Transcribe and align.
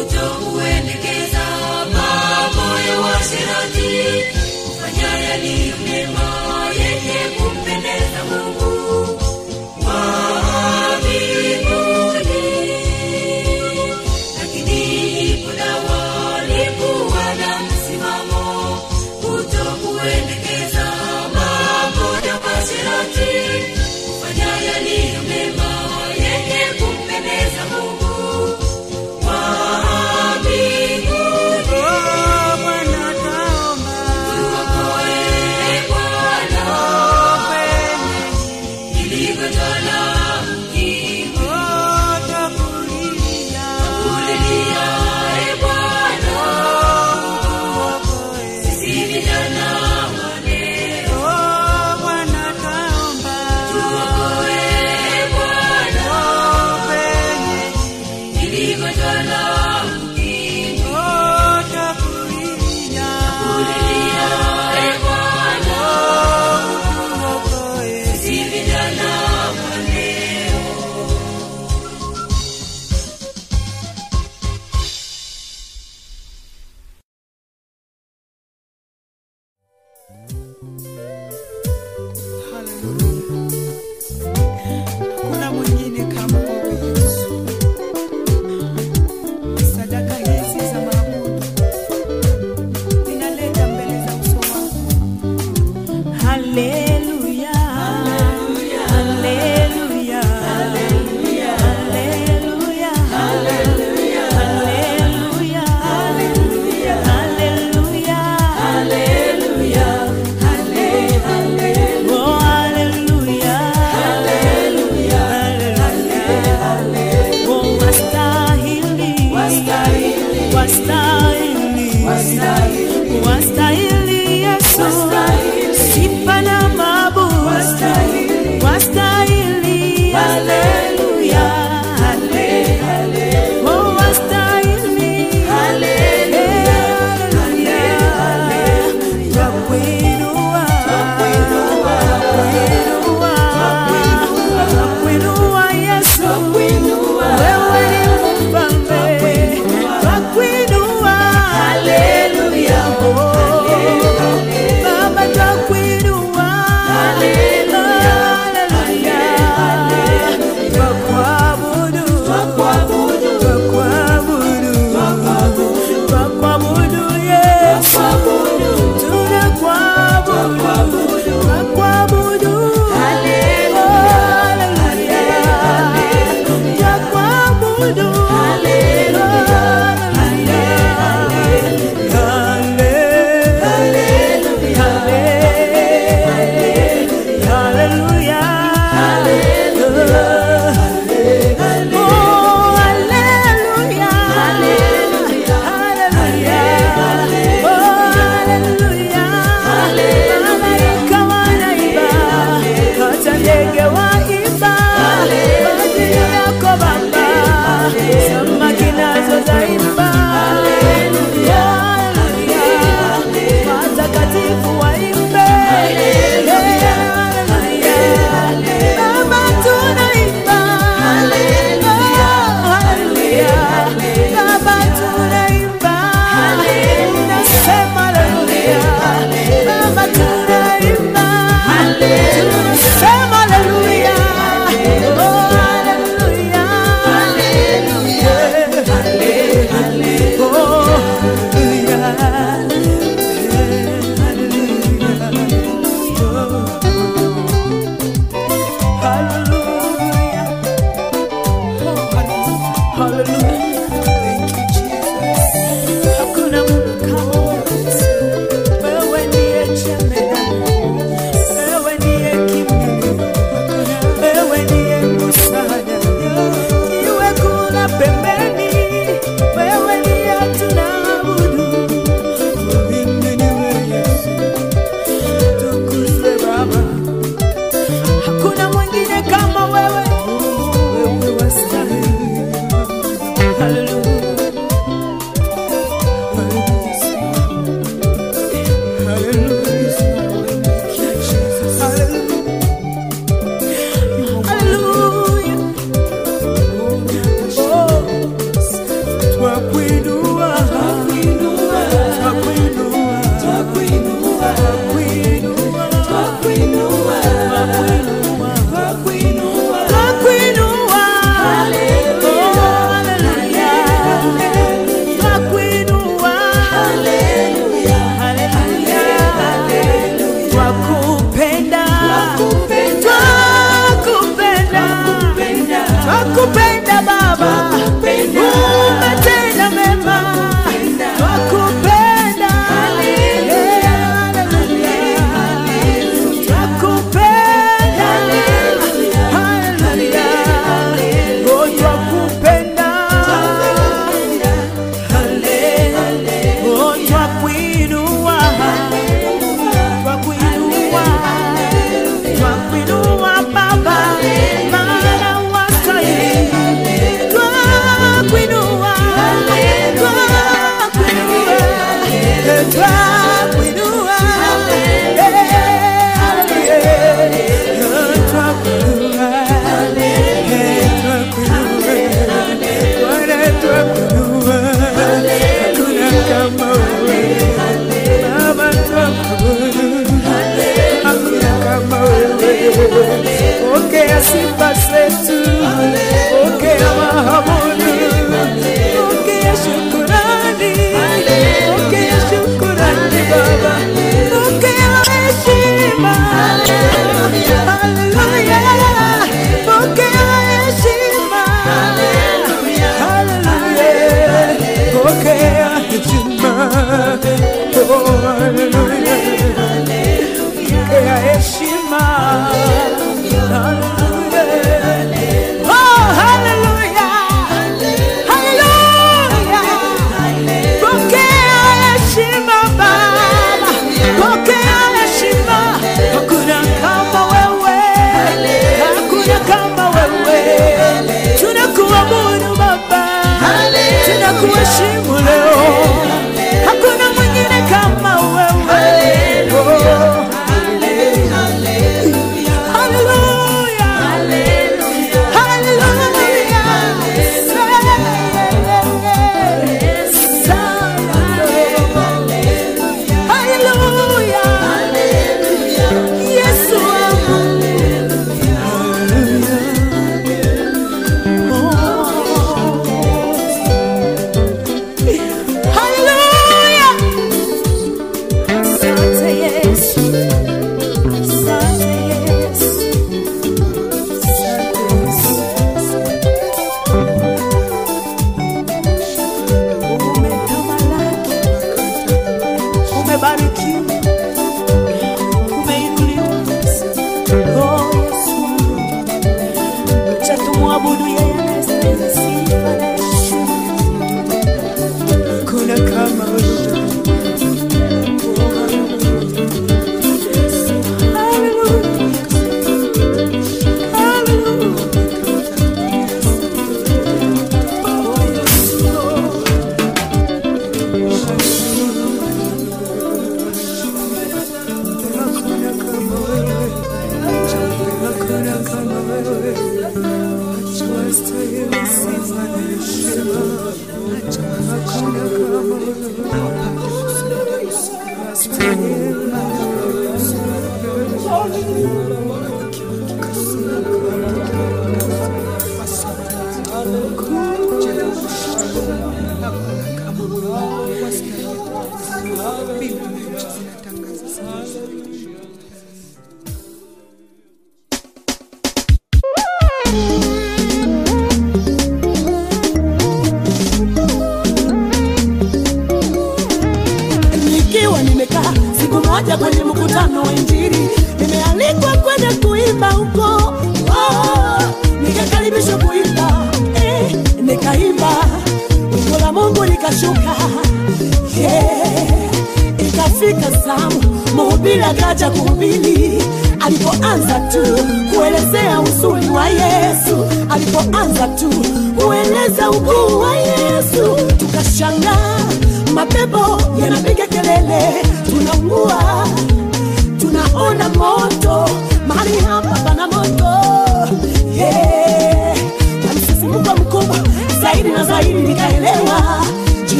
tuyo. 0.00 0.21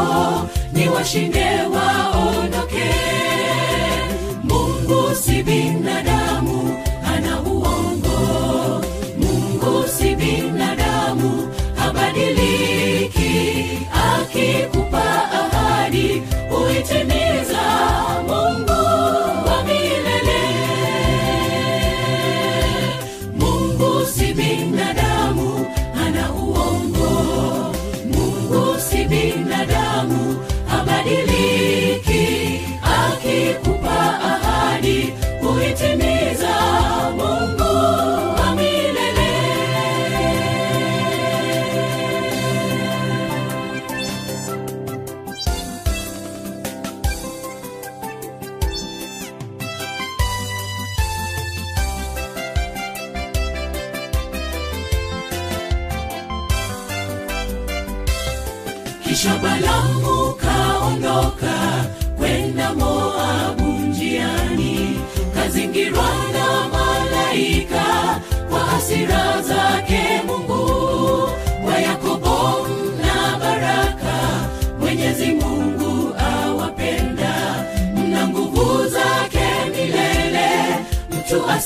wao 0.00 0.48
ni 0.72 0.88
washinde 0.88 1.44
waondoke. 1.74 2.90
Mungu 4.44 5.14
si 5.22 5.42
binadamu 5.42 6.76
ana 7.14 7.40
uongo. 7.40 8.84
Mungu 9.18 9.88
si 9.88 10.14
binadamu. 10.16 10.59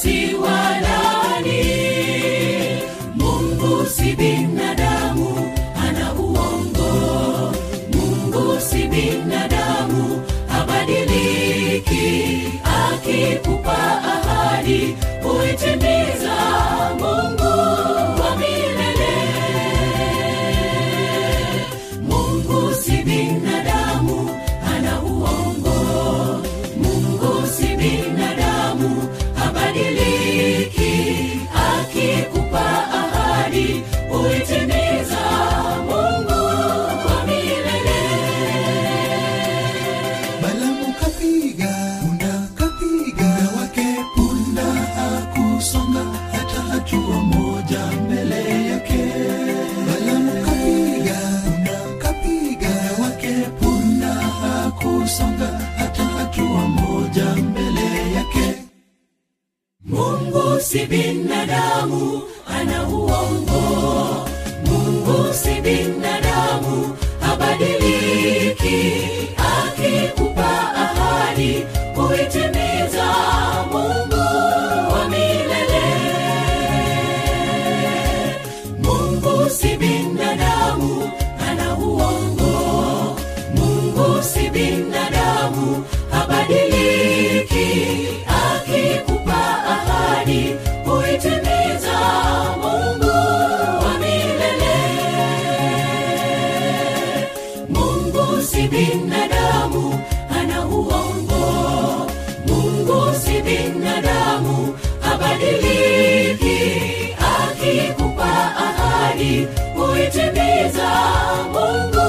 si 0.05 0.35
walani 0.35 1.63
mungu 3.17 3.87
si 3.87 4.09
binadamu 4.17 5.29
ana 5.85 6.07
uongo. 6.13 6.93
Mungu 7.95 8.61
si 8.61 8.83
binadamu 8.93 10.23
habadiliki. 10.49 12.07
Akikupa 12.65 13.79
ahadi 14.15 14.97
uitimi 15.31 15.94
ahadi 32.93 33.83
huitimiza 34.09 35.25
Mungu 35.89 36.43
kwa 37.03 37.27
milele. 37.27 38.01
Balamu 40.43 40.95
kapiga 41.01 41.73
punda, 42.01 42.49
kapiga 42.55 43.31
punda 43.35 43.61
wake, 43.61 43.87
punda 44.15 44.63
hakusonga 44.97 46.05
hata 46.33 46.61
hatua 46.63 47.17
moja 47.21 47.87
mbele 47.87 48.67
yake. 48.71 49.05
Balamu 49.87 50.33
kapiga 50.45 51.19
punda, 51.45 51.79
kapiga 51.99 52.73
wake, 53.03 53.33
punda 53.61 54.13
hakusonga 54.15 55.47
hata 55.79 56.05
hatua 56.05 56.69
moja 56.69 57.25
mbele 57.37 58.13
yake. 58.15 58.55
Mungu 59.85 60.61
si 60.61 60.87
binadamu 60.87 62.23
kutimiza 110.15 110.91
Mungu. 111.53 112.04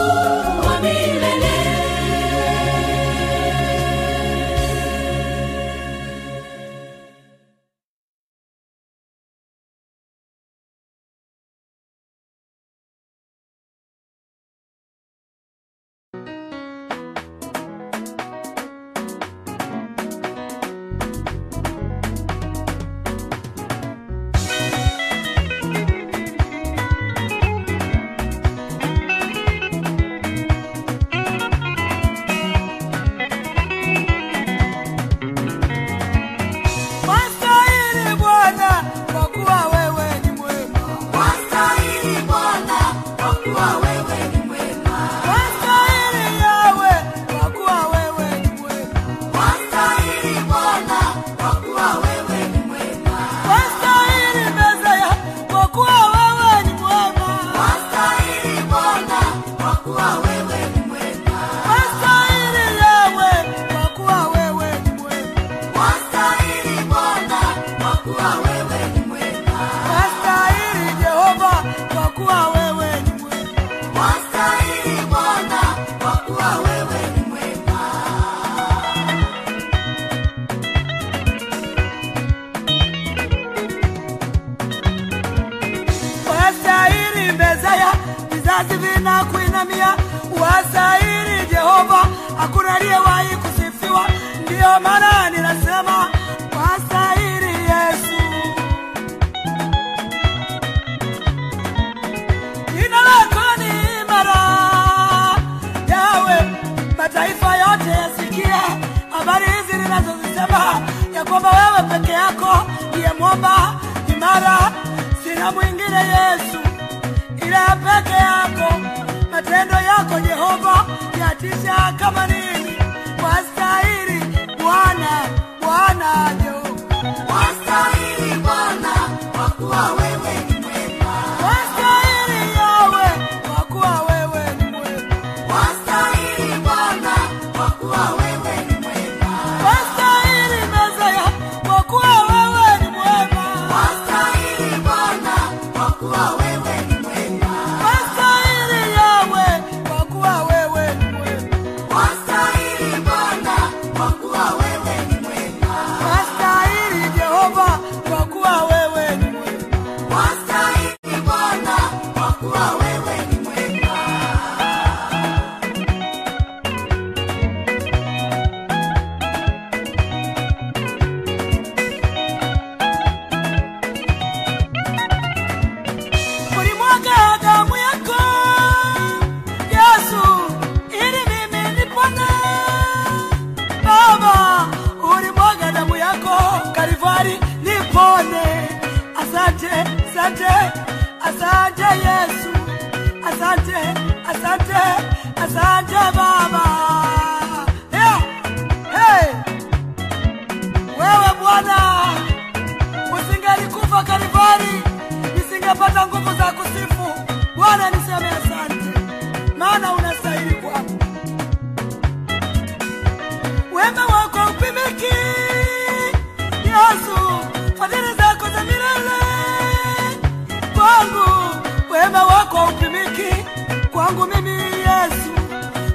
kwangu 224.06 224.28
mimi 224.28 224.52
Yesu, 224.88 225.32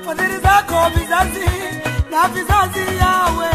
fadhili 0.07 0.39
zako 0.41 0.89
vizazi 0.95 1.51
na 2.11 2.29
vizazi, 2.29 2.99
yawe 3.01 3.51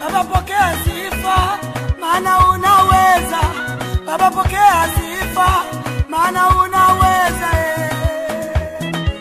Baba, 0.00 0.24
pokea 0.24 0.72
sifa, 0.84 1.58
maana 2.00 2.48
unaweza 2.48 3.40
Baba, 4.06 4.30
pokea 4.30 4.88
sifa, 4.94 5.64
maana 6.08 6.48
unaweza. 6.48 7.50
Eh. 7.58 7.90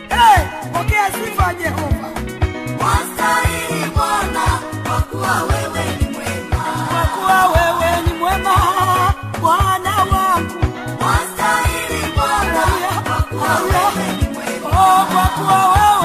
Hey, 0.09 0.45
pokea 0.73 1.05
sifa 1.11 1.53
Jehova. 1.53 1.88
whoa. 15.37 15.98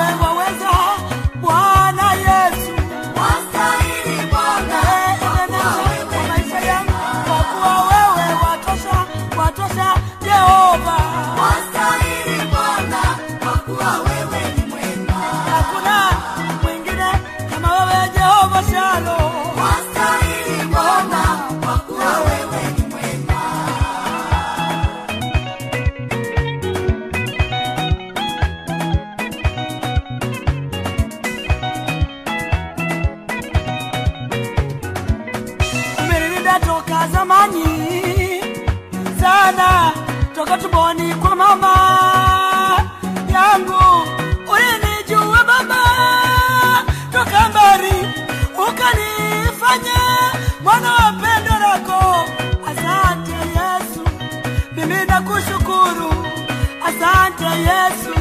Yesu, 57.68 58.14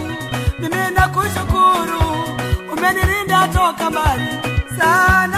mimi 0.59 0.91
nakushukuru, 0.95 2.03
umenilinda 2.73 3.47
toka 3.53 3.89
mbali 3.89 4.27
sana. 4.79 5.32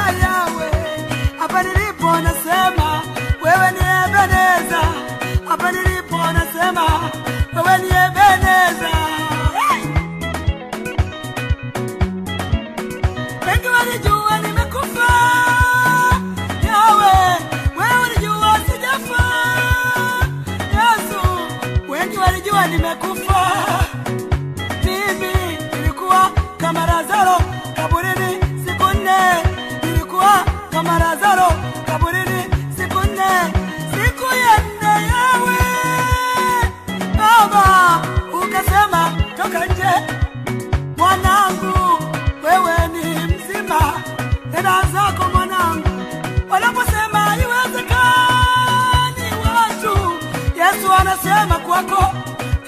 wako. 51.76 52.14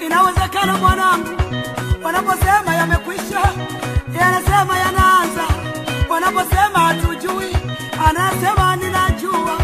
Inawezekana 0.06 0.76
mwanangu, 0.76 1.28
wanaposema 2.02 2.74
yamekwisha, 2.74 3.40
yeye 4.12 4.24
anasema 4.24 4.78
yanaanza. 4.78 5.44
Wanaposema 6.08 6.78
hatujui, 6.78 7.56
anasema 8.08 8.76
ninajua. 8.76 9.58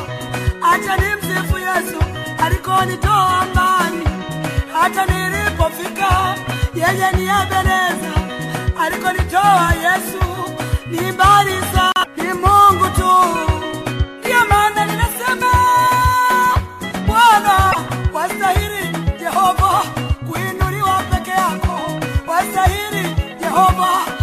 Acha 0.72 0.96
ni 0.96 1.16
msifu 1.16 1.58
Yesu 1.58 1.98
alikonitoa 2.44 3.44
mbali, 3.52 4.08
hata 4.80 5.06
nilipofika 5.06 6.34
yeye 6.74 7.12
ni 7.12 7.22
Ebeneza. 7.24 8.14
Alikonitoa 8.80 9.72
Yesu 9.82 10.24
ni 10.86 11.12
mbali. 11.12 11.50
Baba. 23.76 24.13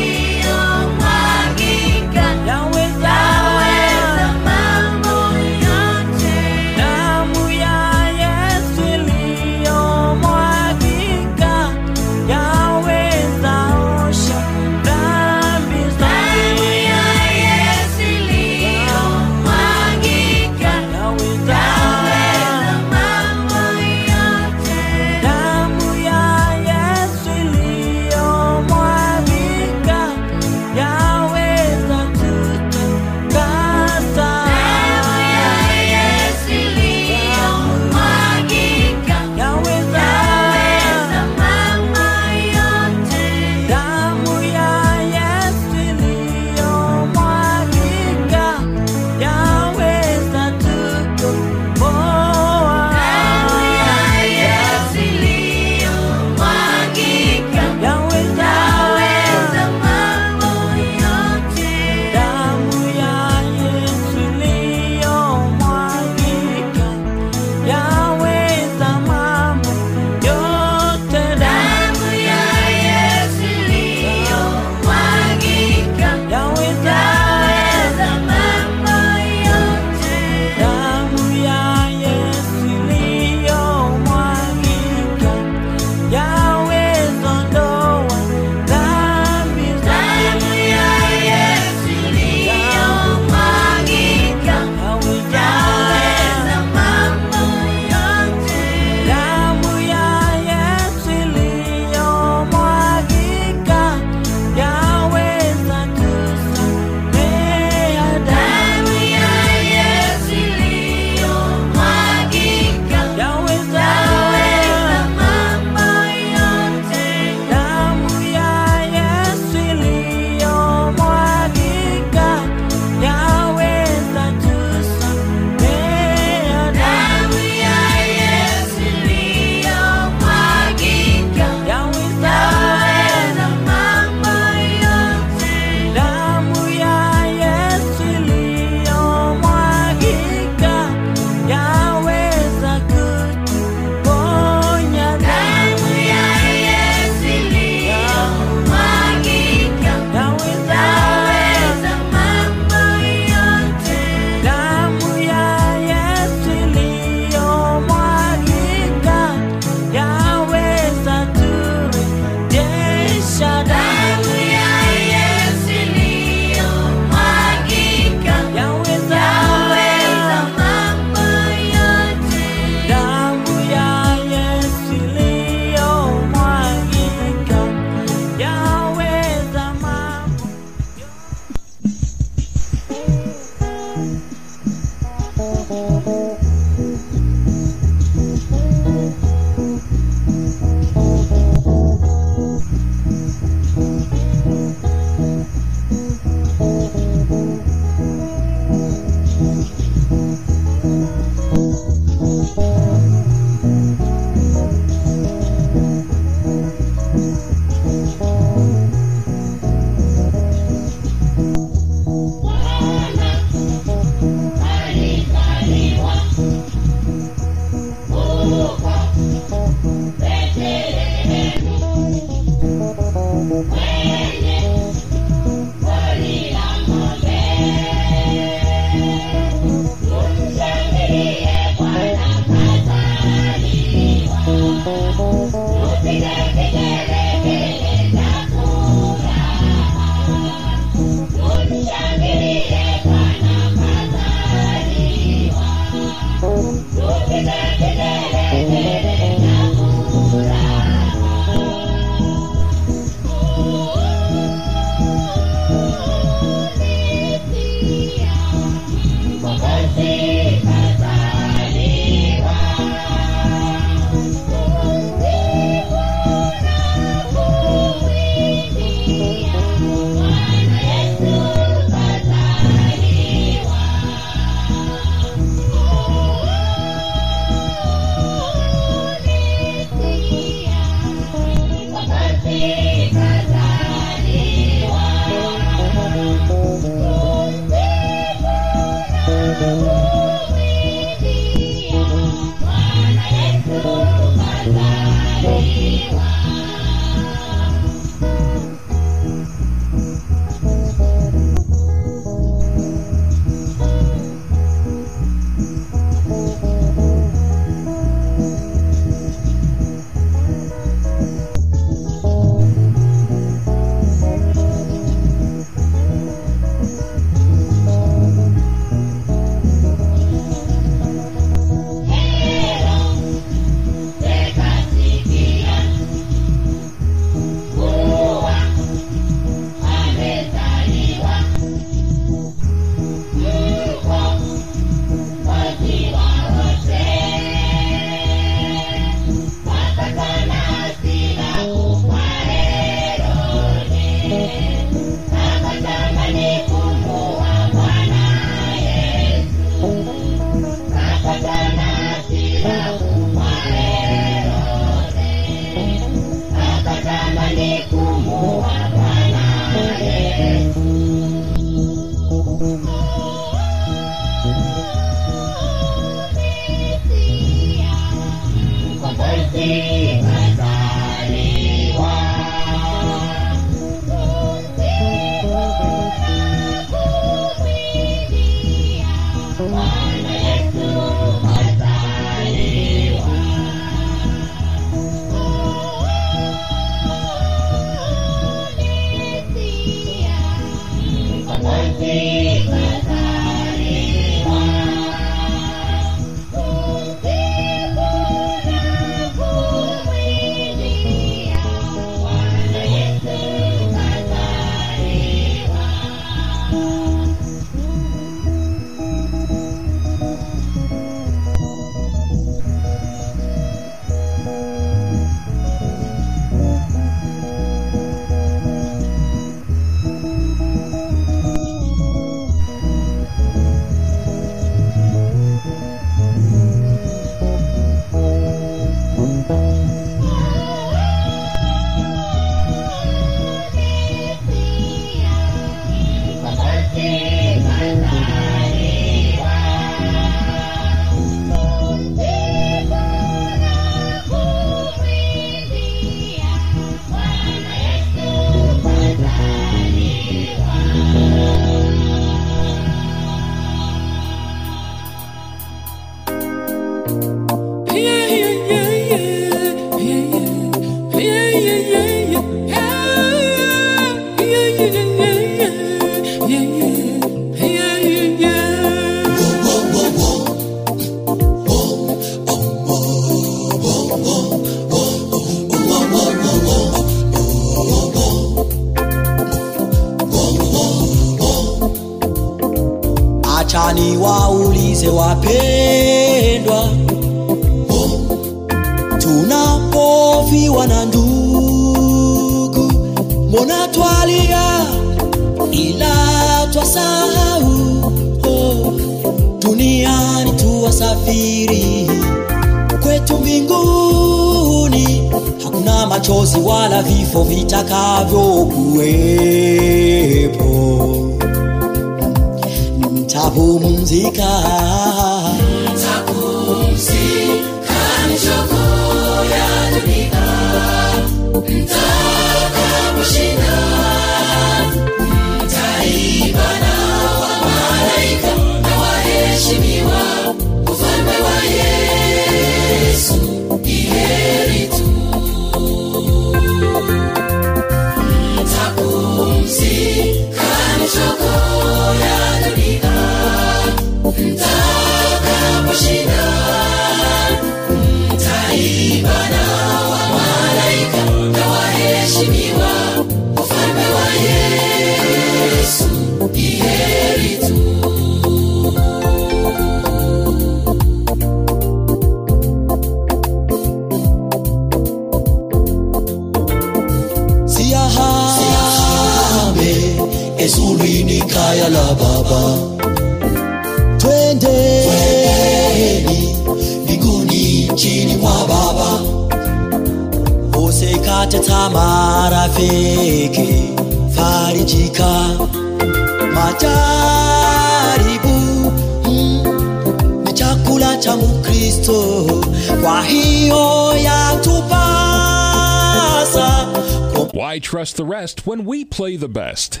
Trust 597.92 598.16
the 598.16 598.24
rest 598.24 598.66
when 598.66 598.84
we 598.86 599.04
play 599.04 599.36
the 599.36 599.48
best? 599.48 600.00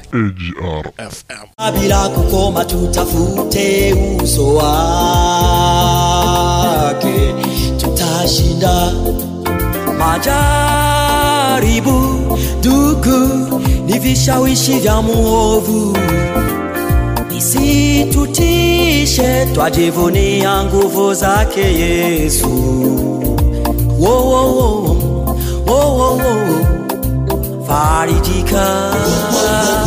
bila 1.74 2.08
kukoma 2.08 2.64
tutafute 2.64 3.92
uso 4.22 4.54
wake 4.54 4.74
tutashinda 7.80 8.92
majaribu 9.98 11.92
Duku 12.62 13.18
ni 13.86 13.98
vishawishi 13.98 14.72
vya 14.78 15.02
muovu 15.02 15.96
isitutishe 17.38 19.46
twajivunia 19.54 20.64
nguvu 20.64 21.14
zake 21.14 21.60
yesu 21.60 22.48
wo, 24.00 24.30
wo, 24.30 24.54
wo. 24.54 24.96
Wo, 25.66 25.96
wo, 25.96 26.16
wo. 26.16 26.22
farijika 26.22 26.71
ufalme 27.72 28.14
wa 29.36 29.50
Yesu 29.52 29.81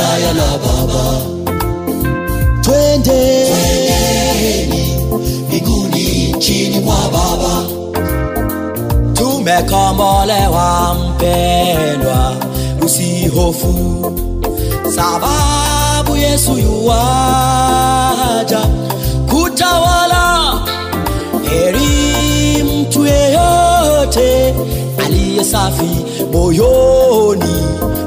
kaya 0.00 0.32
la 0.40 0.50
baba. 0.64 1.04
Twende. 2.64 3.22
Mbinguni 5.48 6.06
chini 6.38 6.78
mwa 6.80 6.96
baba. 7.12 7.52
Tumekombolewa 9.14 10.94
mpendwa. 10.94 12.20
Usihofu. 12.84 13.74
Sababu 14.96 16.16
yesu 16.16 16.58
yuwaja. 16.58 18.60
Kutawala. 19.30 20.52
Heri 21.50 22.62
mtu 22.64 23.06
yeyote 23.06 24.54
aliye 25.04 25.44
safi 25.44 25.90
moyoni 26.32 27.54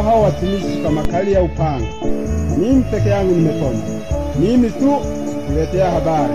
hao 0.07 0.21
watumishi 0.21 0.81
kwa 0.81 0.91
makali 0.91 1.33
ya 1.33 1.41
upanga. 1.43 1.87
Mimi 2.57 2.83
peke 2.83 3.09
yangu 3.09 3.35
nimepona, 3.35 3.79
mimi 4.39 4.69
tu 4.69 4.95
kuletea 5.47 5.91
habari. 5.91 6.33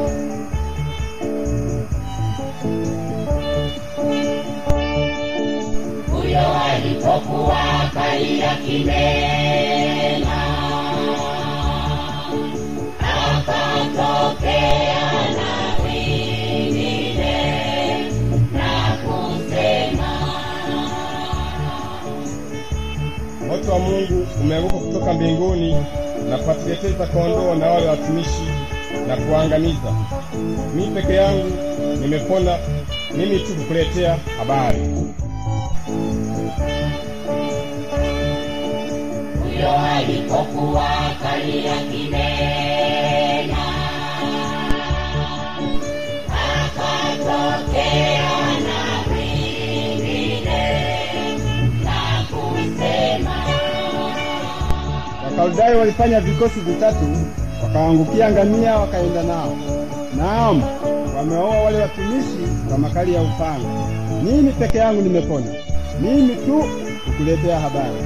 huyo 6.13 6.55
alipokuwa 6.65 7.91
kalia 7.95 8.55
kimena 8.57 10.37
akatokea 13.01 15.02
wa 23.73 23.79
Mungu 23.79 24.27
umeanguka 24.41 24.77
kutoka 24.77 25.13
mbinguni 25.13 25.77
na 26.31 26.39
kuwateketeza 26.39 27.07
kondoo 27.07 27.55
na 27.55 27.67
wale 27.71 27.87
watumishi 27.89 28.49
na 29.09 29.17
kuangamiza. 29.17 29.93
Mimi 30.75 30.95
peke 31.01 31.15
yangu 31.15 31.51
nimepona, 32.01 32.59
mimi 33.17 33.39
tu 33.39 33.55
kukuletea 33.55 34.17
habari. 34.39 34.79
huyo 39.43 39.71
alipokuwa 39.97 40.89
kalia 41.23 41.77
kimena 41.93 42.82
Wakaldayo 55.43 55.79
walifanya 55.79 56.21
vikosi 56.21 56.61
vitatu, 56.61 57.17
wakaangukia 57.63 58.31
ngamia, 58.31 58.77
wakaenda 58.79 59.23
nao. 59.23 59.57
Naam, 60.17 60.63
wameoa 61.17 61.61
wale 61.61 61.79
watumishi 61.79 62.49
kwa 62.69 62.79
makali 62.79 63.15
ya 63.15 63.23
upanga. 63.23 63.69
Mimi 64.25 64.53
peke 64.53 64.79
yangu 64.79 65.03
nimepona, 65.03 65.47
mimi 66.01 66.35
tu 66.37 66.65
kukuletea 67.05 67.61
habari. 67.61 67.97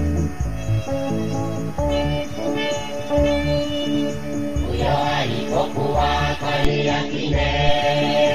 huyo 4.68 4.98
alipokuwa 5.18 6.36
kalia 6.40 7.02
kinena 7.02 8.25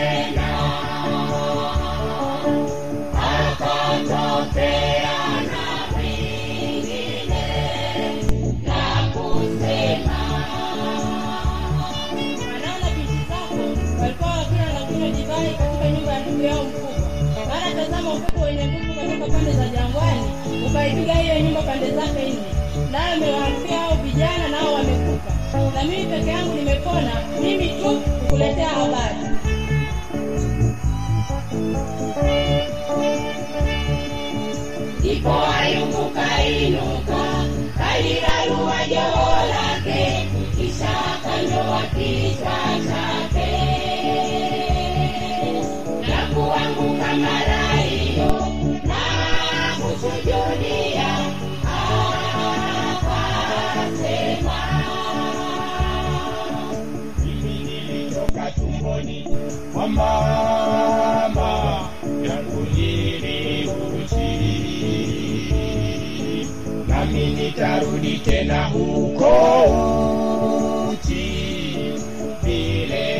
Tazama, 18.11 18.25
upepo 18.27 18.41
wenye 18.45 18.65
nguvu 18.67 18.93
kutoka 18.93 19.31
pande 19.31 19.51
za 19.51 19.67
jangwani 19.67 20.21
ukaipiga 20.69 21.13
hiyo 21.13 21.39
nyumba 21.39 21.61
pande 21.61 21.91
zake 21.91 22.23
nne, 22.29 22.91
nayo 22.91 23.13
amewaambia 23.13 23.77
hao 23.79 23.95
vijana, 24.03 24.47
nao 24.49 24.73
wamekufa. 24.73 25.31
Na 25.75 25.83
mimi 25.83 26.05
peke 26.05 26.29
yangu 26.29 26.53
nimepona, 26.55 27.11
mimi 27.41 27.67
tu 27.69 28.01
kukuletea 28.19 28.69
habari. 28.69 29.15
ndipo 34.99 35.31
Ayubu 35.59 36.09
kainuka 36.15 37.21
mama 60.01 61.89
yangu 62.29 62.61
nili 62.75 63.69
uchi, 64.03 64.31
nitarudi 67.35 68.17
tena 68.17 68.65
huko 68.65 69.31
uchi 70.91 71.27
vile. 72.43 73.11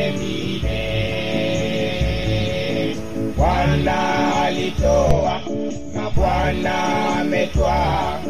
Bwana 3.36 4.36
alitoa 4.42 5.40
na 5.94 6.10
Bwana 6.10 6.74
ametwaa, 7.20 8.20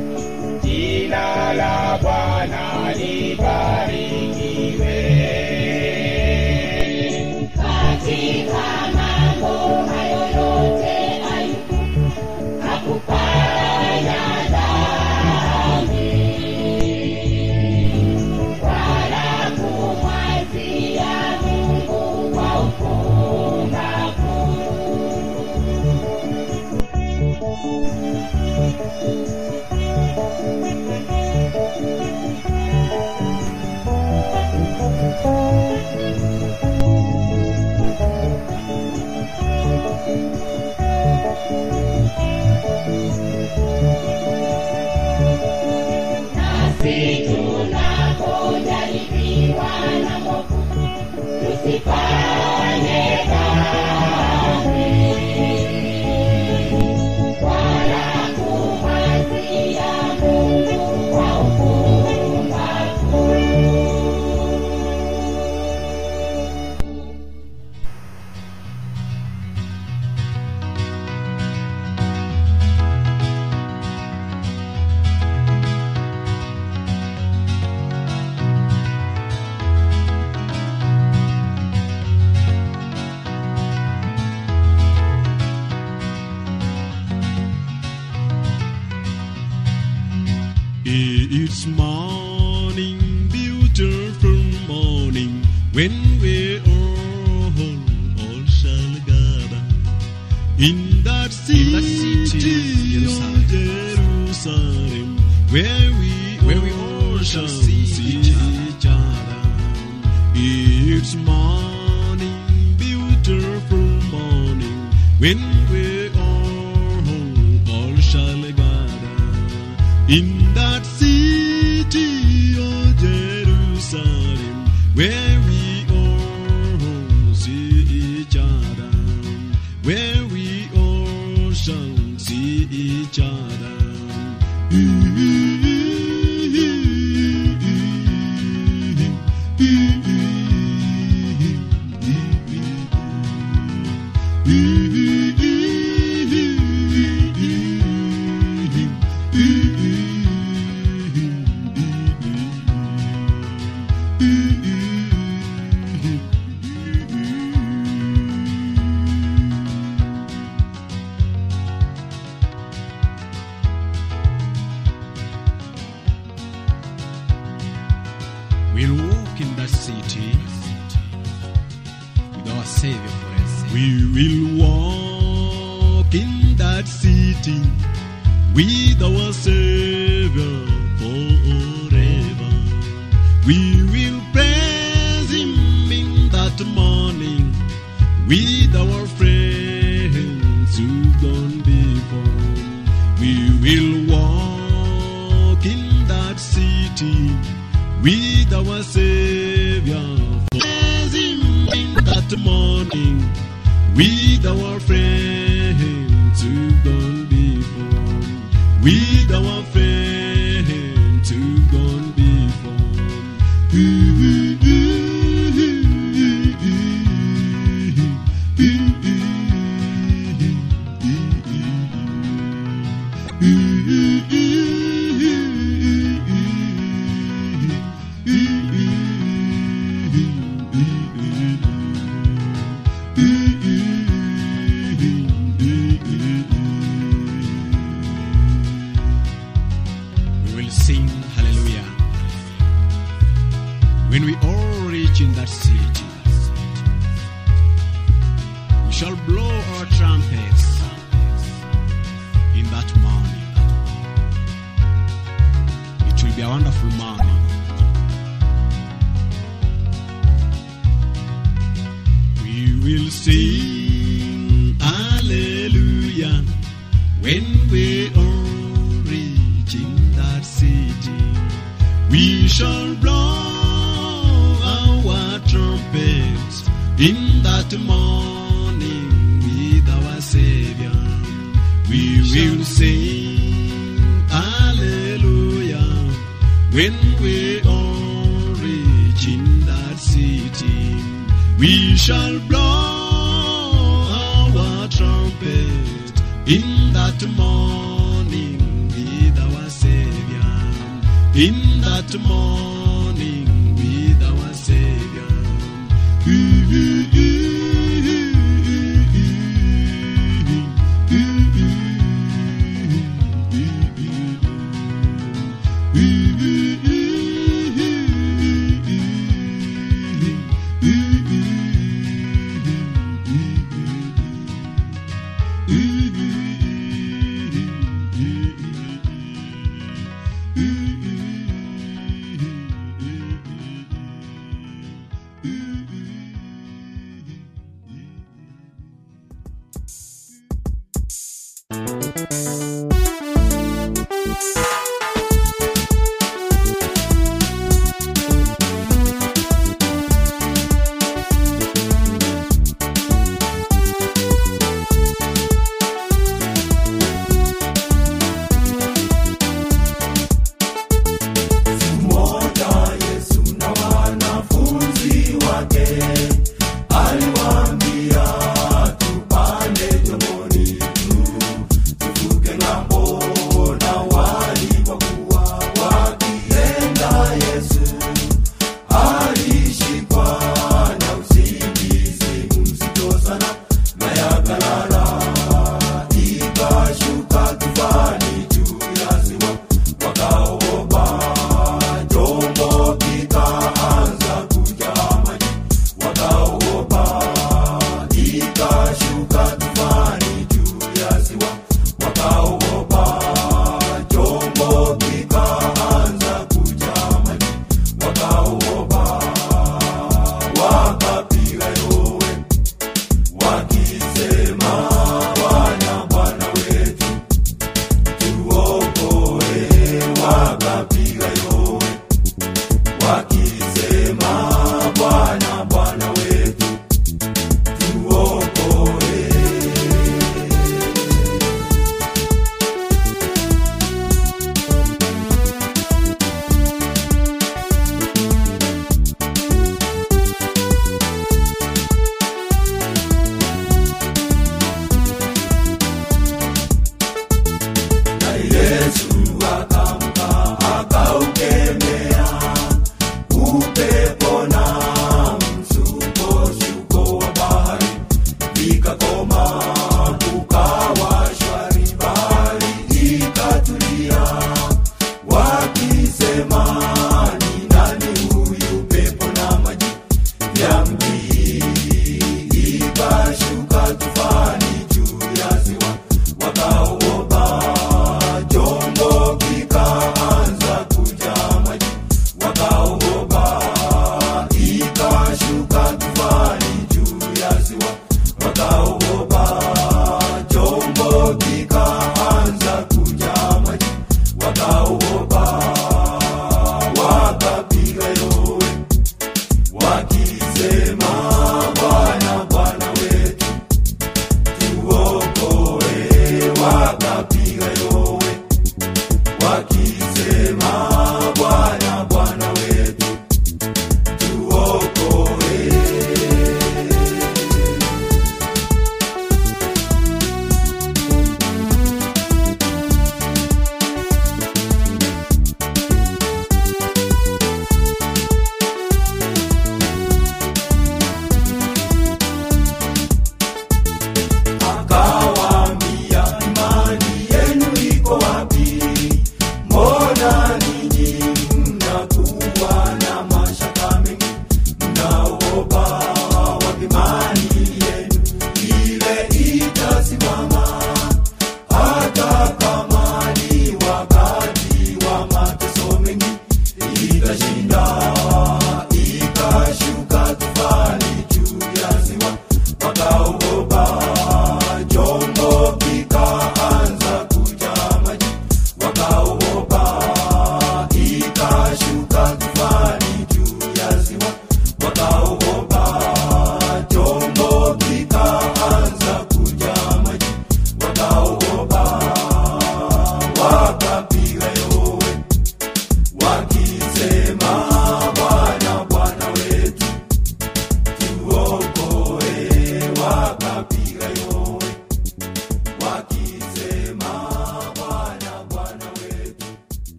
jina 0.62 1.52
la 1.54 1.98
Bwana 2.02 2.94
libariki. 2.94 4.51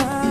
tonight. 0.00 0.29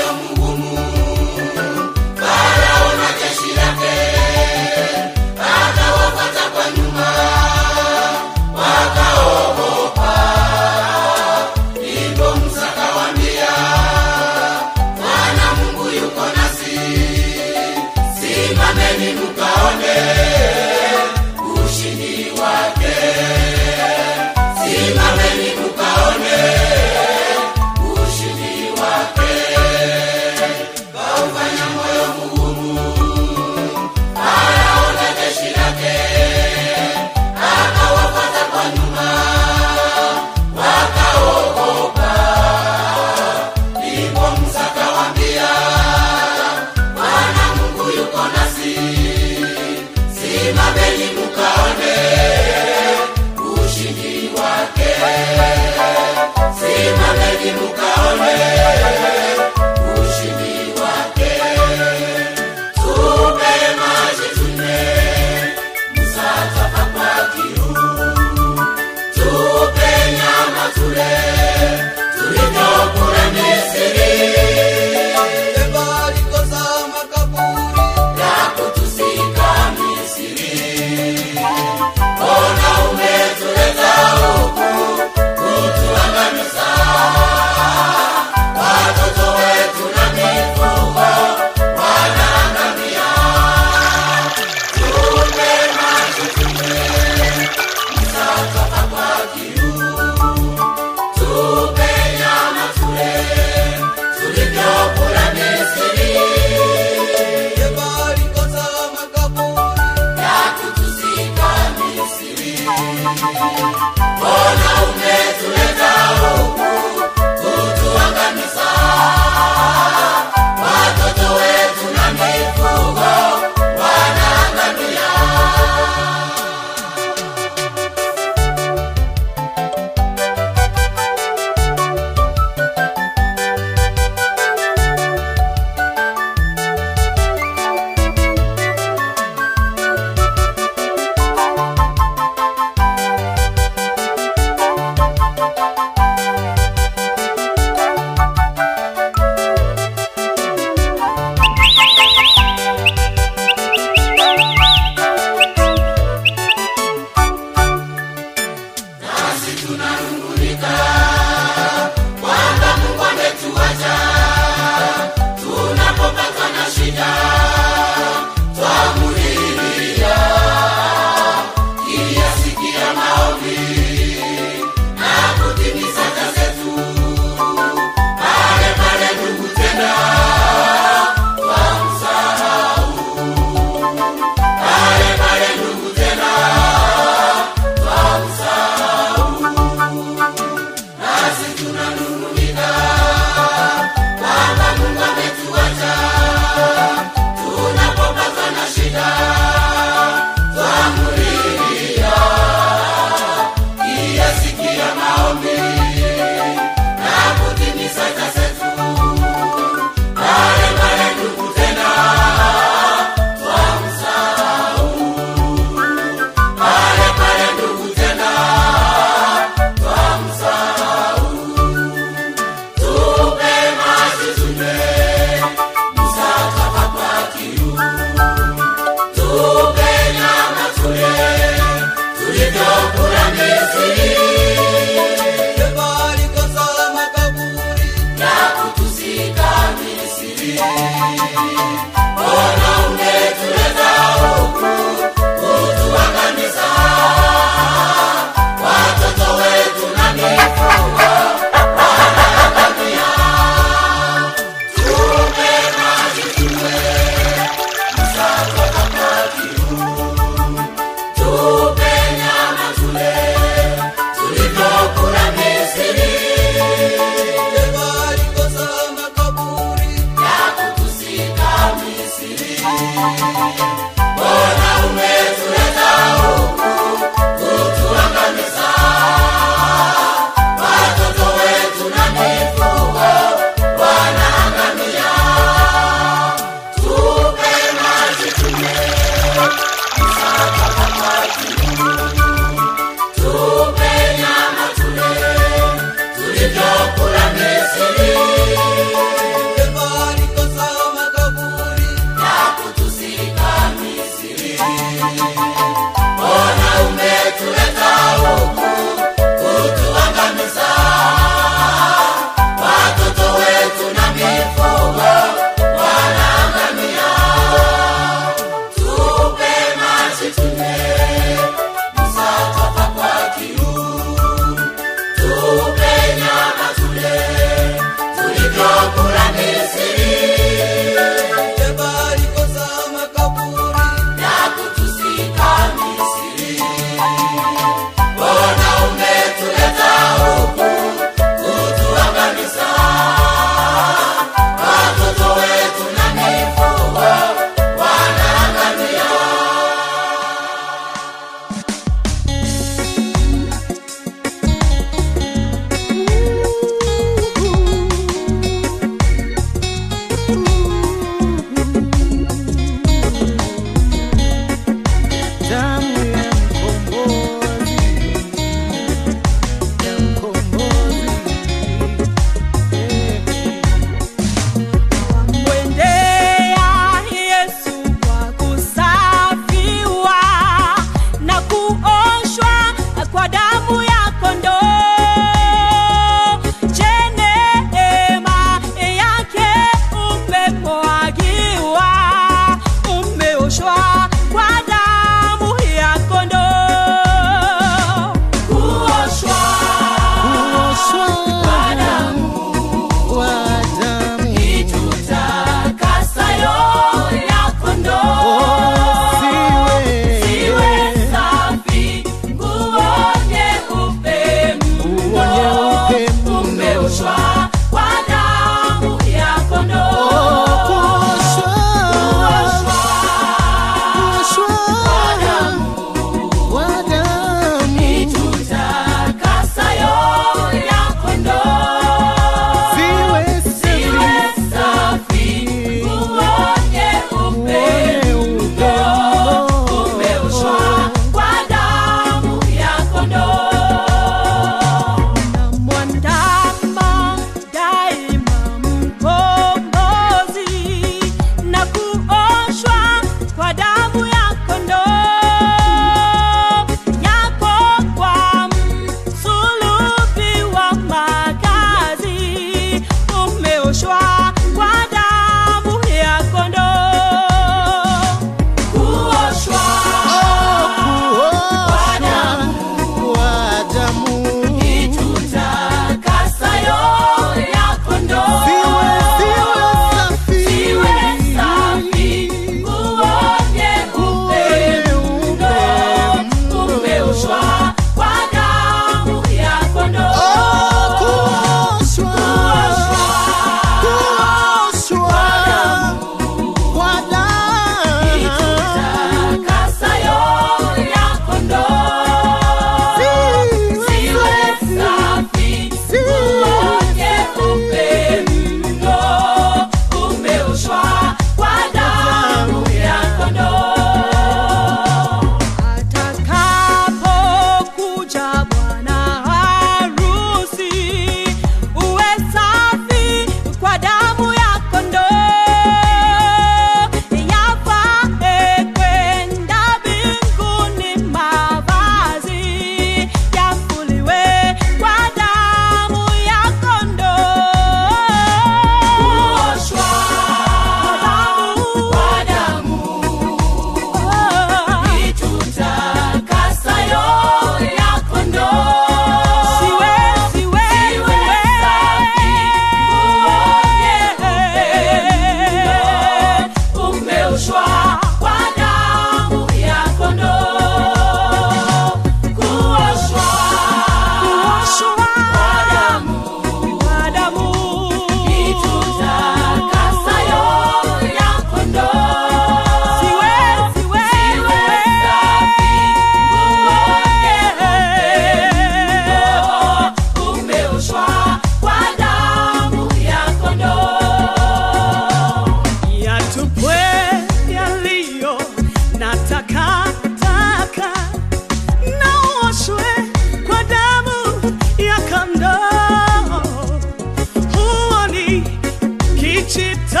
Kijito 599.76 600.00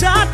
cha 0.00 0.26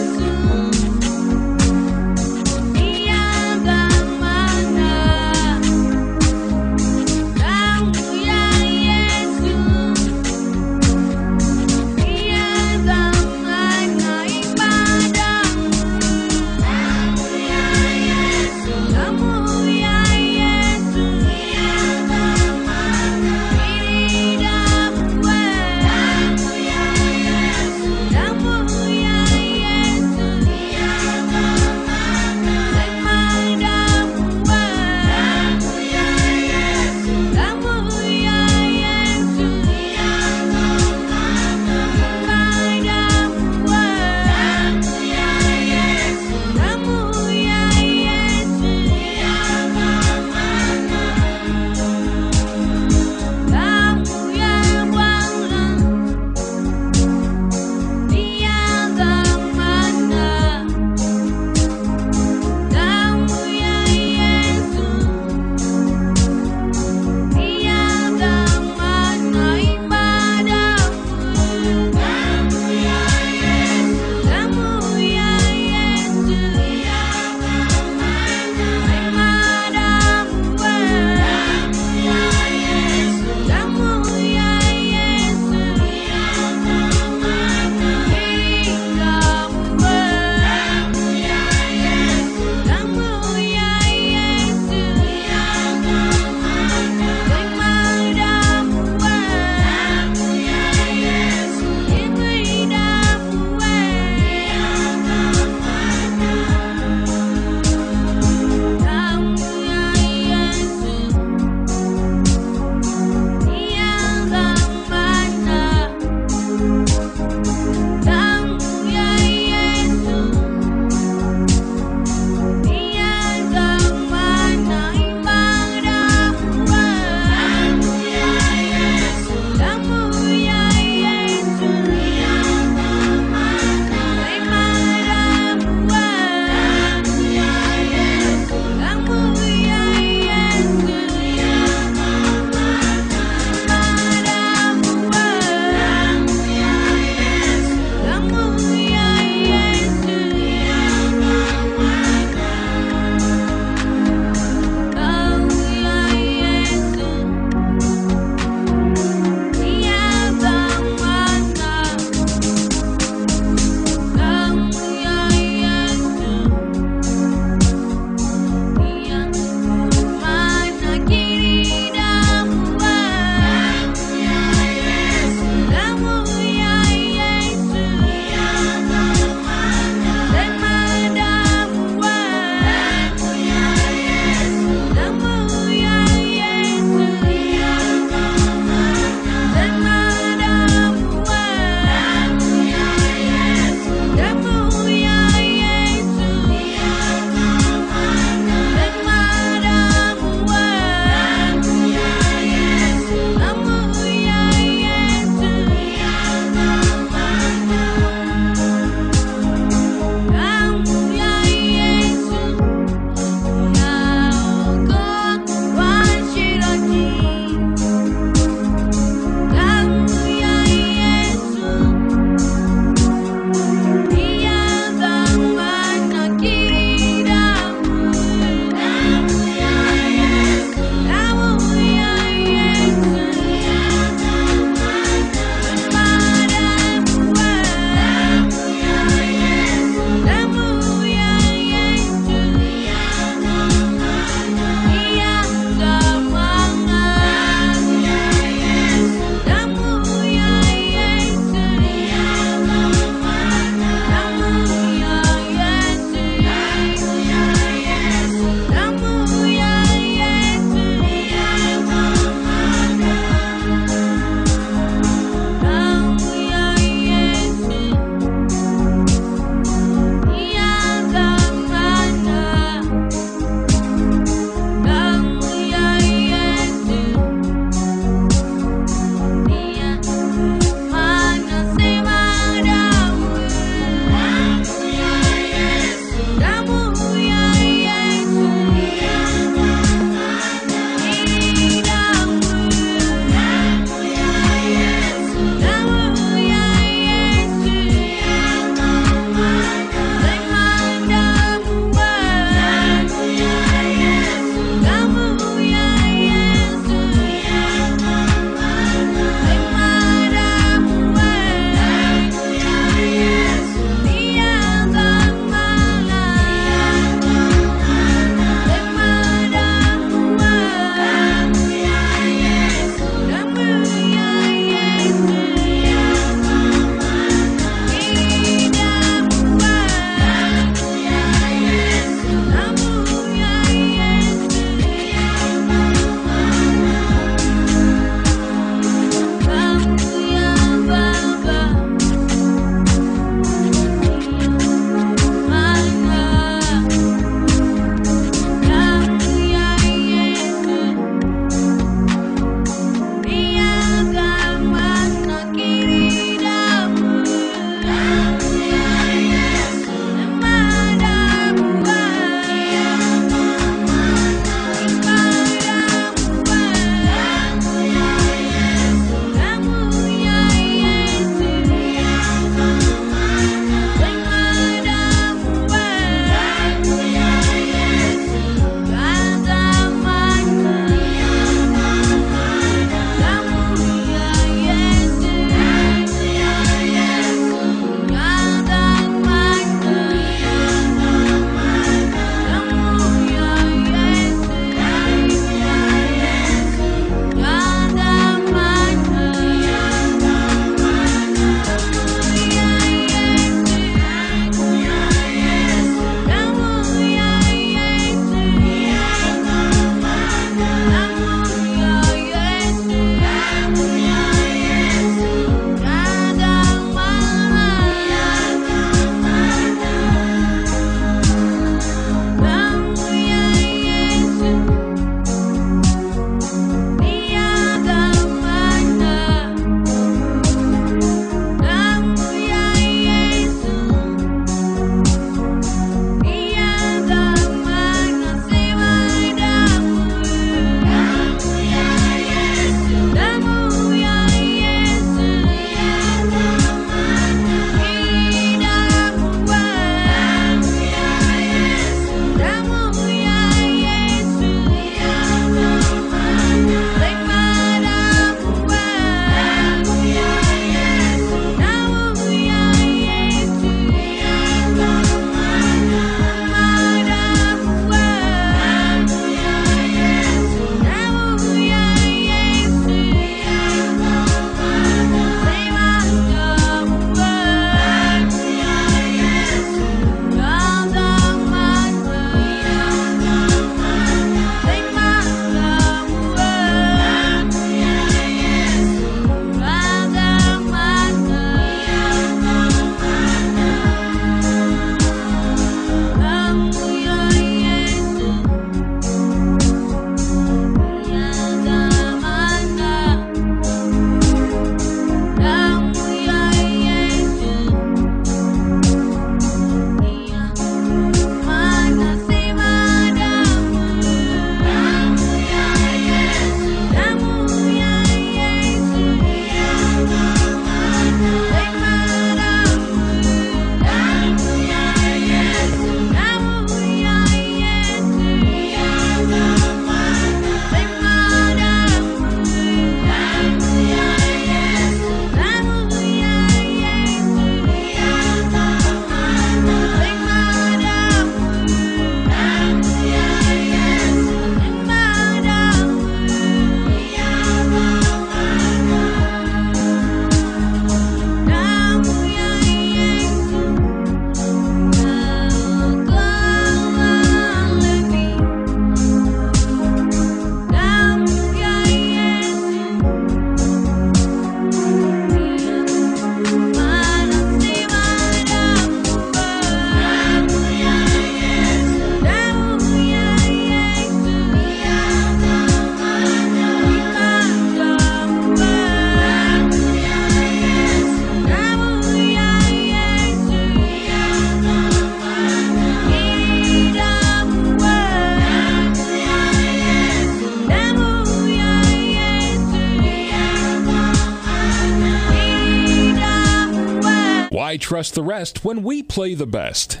trust 597.86 598.16
the 598.16 598.22
rest 598.22 598.64
when 598.64 598.82
we 598.82 599.00
play 599.00 599.34
the 599.34 599.46
best. 599.46 600.00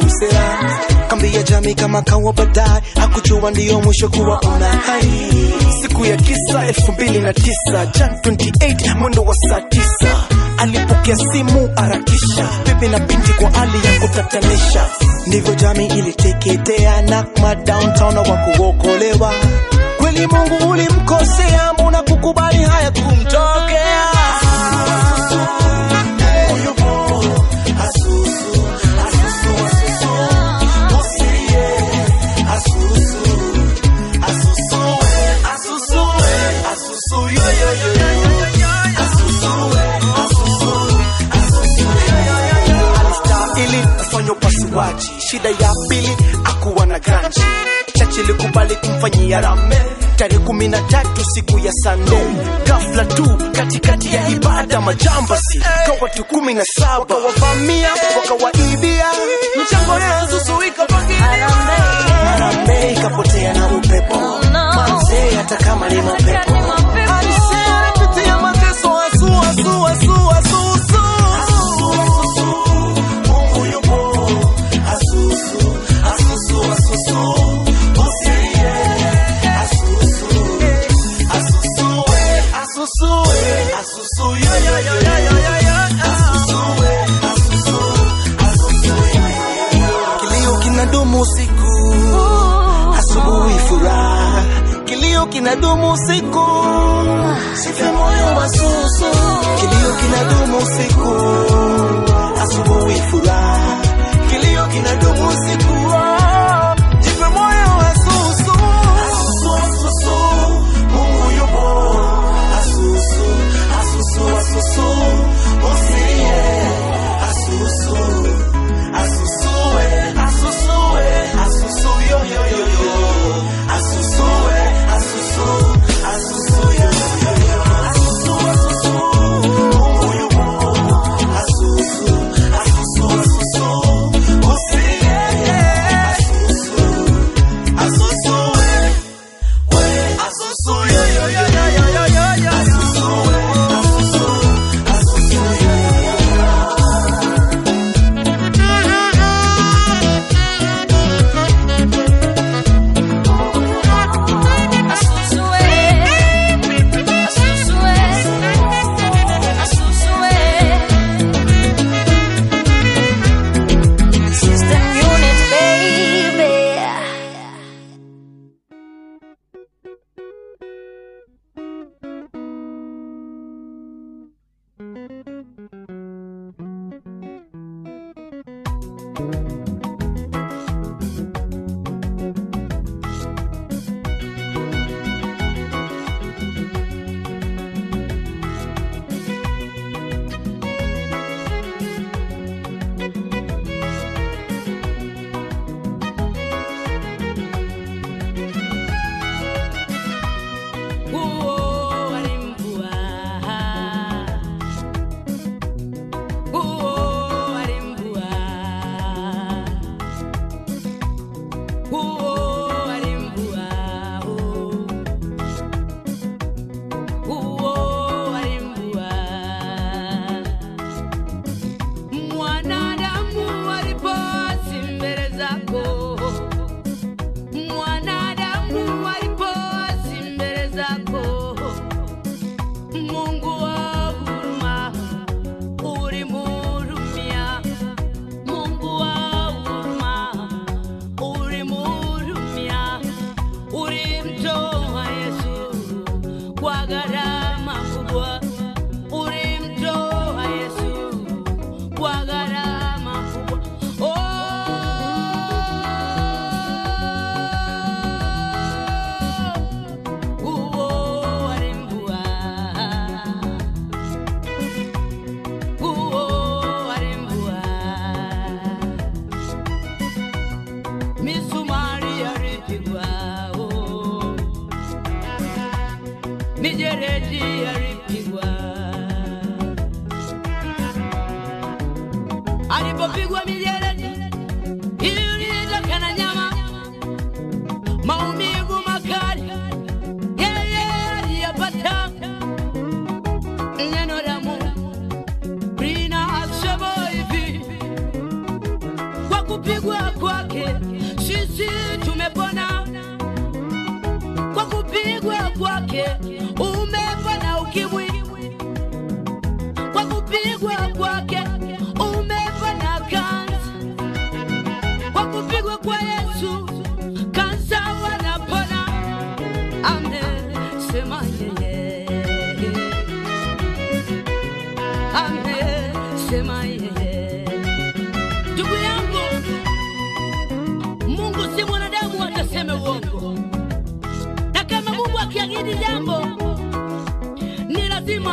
Kazi 0.00 0.26
kambia 1.08 1.42
jamii 1.42 1.74
kama 1.74 2.02
kawa 2.02 2.32
baadaye 2.32 2.82
hakujua 3.00 3.50
ndiyo 3.50 3.80
mwisho 3.80 4.08
kuwa 4.08 4.40
una 4.40 4.66
hai. 4.68 5.30
Siku 5.82 6.04
ya 6.04 6.16
kisa 6.16 6.66
elfu 6.66 6.92
mbili 6.92 7.18
na 7.20 7.32
tisa 7.32 7.86
jan 7.98 8.10
28 8.22 8.94
mwendo 8.98 9.22
wa 9.22 9.34
saa 9.34 9.60
tisa. 9.60 10.16
Alipokea 10.58 11.16
simu 11.16 11.70
arakisha 11.76 12.48
bibi 12.66 12.88
na 12.88 12.98
binti 12.98 13.32
kwa 13.32 13.50
hali 13.50 13.86
ya 13.86 14.00
kutatanisha. 14.00 14.86
Ndivyo 15.26 15.54
jamii 15.54 15.86
iliteketea 15.86 17.02
nakma 17.02 17.54
downtown 17.54 18.16
wa 18.16 18.24
kuokolewa. 18.36 19.32
Kweli 19.98 20.26
mungu 20.26 20.70
ulimkosea 20.70 21.72
mbona 21.74 22.02
kukubali 22.02 22.62
haya 22.64 22.90
kumtokea 22.90 23.63
ilikubali 48.74 48.76
kumfanyia 48.76 49.40
rame. 49.40 49.76
Tarehe 50.16 50.38
kumi 50.38 50.68
na 50.68 50.80
tatu 50.82 51.24
siku 51.24 51.58
ya 51.58 51.72
sande 51.72 52.16
gafla 52.66 53.04
tu 53.04 53.38
katikati 53.52 54.14
ya 54.14 54.28
ibada 54.28 54.80
majambasi 54.80 55.58
kwa 55.86 55.96
watu 56.00 56.24
kumi 56.24 56.54
na 56.54 56.64
saba 56.64 56.98
wakawavamia 57.14 57.90
wakawaibia 58.16 59.06
mchango 59.62 59.92
ya 59.98 60.26
zusu 60.26 60.52
harambe 62.24 62.92
ikapotea 62.92 63.54
na 63.54 63.66
upepo. 63.66 64.16
Manzee 64.76 65.30
hata 65.36 65.56
kama 65.56 65.88
ni 65.88 66.02
usiku. 95.94 96.46
Sife 97.62 97.84
moyo 97.92 98.26
wa 98.36 98.48
susu. 98.48 99.10
Kilio 99.60 99.90
kinadumu 100.00 100.56
usiku. 100.58 101.10
Asubuhi 102.42 103.00
furaha. 103.10 103.76
Kilio 104.30 104.66
kinadumu 104.66 105.28
usiku 105.28 105.63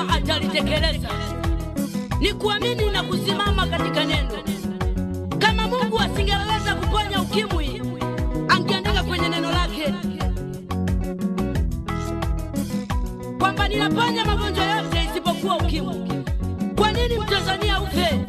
Atalitekeleza. 0.09 1.09
Ni 2.19 2.33
kuamini 2.33 2.89
na 2.89 3.03
kusimama 3.03 3.67
katika 3.67 4.03
neno. 4.05 4.29
Kama 5.39 5.67
Mungu 5.67 5.99
asingeweza 5.99 6.75
kuponya 6.75 7.21
ukimwi, 7.21 7.81
angeandika 8.49 9.03
kwenye 9.03 9.29
neno 9.29 9.51
lake 9.51 9.93
kwamba 13.39 13.67
ninaponya 13.67 14.25
magonjwa 14.25 14.65
yote 14.65 15.03
isipokuwa 15.11 15.57
ukimwi. 15.57 15.95
Kwa 16.75 16.91
nini 16.91 17.17
Mtanzania 17.19 17.81
ufe? 17.81 18.19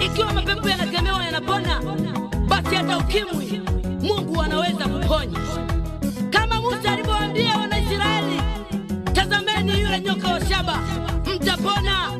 Ikiwa 0.00 0.32
mapepo 0.32 0.68
yanatemewa 0.68 1.24
yanapona, 1.24 1.80
basi 2.48 2.74
hata 2.74 2.98
ukimwi 2.98 3.62
Mungu 4.00 4.42
anaweza 4.42 4.88
kuponya. 4.88 5.38
Mwambie 7.40 7.60
Wanaisraeli, 7.60 8.42
tazameni 9.12 9.80
yule 9.80 10.00
nyoka 10.00 10.28
wa 10.28 10.46
shaba, 10.46 10.78
mtapona. 11.36 12.10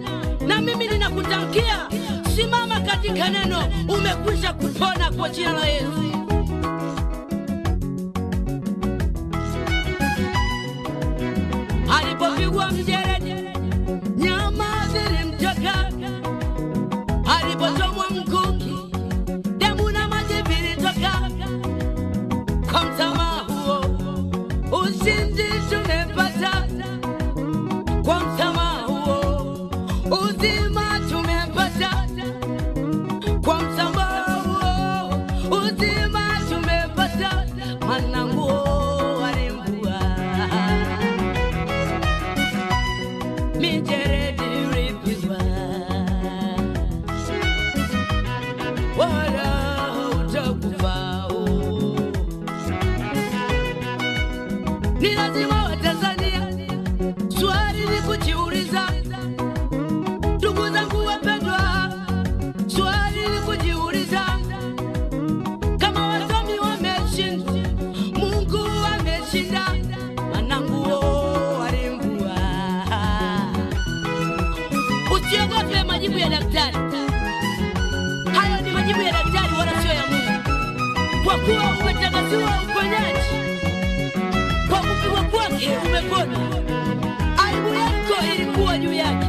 Na 0.47 0.61
mimi 0.61 0.89
ninakutamkia, 0.89 1.89
simama 2.37 2.81
katika 2.81 3.29
neno, 3.29 3.65
umekwisha 3.89 4.53
kupona 4.53 5.11
kwa 5.17 5.29
jina 5.29 5.53
la 5.53 5.67
Yesu. 5.67 6.11
Alipopigwa 11.99 12.71
mjere 12.71 13.10
Alitangaziwa 82.01 82.51
uponyaji 82.63 83.29
kwa 84.69 84.79
kupigwa 84.79 85.23
kwake, 85.25 85.71
umepona. 85.87 86.39
Aibu 87.47 87.75
yako 87.75 88.25
ilikuwa 88.35 88.79
juu 88.79 88.93
yake. 88.93 89.27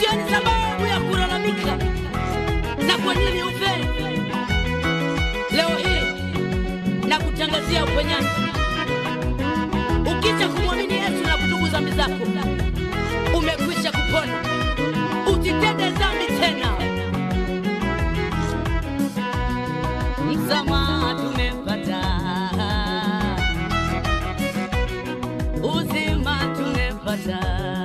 Sioni 0.00 0.30
sababu 0.30 0.86
ya 0.86 1.00
kulalamika 1.00 1.76
na 2.86 2.98
kwa 3.04 3.14
nini 3.14 3.42
ufe. 3.42 3.70
Leo 5.56 5.68
hii 5.68 7.08
nakutangazia 7.08 7.84
uponyaji. 7.84 8.28
ukicha 10.12 10.48
kumwamini 10.48 10.94
Yesu 10.94 11.22
na 11.26 11.36
kutubu 11.36 11.66
dhambi 11.66 11.92
umekwisha 13.38 13.92
kupona. 13.92 14.61
casa. 27.24 27.81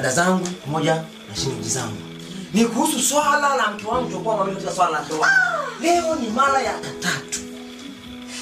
Dada 0.00 0.10
zangu 0.14 0.48
pamoja 0.64 0.94
na 1.28 1.36
shemeji 1.36 1.68
zangu, 1.68 1.96
ni 2.54 2.64
kuhusu 2.64 3.00
swala 3.00 3.56
la 3.56 3.70
mke 3.70 3.86
wangu 3.86 4.44
katika 4.54 4.72
swala 4.72 4.90
la 5.00 5.04
ndoa. 5.06 5.28
Leo 5.82 6.14
ni 6.14 6.28
mara 6.28 6.62
ya 6.62 6.72
tatu 7.00 7.40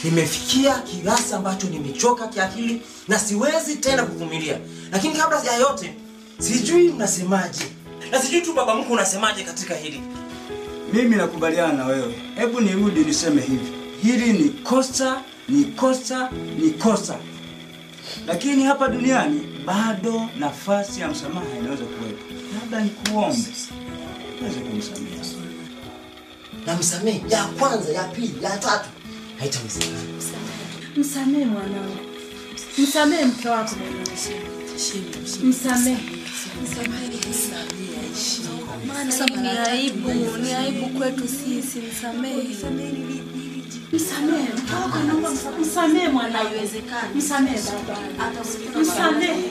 nimefikia 0.05 0.75
kiasi 0.79 1.35
ambacho 1.35 1.67
nimechoka 1.67 2.27
kiakili 2.29 2.83
na 3.09 3.19
siwezi 3.19 3.77
tena 3.77 4.03
kuvumilia. 4.03 4.59
Lakini 4.93 5.15
kabla 5.15 5.43
ya 5.43 5.57
yote, 5.57 5.95
sijui 6.39 6.89
mnasemaje, 6.89 7.65
na 8.11 8.19
sijui 8.23 8.41
tu 8.41 8.53
baba 8.53 8.75
mkwe 8.75 8.93
unasemaje 8.93 9.43
katika 9.43 9.75
hili. 9.75 10.03
Mimi 10.93 11.17
nakubaliana 11.17 11.73
na 11.73 11.85
wewe. 11.87 12.15
Hebu 12.39 12.61
nirudi 12.61 13.01
niseme 13.01 13.43
hivi, 13.43 13.73
hili 14.03 14.33
ni 14.33 14.49
kosa, 14.49 15.23
ni 15.49 15.65
kosa, 15.65 16.31
ni 16.59 16.71
kosa, 16.71 17.17
lakini 18.27 18.63
hapa 18.65 18.89
duniani 18.89 19.56
bado 19.67 20.29
nafasi 20.39 21.01
ya 21.01 21.09
msamaha 21.09 21.47
inaweza 21.61 21.85
kuwepo. 21.85 22.25
Labda 22.61 22.81
nikuombe 22.81 23.49
uweze 24.41 24.61
kumsamehe. 24.61 25.17
Namsamehe 26.67 27.23
ya 27.29 27.45
kwanza, 27.45 27.93
ya 27.93 28.05
pili, 28.05 28.35
ya 28.45 28.59
tatu, 28.59 28.89
haitawezekana. 29.39 29.93
Msamehe 30.97 31.45
mwanangu, 31.45 31.97
msamehe 32.79 33.25
mke 33.25 33.49
wako 33.49 33.75
msamehe. 35.43 35.99
Maana 38.87 39.27
ni 39.43 39.49
aibu, 39.49 40.09
ni 40.43 40.53
aibu 40.55 40.87
kwetu 40.99 41.29
sisi. 41.29 41.79
Msamehe, 41.79 42.37
Msamehe 43.93 44.49
mtoto 44.55 44.75
wako, 44.83 44.99
naomba 45.07 45.31
msamehe 45.61 46.09
mwana, 46.09 46.39
haiwezekani. 46.39 47.15
msamehe 47.15 47.59
baba, 47.89 47.99
msamehe 48.81 49.51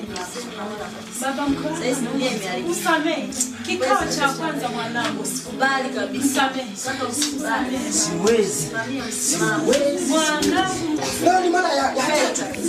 baba 1.22 1.48
mke 1.48 1.68
wako, 1.68 2.70
msamehe. 2.70 3.30
Kikao 3.66 4.06
cha 4.20 4.30
kwanza 4.30 4.70
mwanangu, 4.70 5.26
Sikubali 5.26 5.90
kabisa. 5.90 6.26
msamehe, 6.26 6.68
usikubali, 7.10 7.80
Siwezi, 7.92 8.68
siwezi. 9.12 10.06
mwanangu. 10.10 11.02
Leo 11.24 11.40
ni 11.42 11.50
mara 11.50 11.70
ya, 11.74 11.84
ya 11.96 12.32
tatu. 12.34 12.60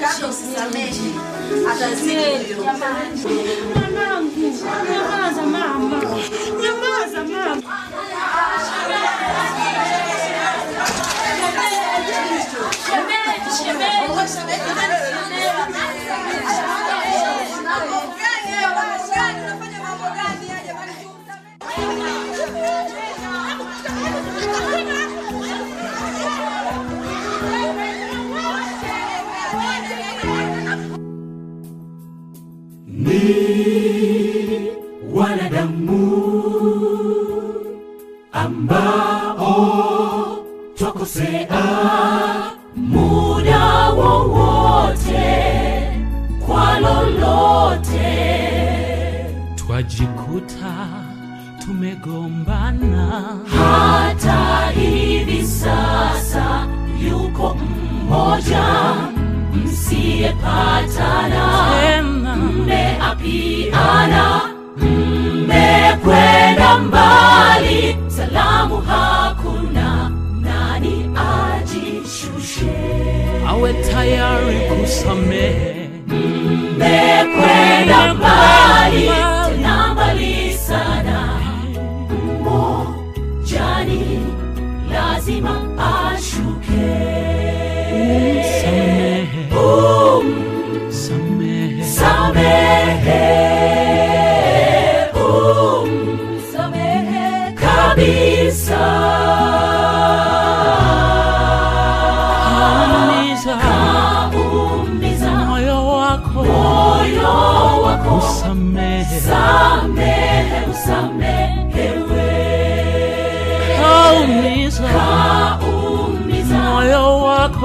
Kaka 0.00 0.26
usisamehe, 0.28 0.94
atazidi. 1.72 2.54
Mwanangu, 3.74 4.38
nyamaza 4.90 5.42
mama, 5.42 6.02
nyamaza 6.62 7.24
mama. 7.24 7.62
Ni 32.86 34.70
wanadamu 35.14 35.98
ambao 38.32 39.46
twakosea 40.74 41.97
tumegombana. 51.78 53.38
Hata 53.58 54.70
hivi 54.80 55.46
sasa 55.46 56.66
yuko 57.10 57.54
mmoja 57.54 58.64
msiyepatana. 59.54 61.46
Mmeapiana 62.36 64.40
mmekwenda 64.76 66.78
mbali. 66.78 67.96
Salamu 68.08 68.76
hakuna 68.76 70.10
nani 70.40 71.10
ajishushe? 71.16 72.70
Awe 73.48 73.72
tayari 73.72 74.56
kusamehe. 74.68 75.90
Mmekwenda 76.08 78.14
mbali. 78.14 79.08
Tena 79.08 79.37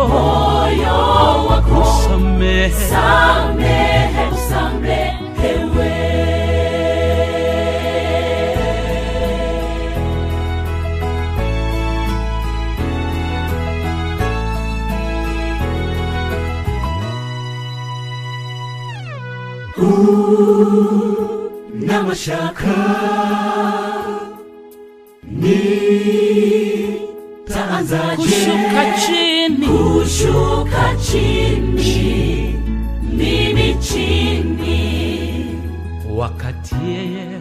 wako 0.04 0.20
moyo 0.20 0.98
wako 1.50 1.82
usamehe 1.82 2.70
samehe 2.90 4.24
usamehewe 4.36 5.92
na 21.88 22.04
mashaka 22.04 22.76
ni 25.32 25.58
taanzaje 27.54 28.16
kushuka 28.16 28.82
chini 29.06 29.33
chini, 29.44 29.68
kushuka 29.68 30.96
chini, 31.02 32.56
mimi 33.12 33.76
chini, 33.82 35.46
wakati 36.16 36.76
yeye 36.88 37.40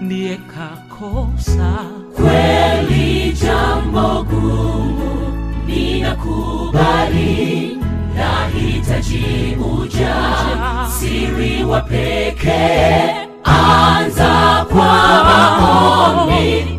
ndiye 0.00 0.36
kakosa. 0.36 1.84
Kweli 2.16 3.32
jambo 3.32 4.22
gumu, 4.22 5.32
ninakubali, 5.66 7.26
nahitaji 8.16 9.56
ujasiri 9.80 11.64
wa 11.64 11.80
pekee. 11.80 13.26
Anza 13.44 14.66
kwa 14.72 15.24
maombi. 15.24 16.75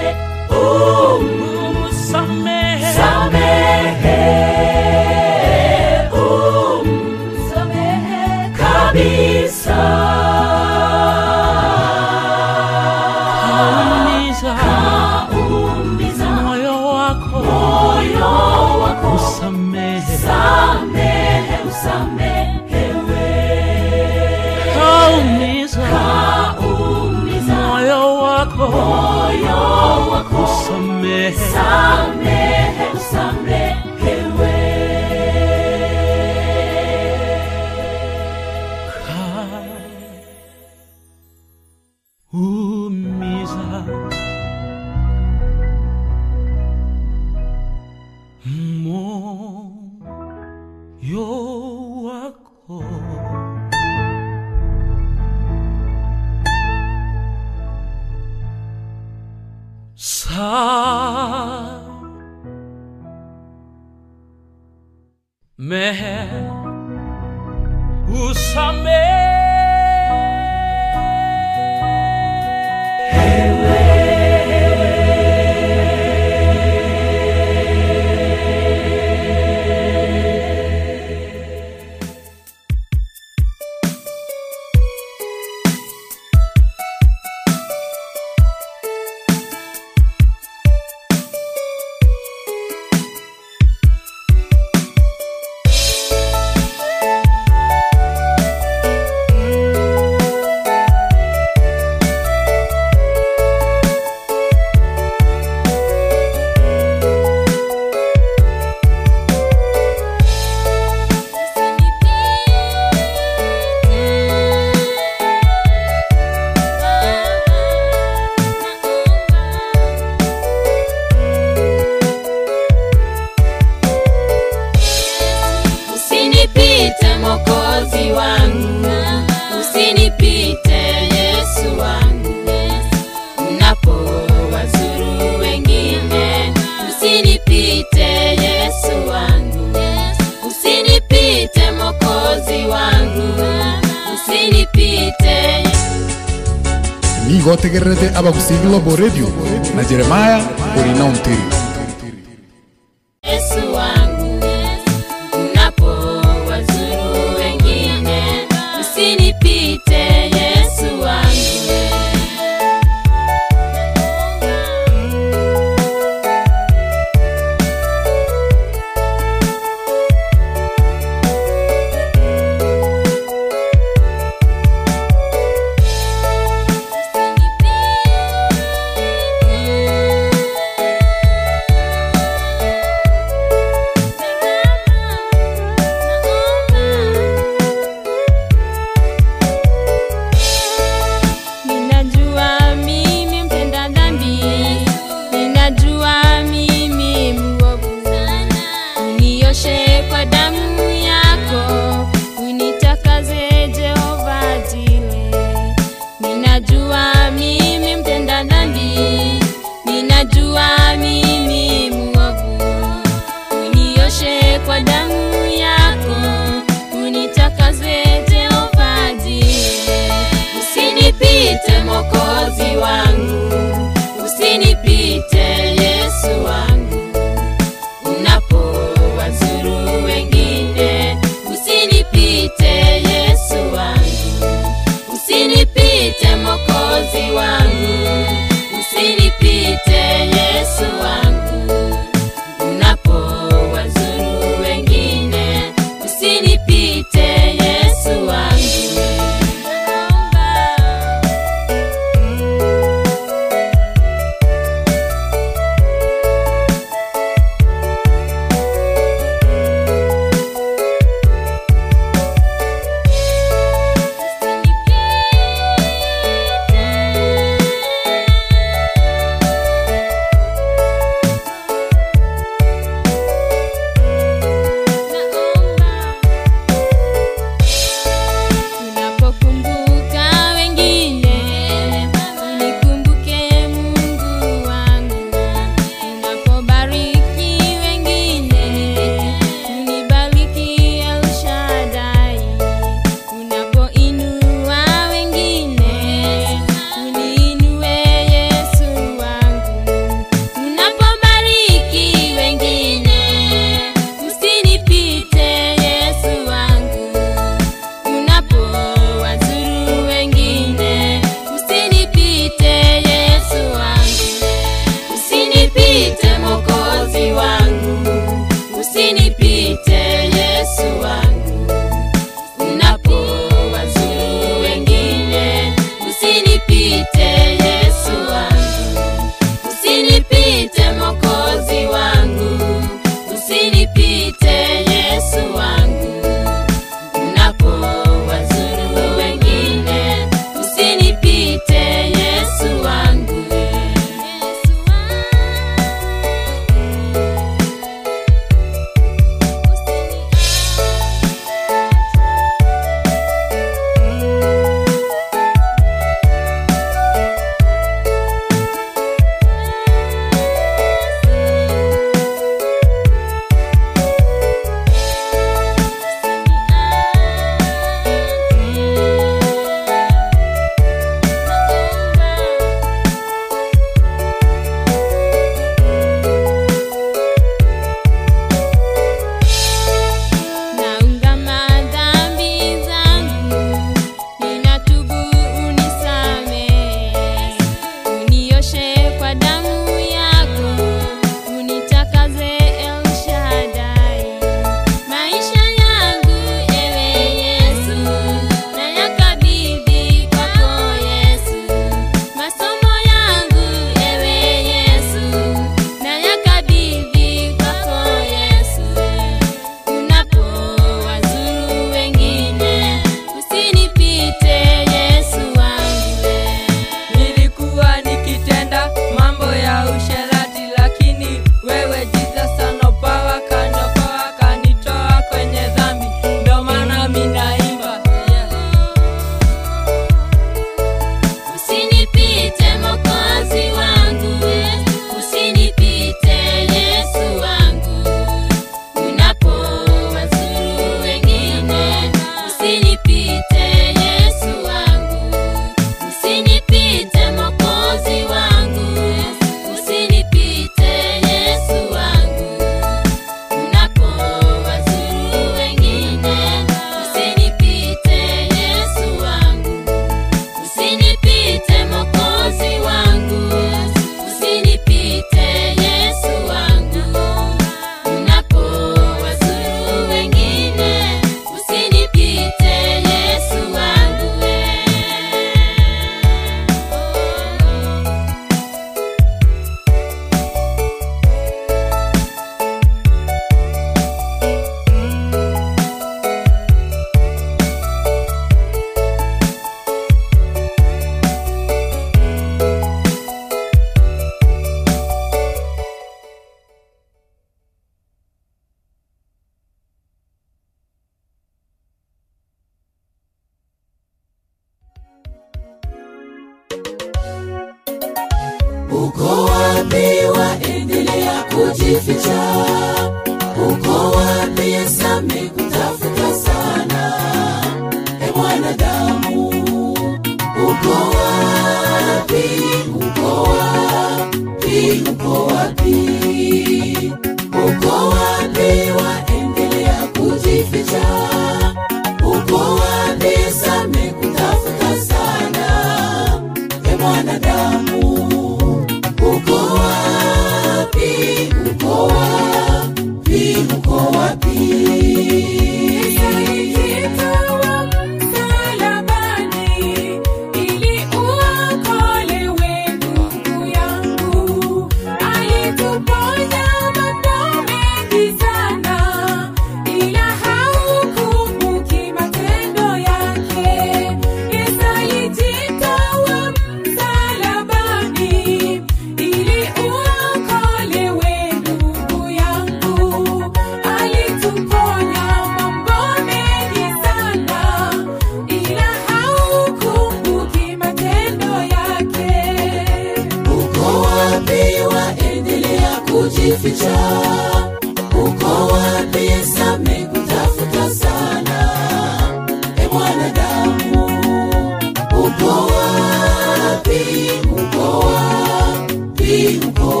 Wapi? 599.31 600.00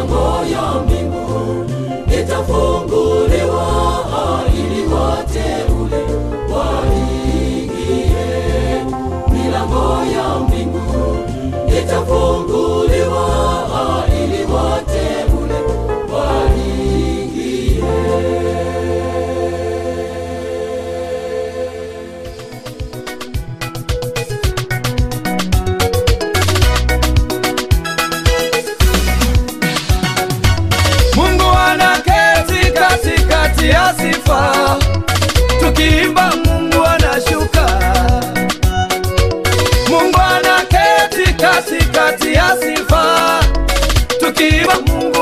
milango 0.00 0.44
ya 0.52 0.72
mbingu 0.82 1.66
itafunguliwa 2.20 3.66
ili 4.54 4.86
wateule 4.86 6.04
waingie. 6.54 8.14
Milango 9.32 10.04
ya 10.16 10.38
mbingu 10.38 11.16
itafunguliwa 11.78 12.59
Ukiimba 36.10 36.36
Mungu 36.44 36.84
anashuka, 36.86 37.66
Mungu 39.88 40.18
anaketi 40.20 41.34
katikati 41.34 42.34
ya 42.34 42.56
sifa, 42.60 43.40
tukiimba 44.20 44.74
Mungu 44.86 45.19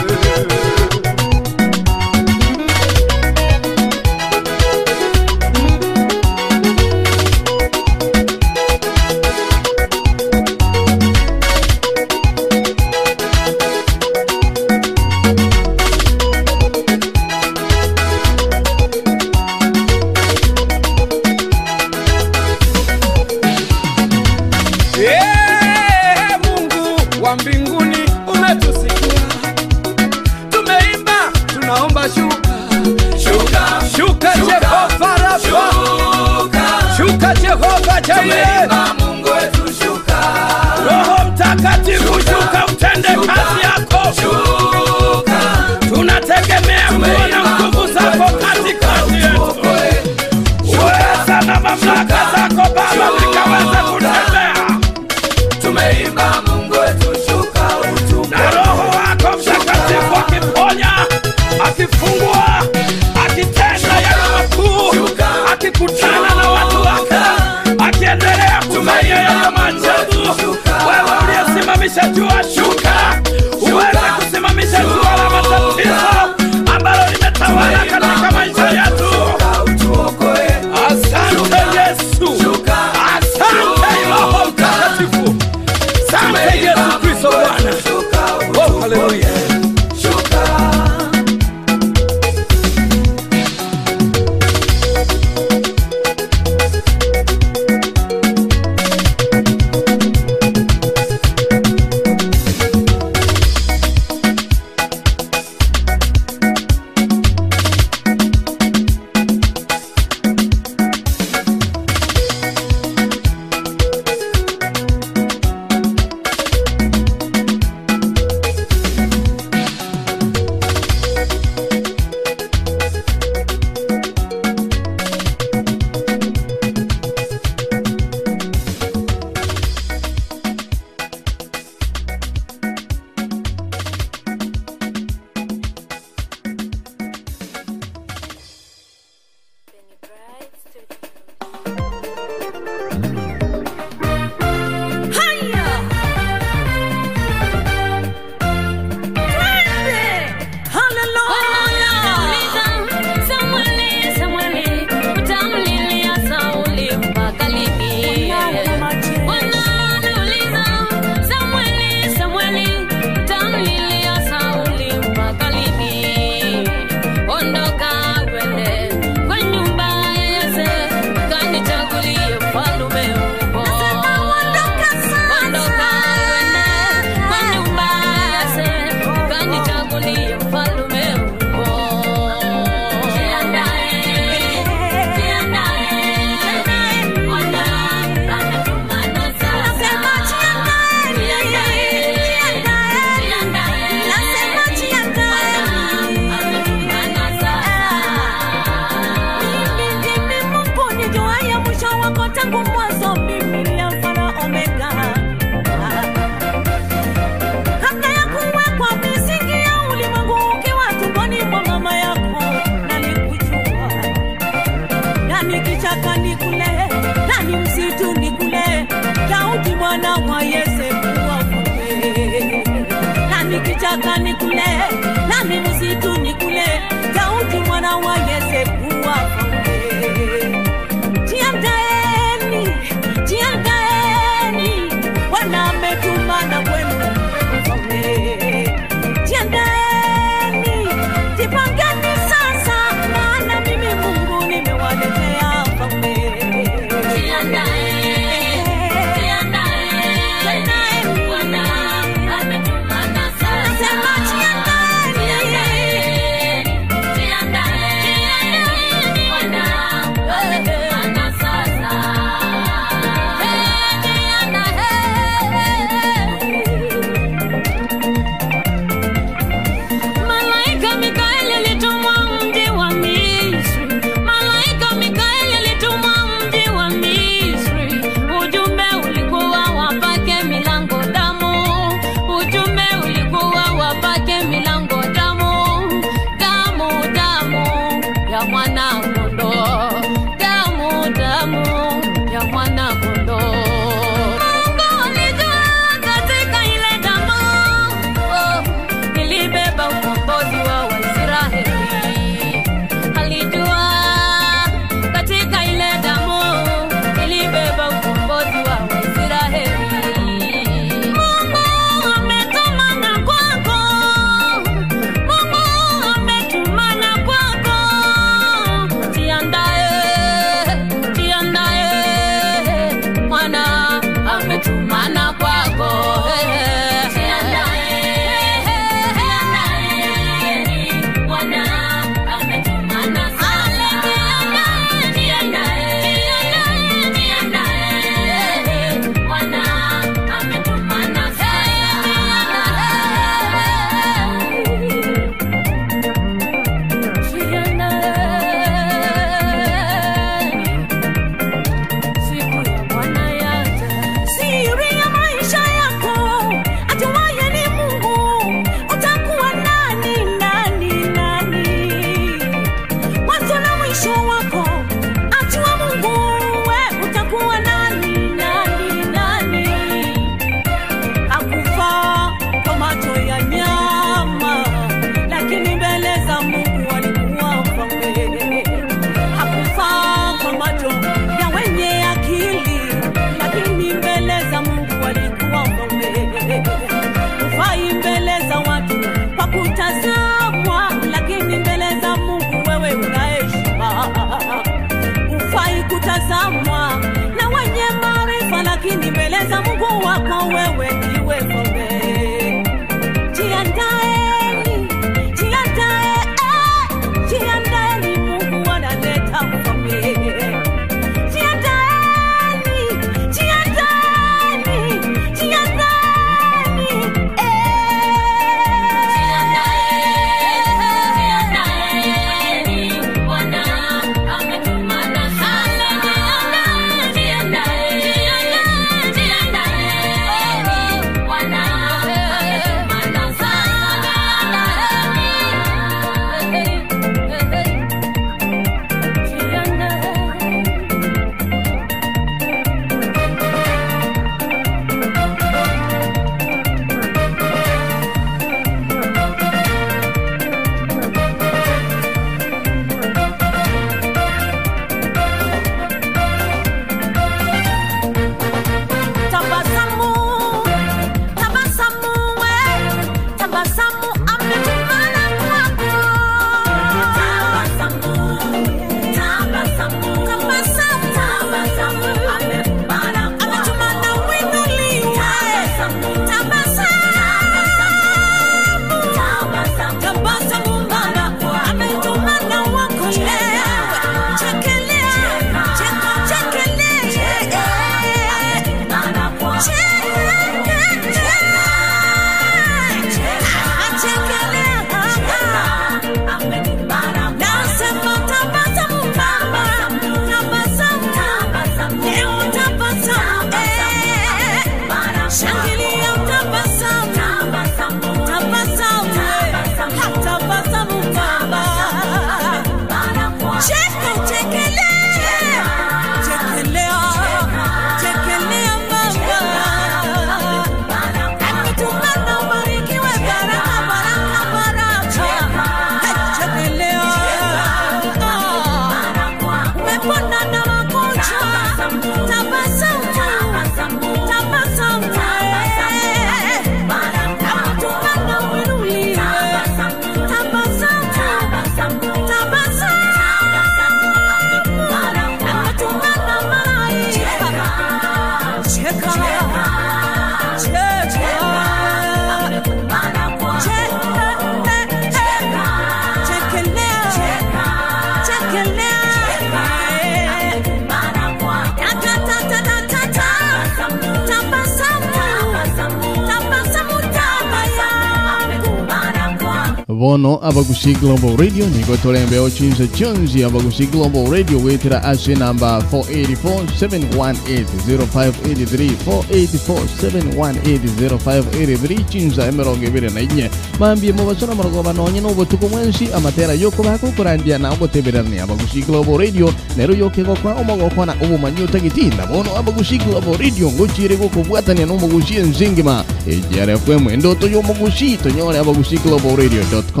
bono 570.11 570.39
abagusi 570.43 570.91
global 570.99 571.37
radio 571.37 571.65
nigo 571.69 571.97
torembeo 571.97 572.49
chinsa 572.49 572.87
chonzi 572.87 573.43
abagusi 573.43 573.85
global 573.85 574.31
radio 574.31 574.59
wetira 574.59 575.03
ase 575.03 575.35
namba 575.35 575.83
484-718-0583 575.91 578.91
484-718-0583 579.07 582.05
chinsa 582.09 582.47
emirongo 582.47 582.85
ibiri 582.85 583.09
na 583.09 583.21
inye 583.21 583.49
mambie 583.79 584.11
mubasora 584.13 584.55
morogo 584.55 584.83
banonye 584.83 585.21
n'obutuku 585.21 585.69
mwensi 585.69 586.07
amatera 586.13 586.53
yoko 586.53 586.83
bakukurandia 586.83 587.57
na 587.57 587.71
ogoteberania 587.71 588.43
abagusi 588.43 588.81
global 588.81 589.17
radio 589.17 589.53
nero 589.77 589.95
yoke 589.95 590.23
gokwa 590.23 590.53
omogokwana 590.53 591.15
obumanyi 591.23 591.63
otagitinda 591.63 592.25
bono 592.27 592.57
abagusi 592.57 592.97
global 592.97 593.37
radio 593.37 593.71
ngochire 593.71 594.15
gokobwatania 594.15 594.85
n'omugusi 594.85 595.35
enzingima 595.37 596.03
egrfm 596.27 597.09
endoto 597.09 597.47
y'omugusi 597.47 598.17
tonyore 598.17 598.59
abagusi 598.59 598.97
global 598.97 599.35
radio.com 599.35 599.61
Usilie 599.61 600.00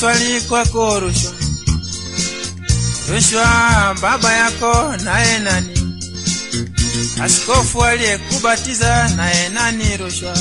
swali 0.00 0.40
kwako 0.40 1.00
Rushwa. 1.00 1.32
Rushwa, 3.10 3.96
baba 4.02 4.32
yako 4.32 4.96
naye 5.04 5.38
nani? 5.38 6.00
Askofu 7.22 7.84
aliyekubatiza 7.84 9.08
naye 9.16 9.48
nani? 9.48 9.96
Rushwa, 9.96 10.38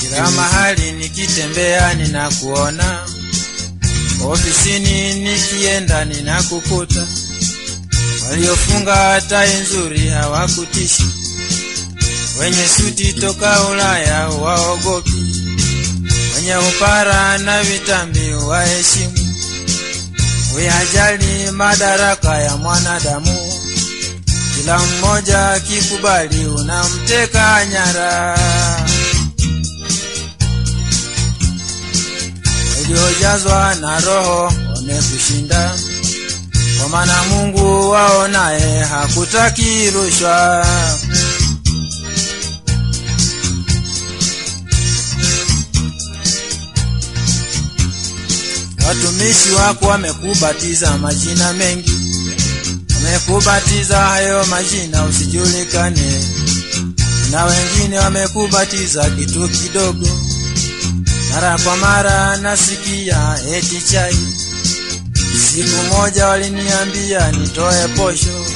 kila 0.00 0.30
mahali 0.30 0.92
nikitembea 0.92 1.94
ninakuona, 1.94 3.06
ofisini 4.24 5.14
nikienda 5.14 6.04
ninakukuta, 6.04 7.06
waliofunga 8.30 9.20
tai 9.28 9.54
nzuri 9.60 10.08
hawakutishi 10.08 11.04
wenye 12.44 12.68
suti 12.68 13.12
toka 13.12 13.62
Ulaya 13.70 14.28
waogopi, 14.28 15.12
wenye 16.36 16.56
upara 16.56 17.38
na 17.38 17.62
vitambi 17.62 18.32
waheshimu, 18.32 19.34
uyajali 20.56 21.50
madaraka 21.50 22.38
ya 22.38 22.56
mwanadamu, 22.56 23.52
kila 24.56 24.78
mmoja 24.78 25.50
akikubali 25.50 26.46
unamteka 26.46 27.66
nyara. 27.66 28.38
Waliojazwa 32.76 33.74
na 33.74 34.00
Roho 34.00 34.52
wamekushinda, 34.76 35.78
kwa 36.78 36.88
maana 36.88 37.22
Mungu 37.24 37.90
wao 37.90 38.28
naye 38.28 38.84
hakutaki 38.84 39.90
rushwa. 39.90 40.66
Watumishi 49.04 49.50
wako 49.50 49.86
wamekubatiza 49.86 50.98
majina 50.98 51.52
mengi, 51.52 51.92
wamekubatiza 52.94 53.98
hayo 53.98 54.44
majina 54.46 55.04
usijulikane, 55.04 56.24
na 57.30 57.44
wengine 57.44 57.98
wamekubatiza 57.98 59.10
kitu 59.10 59.48
kidogo. 59.48 60.08
Mara 61.34 61.58
kwa 61.58 61.76
mara 61.76 62.36
nasikia 62.36 63.36
eti 63.56 63.82
chai. 63.92 64.18
Siku 65.52 65.82
moja 65.94 66.26
waliniambia 66.26 67.32
nitoe 67.32 67.88
posho, 67.88 68.46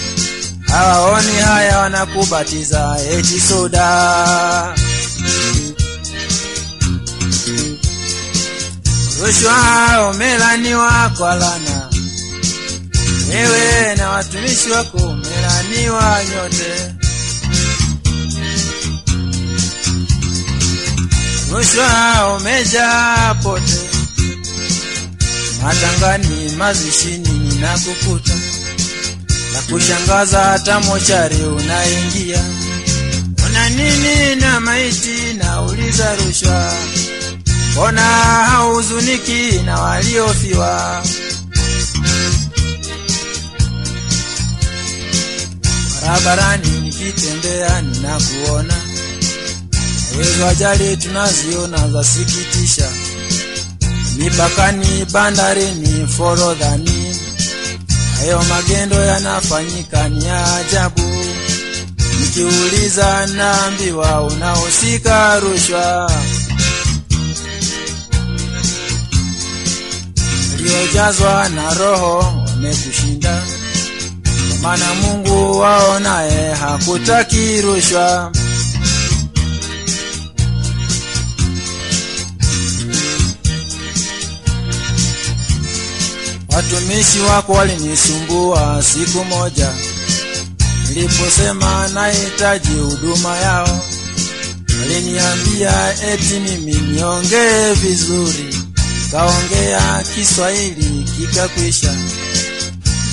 hawaoni 0.67 1.37
haya, 1.45 1.79
wanakubatiza 1.79 2.97
eti 3.13 3.41
soda. 3.41 4.75
Rushwa 9.21 10.11
umelaniwa 10.11 11.13
kwa 11.19 11.35
lana, 11.35 11.89
wewe 13.31 13.95
na 13.97 14.11
watumishi 14.11 14.71
wako 14.71 14.97
umelaniwa 14.99 16.19
nyote. 16.25 16.95
Rushwa 21.53 22.37
umejaa 22.37 23.35
pote, 23.43 23.81
matangani, 25.63 26.51
mazishini 26.59 27.29
ninakukuta, 27.29 28.35
la 29.55 29.63
kushangaza 29.63 30.39
hata 30.41 30.81
mochari 30.81 31.37
unaingia. 31.37 32.45
Una 33.47 33.69
nini 33.71 34.37
na 34.41 34.61
maiti? 34.61 35.35
Nauliza 35.39 36.17
rushwa 36.17 36.73
mbona 37.79 38.03
hauzuniki 38.03 39.61
na 39.65 39.81
waliofiwa? 39.81 41.03
Barabarani 46.03 46.81
nikitembea 46.81 47.81
ninakuona, 47.83 48.75
hizo 50.23 50.47
ajali 50.49 50.97
tunaziona 50.97 51.89
zasikitisha, 51.89 52.89
mipakani, 54.17 55.05
bandarini, 55.13 56.07
forodhani, 56.07 57.17
hayo 58.19 58.43
magendo 58.49 58.97
yanafanyika 59.05 60.09
ni 60.09 60.29
ajabu. 60.31 61.25
Nikiuliza 62.21 63.27
naambiwa 63.27 64.23
unahusika 64.23 65.41
rushwa. 65.41 66.11
Waliojazwa 70.59 71.49
na 71.49 71.75
Roho 71.75 72.19
wamekushinda, 72.47 73.43
maana 74.63 74.95
Mungu 74.95 75.59
wao 75.59 75.99
naye 76.01 76.55
hakutaki 76.55 77.61
rushwa. 77.61 78.33
Watumishi 86.49 87.21
wako 87.21 87.53
walinisumbua 87.53 88.83
siku 88.83 89.25
moja, 89.25 89.73
niliposema 90.89 91.89
nahitaji 91.89 92.73
huduma 92.75 93.37
yao, 93.37 93.81
waliniambia 94.81 95.95
eti 96.13 96.41
mimi 96.41 96.75
niongee 96.75 97.73
vizuri 97.75 98.48
kaongea 99.11 100.05
Kiswahili 100.15 101.05
kikakwisha, 101.17 101.95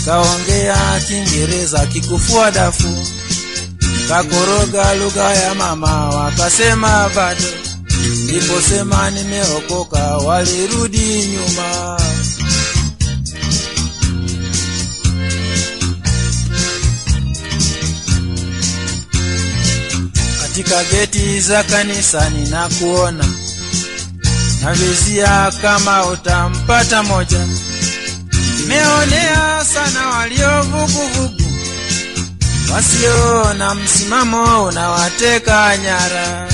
kaongea 0.06 1.01
Kiingereza 1.07 1.85
kikufua 1.85 2.51
dafu, 2.51 3.07
kakoroga 4.09 4.93
lugha 4.95 5.33
ya 5.33 5.56
mama, 5.56 6.09
wakasema 6.09 7.09
bado. 7.15 7.41
Niliposema 8.25 9.11
nimeokoka, 9.11 10.17
walirudi 10.17 11.25
nyuma. 11.25 11.98
Katika 20.41 20.83
geti 20.83 21.41
za 21.41 21.64
kanisa 21.64 22.30
ninakuona 22.30 23.25
navizia 24.66 25.52
kama 25.61 26.06
utampata 26.06 27.03
moja. 27.03 27.48
Nimeonea 28.60 29.66
sana 29.74 30.08
waliovuguvugu, 30.08 31.42
wasio 32.74 33.53
na 33.53 33.76
msimamo 33.76 34.64
unawateka 34.64 35.77
nyara. 35.77 36.48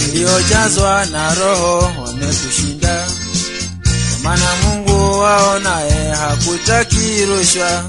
Waliojazwa 0.00 1.06
na 1.06 1.34
Roho 1.34 1.92
wamekushinda, 2.06 3.06
kwa 4.10 4.18
maana 4.22 4.46
Mungu 4.64 5.18
wao 5.20 5.58
naye 5.58 6.10
hakutaki 6.14 7.24
rushwa. 7.26 7.84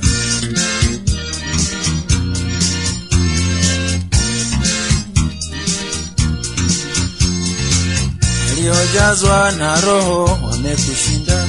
Waliojazwa 8.69 9.51
na 9.51 9.81
Roho 9.81 10.39
wamekushinda, 10.43 11.47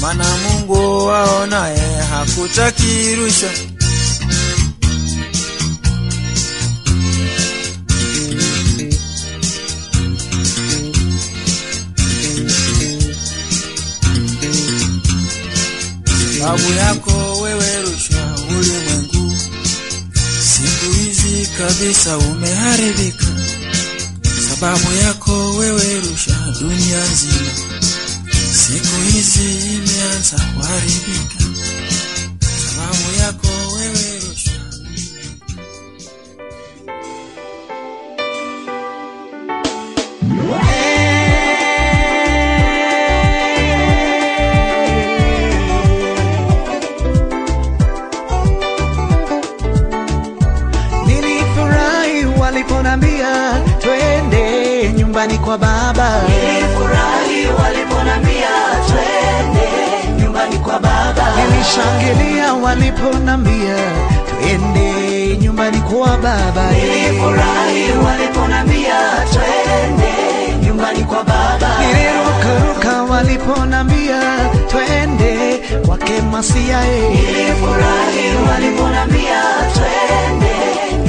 maana 0.00 0.24
Mungu 0.38 1.06
wao 1.06 1.46
naye 1.46 1.96
hakutaki 2.10 3.14
rushwa. 3.14 3.50
Sababu 16.38 16.72
yako 16.72 17.40
wewe 17.42 17.82
rushwa, 17.82 18.36
ulimwengu. 18.48 19.36
Siku 20.40 20.92
hizi 20.92 21.46
kabisa 21.58 22.18
umeharibika 22.18 23.26
sababu 24.64 24.92
yako 24.96 25.50
wewe 25.56 26.00
rusha 26.00 26.36
dunia 26.60 27.04
nzima, 27.12 27.50
siku 28.52 28.96
hizi 29.12 29.74
imeanza 29.74 30.36
kuharibika. 30.54 31.33
Baba. 61.76 61.92
Nilishangilia 61.92 62.54
waliponambia 62.54 63.76
twende 64.40 65.36
nyumbani 65.40 65.78
kwa 65.80 66.16
baba. 66.16 66.70
Nilifurahi 66.72 67.90
waliponambia 68.06 68.94
twende 69.32 70.66
nyumbani 70.66 71.04
kwa 71.04 71.24
baba. 71.24 71.68
Nilirukaruka 71.80 73.02
waliponambia 73.02 74.20
twende 74.68 75.58
kwake 75.86 76.12
wake 76.12 76.22
Masia. 76.22 76.80
Nilifurahi 76.84 78.36
waliponambia 78.50 79.42
twende 79.74 80.54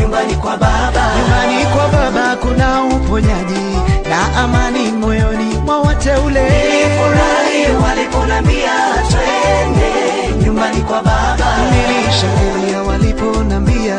nyumbani 0.01 0.35
kwa 0.35 0.57
baba. 0.57 1.11
Nyumbani 1.17 1.65
kwa 1.65 1.87
Baba 1.89 2.35
kuna 2.35 2.83
uponyaji 2.83 3.77
na 4.09 4.35
amani 4.43 4.91
moyoni 4.91 5.55
mwa 5.65 5.79
wateule. 5.81 6.41
Nilifurahi 6.43 7.83
waliponambia 7.83 8.71
twende 9.09 10.24
nyumbani 10.55 10.81
kwa 10.81 11.01
baba. 11.03 11.57
Nilishangilia 11.71 12.81
waliponambia 12.81 13.97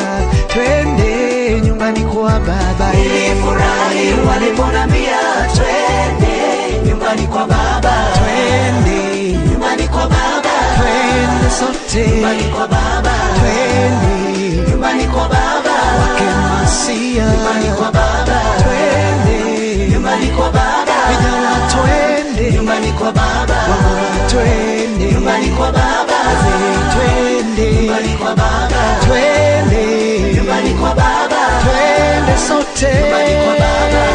twende 0.49 1.61
nyumbani 1.61 2.01
kwa 2.05 2.31
Baba. 2.41 2.93
Nilifurahi 2.93 4.15
waliponambia 4.29 5.19
twende 5.55 6.89
nyumbani 6.89 7.27
kwa 7.27 7.47
baba. 7.47 7.93
Twende 8.19 9.33
nyumbani 9.51 9.89
kwa 9.89 10.03
baba. 10.09 10.55
twende 10.81 11.51
sote 11.59 12.11
nyumbani 12.11 12.43
kwa 12.45 12.69
baba. 12.69 13.13
twende 13.41 14.71
nyumbani 14.71 15.05
kwa 15.07 15.29
baba. 15.29 15.77
wake 16.01 16.25
Masia 16.63 17.25
nyumbani 17.25 17.71
kwa 17.79 17.93
baba. 17.93 18.41
twende 18.63 19.89
nyumbani 19.91 20.27
kwa 20.27 20.51
baba. 20.51 20.97
vijana 21.09 21.69
twende 21.73 22.26
nyumbani 22.53 22.93
kwa 22.93 23.13
baba. 23.13 23.55
wamama 23.71 24.29
twende 24.31 25.13
nyumbani 25.13 25.49
kwa 25.49 25.73
baba. 25.73 26.17
wazee 26.27 26.77
twende 26.95 27.73
nyumbani 27.73 28.09
kwa 28.17 28.35
baba. 28.37 29.01
twende 29.07 30.35
nyumbani 30.35 30.71
kwa 30.71 30.89
baba. 30.95 31.41
twende 31.63 32.35
sote 32.49 32.93
nyumbani 32.95 33.35
kwa 33.45 33.55
baba. 33.55 34.07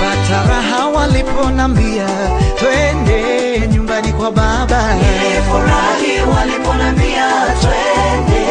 pata 0.00 0.38
raha 0.48 0.86
waliponambia 0.88 2.06
twende 2.58 3.20
nyumbani 3.72 4.12
kwa 4.12 4.30
baba 4.32 4.94
Nilifurahi 4.94 6.12
waliponambia 6.36 7.26
twende 7.60 8.49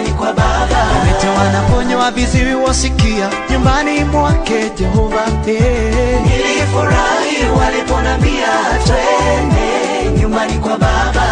nyumbani 0.00 0.18
kwa 0.18 0.32
baba. 0.32 0.82
Wote 1.12 1.26
wanaponywa 1.28 2.10
viziwi 2.10 2.54
wasikia 2.54 3.28
nyumbani 3.50 4.04
mwake 4.04 4.70
Jehova 4.78 5.24
eh. 5.46 6.20
Nilifurahi 6.26 7.58
waliponambia 7.60 8.48
twende 8.86 10.20
nyumbani 10.20 10.52
kwa 10.58 10.78
baba. 10.78 11.22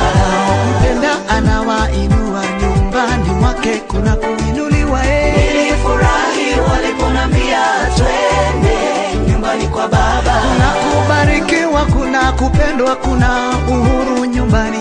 mpenda 0.81 1.11
anawainua 1.29 2.43
nyumbani 2.63 3.31
mwake 3.41 3.77
kuna 3.89 4.17
kuinuliwa. 4.17 5.01
Nilifurahi 5.03 6.61
waliponambia 6.71 7.61
twende 7.97 9.31
nyumbani 9.33 9.69
kwa 9.69 9.89
baba. 9.89 10.43
kuna 10.43 10.69
kubarikiwa 10.71 11.85
kuna 11.85 12.33
kupendwa 12.33 12.97
kuna 12.97 13.51
uhuru 13.69 14.25
nyumbani 14.25 14.79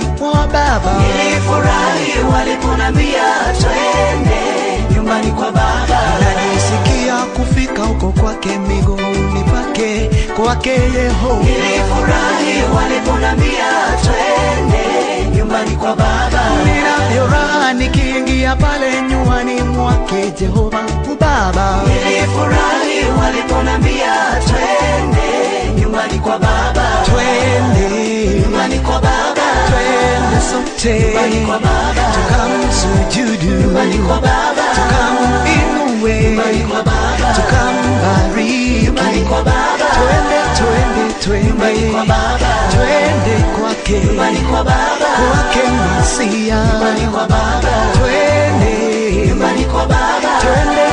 baba 0.58 0.94
Nilifurahi 1.00 2.14
waliponambia 2.34 3.24
twende 3.62 4.42
nyumbani 4.96 5.32
kwa 5.32 5.52
baba. 5.52 6.00
najisikia 6.24 7.16
kufika 7.36 7.82
huko 7.84 8.12
kwake 8.22 8.58
miguuni 8.58 9.44
pake 9.54 10.10
kwake 10.36 10.70
Yehova 10.70 11.44
Nilifurahi 11.44 12.54
waliponambia 12.76 13.70
twende 14.04 15.38
nyumbani 15.38 15.72
kwa 15.76 15.96
baba. 15.96 16.42
ninayo 16.66 17.28
raha 17.28 17.74
nikiingia 17.74 18.56
pale 18.56 19.02
nyumbani 19.02 19.62
mwake 19.62 20.32
Jehova 20.40 20.80
baba. 21.20 21.82
Nilifurahi 21.88 23.20
waliponambia 23.22 24.14
twende 24.48 25.57
nyumbani 25.78 26.20
kwa 26.20 26.40
baba. 26.40 26.86
twende 27.06 28.40
Nyumbani 28.42 28.80
kwa 28.80 29.00
baba. 29.02 29.46
twende 29.70 30.38
sote 30.52 31.00
Nyumbani 31.00 31.46
kwa 31.46 31.60
baba. 31.60 32.04
tukamsujudu 32.16 33.62
Nyumbani 33.62 33.98
kwa 33.98 34.16
baba. 34.16 34.64
tukaminue 34.76 36.22
Nyumbani 36.22 36.60
kwa 36.70 36.84
baba. 36.84 37.34
tukambariki 37.36 38.86
Nyumbani 38.86 39.22
kwa 39.22 39.44
baba. 39.44 39.86
twende 39.98 40.38
twende 41.24 41.48
Nyumbani 41.48 41.92
kwa 41.92 42.06
baba. 42.06 42.52
twende 42.74 43.36
kwake 43.60 44.00
Nyumbani 44.06 44.40
kwa 44.40 44.64
baba. 44.64 45.08
kwake 45.18 45.64
Masia 45.78 46.56
Nyumbani 46.56 47.06
kwa 47.14 47.28
baba. 47.28 47.74
twende 47.98 49.28
Nyumbani 49.28 49.66
kwa 49.66 49.86
baba. 49.86 50.32
twende 50.42 50.87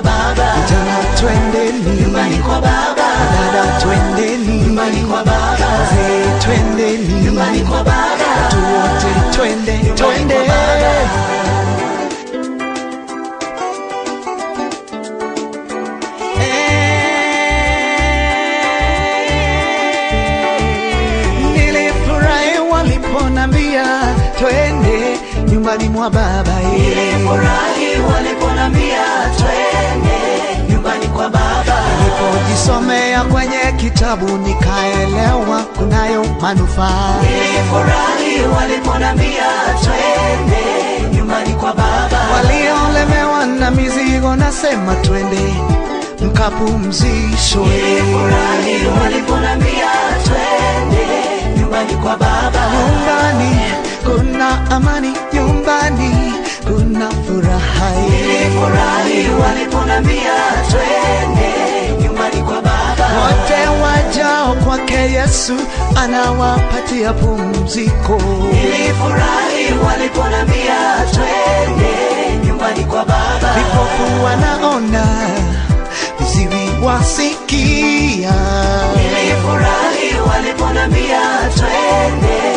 kwa 0.00 0.10
baba. 0.10 0.52
vijana 0.54 0.96
twendeni 1.20 2.00
Nyumbani 2.00 2.36
kwa 2.38 2.54
baba. 2.60 3.06
dada 3.34 3.80
twendeni 3.80 4.60
Nyumbani 4.62 5.00
kwa 5.02 5.24
baba. 5.24 5.66
wazee 5.78 6.38
twendeni 6.44 7.22
Nyumbani 7.24 7.60
kwa 7.60 7.78
baba. 7.84 8.26
watu 8.42 8.56
wote 8.56 9.36
twende 9.36 9.78
twende 9.94 10.34
kwa 10.34 11.60
nilifurahi 21.54 22.58
waliponambia 22.72 23.84
twende 24.38 25.18
nyumbani 25.52 25.88
mwa 25.88 26.10
baba. 26.10 26.60
Nilifurahi 26.72 27.96
waliponambia 28.70 29.30
twende 29.36 30.72
nyumbani 30.72 31.06
kwa 31.06 31.28
baba. 31.30 31.80
nilipojisomea 31.98 33.24
kwenye 33.24 33.72
kitabu 33.76 34.26
nikaelewa 34.38 35.62
kunayo 35.78 36.24
manufaa 36.40 37.14
Nilifurahi 37.22 38.54
waliponambia 38.56 39.46
twende 39.82 41.16
nyumbani 41.16 41.54
kwa 41.54 41.72
baba. 41.74 42.18
waliolemewa 42.34 43.46
na 43.46 43.70
mizigo 43.70 44.36
nasema 44.36 44.94
twende 44.94 45.54
mkapumzishwe 46.26 47.66
Nilifurahi 47.66 48.86
waliponambia 49.02 49.90
twende 50.24 51.06
nyumbani 51.60 51.94
kwa 51.94 52.16
baba. 52.16 52.60
nyumbani 52.70 53.60
kuna 54.04 54.70
amani 54.70 55.12
nyumbani 55.32 56.32
kuna 56.76 57.10
furaha 57.10 57.90
Nilifurahi 58.10 59.28
waliponambia 59.42 60.32
twende 60.70 62.02
nyumbani 62.02 62.42
kwa 62.42 62.54
baba. 62.62 63.06
wote 63.20 63.82
wajao 63.82 64.54
kwake 64.54 64.94
yesu 65.12 65.52
anawapatia 65.96 67.12
pumziko 67.12 68.20
Nilifurahi 68.52 69.78
waliponambia 69.86 70.76
twende 71.12 72.46
nyumbani 72.46 72.84
kwa 72.84 73.04
baba. 73.04 73.54
vipofu 73.54 74.24
wanaona 74.24 75.04
viziwi 76.18 76.84
wasikia 76.84 78.32
Nilifurahi 78.96 80.28
waliponambia 80.32 81.20
twende 81.54 82.49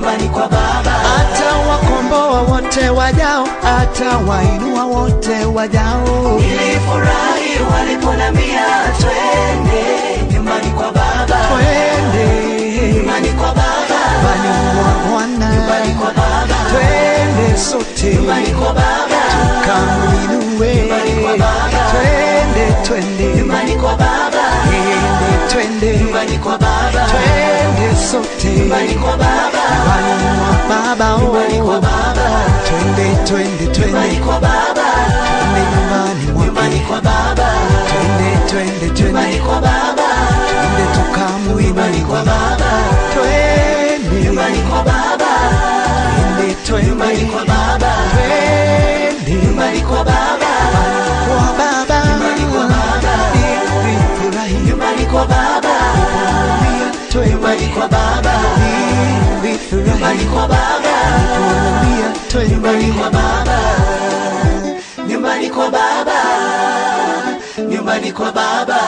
nyumbani 0.00 0.28
kwa 0.28 0.48
baba. 0.48 0.90
hata 0.90 1.56
wakomboa 1.70 2.40
wote 2.42 2.88
wajao 2.88 3.48
hata 3.62 4.18
wainua 4.18 4.84
wote 4.84 5.44
wajao 5.44 6.38
Nilifurahi 6.40 7.72
waliponambia 7.72 8.66
twende 8.98 10.32
nyumbani 10.34 10.70
kwa 10.70 10.92
baba. 10.92 11.36
twende 11.48 12.92
Nyumbani 12.94 13.28
kwa 13.28 13.46
baba. 13.46 14.00
nyumbani 14.12 14.48
kwa 14.74 15.10
bwana 15.10 15.54
Nyumbani 15.54 15.94
kwa 15.94 16.06
baba. 16.14 16.56
twende 16.70 17.58
sote 17.58 18.14
Nyumbani 18.14 18.46
kwa 18.50 18.72
baba. 18.72 19.20
tukamwinue 19.60 20.74
Nyumbani 20.74 21.12
kwa 21.22 21.32
baba. 21.36 21.90
twende 21.90 22.72
twende 22.82 23.24
Nyumbani 23.36 23.72
kwa 23.76 23.90
baba. 23.96 24.44
twende 24.66 24.99
twende 25.52 25.96
Nyumbani 25.98 26.38
kwa 26.38 26.58
baba. 26.58 27.06
twende 27.10 27.96
sote 28.10 28.48
Nyumbani 28.48 28.94
kwa 28.94 29.16
baba. 29.16 29.62
nyumbani 29.72 30.24
kwa 30.38 30.68
baba 30.68 31.14
oh. 31.14 31.18
Nyumbani 31.20 31.58
kwa 31.62 31.80
baba. 31.80 32.26
twende 32.66 33.16
twende 33.24 33.78
Nyumbani 33.86 34.16
kwa 34.16 34.40
baba. 34.40 34.86
twende 35.40 35.60
nyumbani 35.70 36.46
Nyumbani 36.46 36.80
kwa 36.80 37.00
baba. 37.00 37.48
twende 37.90 38.30
twende 38.50 39.02
Nyumbani 39.02 39.38
kwa 39.40 39.54
baba. 39.60 40.08
twende 41.26 41.66
Nyumbani 41.66 42.00
kwa 42.00 42.22
baba. 42.24 42.70
twende 43.14 44.24
Nyumbani 44.24 44.58
kwa 44.70 44.82
baba. 44.82 45.32
twende 46.36 46.54
twende 46.66 46.88
Nyumbani 46.88 47.24
kwa 47.32 47.44
baba. 47.44 47.92
twende 48.14 49.46
Nyumbani 49.46 49.80
kwa 49.80 50.04
baba. 50.04 50.39
Kwa 55.10 55.26
baba. 55.26 55.76
Nyumbani 57.30 57.66
kwa 57.68 57.88
baba. 57.88 58.32
Nyumbani 59.86 60.24
kwa 60.24 60.48
baba. 60.48 60.94
Nyumbani 62.48 62.92
kwa 62.92 63.10
baba. 63.10 63.58
Nyumbani 65.08 65.50
kwa 65.50 65.70
baba. 65.70 66.20
Nyumbani 67.68 68.12
kwa 68.12 68.32
baba. 68.32 68.80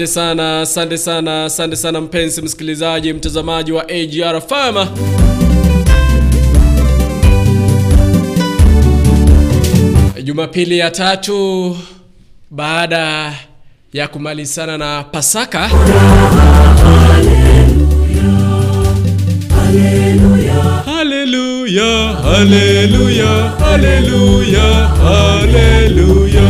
Asante 0.00 0.12
sana, 0.12 0.60
asante 0.60 0.98
sana, 0.98 1.44
asante 1.44 1.76
sana 1.76 2.00
mpenzi 2.00 2.42
msikilizaji, 2.42 3.12
mtazamaji 3.12 3.72
wa 3.72 3.84
AGR 3.88 4.40
FM. 4.40 4.86
Jumapili 10.24 10.78
ya 10.78 10.90
tatu 10.90 11.76
baada 12.50 13.32
ya 13.92 14.08
kumalizana 14.08 14.78
na 14.78 15.04
Pasaka. 15.04 15.70
Haleluya, 20.86 21.90
haleluya, 22.24 23.32
haleluya. 23.60 24.88
Haleluya. 25.02 26.46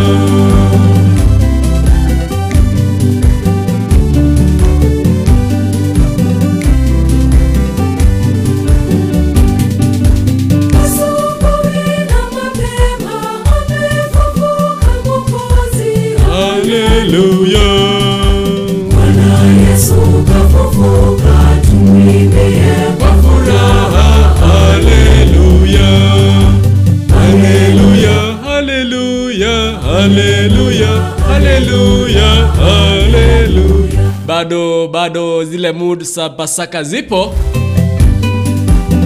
Bado 35.00 35.44
zile 35.44 35.72
mood 35.72 36.02
za 36.04 36.28
Pasaka 36.30 36.82
zipo. 36.82 37.34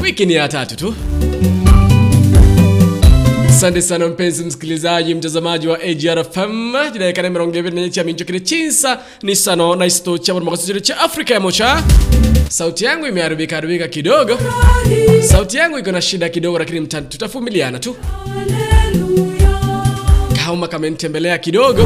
Wiki 0.02 0.26
ni 0.26 0.34
ya 0.34 0.48
tatu 0.48 0.76
tu. 0.76 0.94
Asante 3.48 3.82
sana 3.82 4.08
mpenzi 4.08 4.44
msikilizaji 4.44 5.14
mtazamaji 5.14 5.68
wa 5.68 5.78
AGR 5.82 6.24
FM 6.24 6.74
mirongo 7.30 7.58
ibiri 7.58 7.74
nenye 7.74 7.90
cha 7.90 8.04
minjo 8.04 8.24
kile 8.24 8.40
chinsa 8.40 8.98
ni 9.22 9.36
sano 9.36 9.76
na 9.76 9.86
isto 9.86 10.18
cha 10.18 10.34
makasujiri 10.34 10.80
cha 10.80 10.98
Afrika 11.00 11.34
ya 11.34 11.40
sauti 12.48 12.84
yangu 12.84 13.06
imeharibika 13.06 13.56
haribika 13.56 13.88
kidogo. 13.88 14.38
Sauti 15.28 15.56
yangu 15.56 15.78
iko 15.78 15.92
na 15.92 16.00
shida 16.00 16.28
kidogo 16.28 16.58
lakini 16.58 16.86
tutavumiliana 16.86 17.78
tu 17.78 17.96
kama 20.54 20.68
kamenitembelea 20.68 21.38
kidogo 21.38 21.82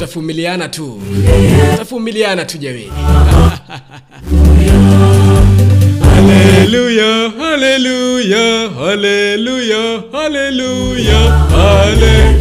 tafumiliana 0.00 0.68
tu 0.68 1.00
tutavumiliana 1.70 2.44
tu 2.44 2.58
jamii 2.58 2.90
Haleluya, 6.14 7.30
haleluya, 7.38 8.70
haleluya, 8.78 10.02
haleluya, 10.12 11.18
hale. 11.50 12.36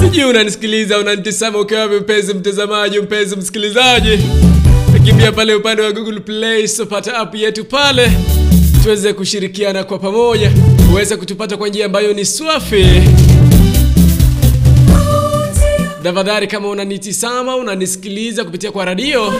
Sijui 0.00 0.24
unanisikiliza, 0.24 0.98
unanitazama 0.98 1.58
ukiwa 1.60 1.86
mpenzi 1.88 2.34
mtazamaji, 2.34 2.98
mpenzi 3.00 3.36
msikilizaji. 3.36 4.18
Kimbia 5.04 5.32
pale 5.32 5.54
upande 5.54 5.82
wa 5.82 5.92
Google 5.92 6.20
Play, 6.20 6.68
Store, 6.68 6.88
pata 6.90 7.16
app 7.16 7.34
yetu 7.34 7.64
pale 7.64 8.12
tuweze 8.82 9.12
kushirikiana 9.12 9.84
kwa 9.84 9.98
pamoja, 9.98 10.52
uweze 10.92 11.16
kutupata 11.16 11.56
kwa 11.56 11.68
njia 11.68 11.86
ambayo 11.86 12.12
ni 12.12 12.24
swafi. 12.24 12.86
Tafadhali 16.06 16.46
kama 16.46 16.68
unanitisama 16.68 17.56
unanisikiliza 17.56 18.44
kupitia 18.44 18.72
kwa 18.72 18.84
radio, 18.84 19.32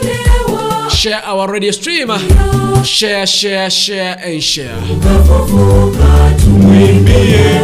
share 0.97 1.27
our 1.33 1.51
radio 1.53 1.73
stream. 1.73 2.09
Share, 2.85 3.27
share, 3.27 3.71
share 3.71 4.13
and 4.13 4.41
share. 4.41 4.77
Tumwimbie. 6.45 7.57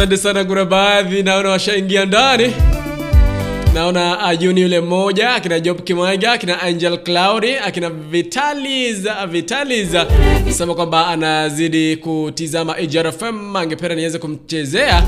Asante 0.00 0.16
sana, 0.16 0.44
kuna 0.44 0.64
baadhi 0.64 1.22
naona 1.22 1.48
washaingia 1.50 2.04
ndani. 2.04 2.52
Naona 3.74 4.20
Ajuni 4.26 4.60
yule 4.60 4.80
mmoja, 4.80 5.34
akina 5.34 5.60
Job 5.60 5.82
Kimwaga, 5.84 6.32
akina 6.32 6.62
Angel 6.62 6.98
claudi 6.98 7.56
akina 7.56 7.90
Vitalis, 7.90 9.06
Vitalis 9.30 9.88
sema 10.50 10.74
kwamba 10.74 11.06
anazidi 11.06 11.96
kutizama 11.96 12.76
AJR 12.76 13.12
FM, 13.12 13.56
angependa 13.56 13.94
niweze 13.94 14.18
kumchezea 14.18 15.02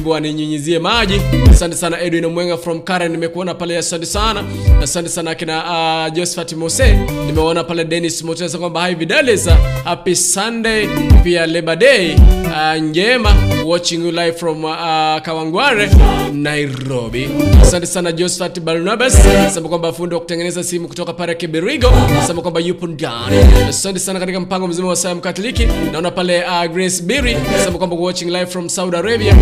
wimbo 0.00 0.14
aninyunyizie 0.14 0.78
maji. 0.78 1.20
Asante 1.50 1.76
sana 1.76 2.00
Edwin 2.00 2.26
Mwenga 2.26 2.56
from 2.56 2.80
Karen, 2.82 3.10
nimekuona 3.12 3.54
pale, 3.54 3.78
asante 3.78 4.06
sana. 4.06 4.44
Asante 4.82 5.08
sana 5.08 5.34
kina 5.34 5.64
uh, 6.08 6.14
Josephat 6.14 6.52
Mose, 6.52 6.98
nimeona 7.26 7.64
pale 7.64 7.84
Dennis 7.84 8.22
Motesa 8.24 8.58
kwamba 8.58 8.86
hi 8.86 8.94
Vitalis, 8.94 9.48
happy 9.84 10.14
Sunday, 10.16 10.88
pia 11.24 11.46
Labor 11.46 11.76
Day 11.76 12.14
uh, 12.14 12.82
njema, 12.82 13.34
watching 13.66 14.04
you 14.04 14.10
live 14.10 14.32
from 14.32 14.64
uh, 14.64 14.70
Kawangware 15.22 15.90
Nairobi. 16.32 17.28
Asante 17.62 17.86
sana 17.86 18.12
Josephat 18.12 18.60
Barnabas, 18.60 19.18
sema 19.54 19.68
kwamba 19.68 19.92
fundi 19.92 20.14
wa 20.14 20.20
kutengeneza 20.20 20.64
simu 20.64 20.88
kutoka 20.88 21.12
pale 21.12 21.34
Kibirigo, 21.34 21.92
sema 22.26 22.42
kwamba 22.42 22.60
yupo 22.60 22.86
ndani. 22.86 23.36
Asante 23.68 23.98
sana 23.98 24.20
katika 24.20 24.40
mpango 24.40 24.68
mzima 24.68 24.88
wa 24.88 24.96
Sam 24.96 25.20
Katoliki. 25.20 25.68
Naona 25.92 26.10
pale 26.10 26.44
uh, 26.44 26.72
Grace 26.72 27.02
Biri, 27.02 27.36
sema 27.64 27.78
kwamba 27.78 27.96
watching 27.96 28.24
live 28.24 28.46
from 28.46 28.68
Saudi 28.68 28.96
Arabia, 28.96 29.36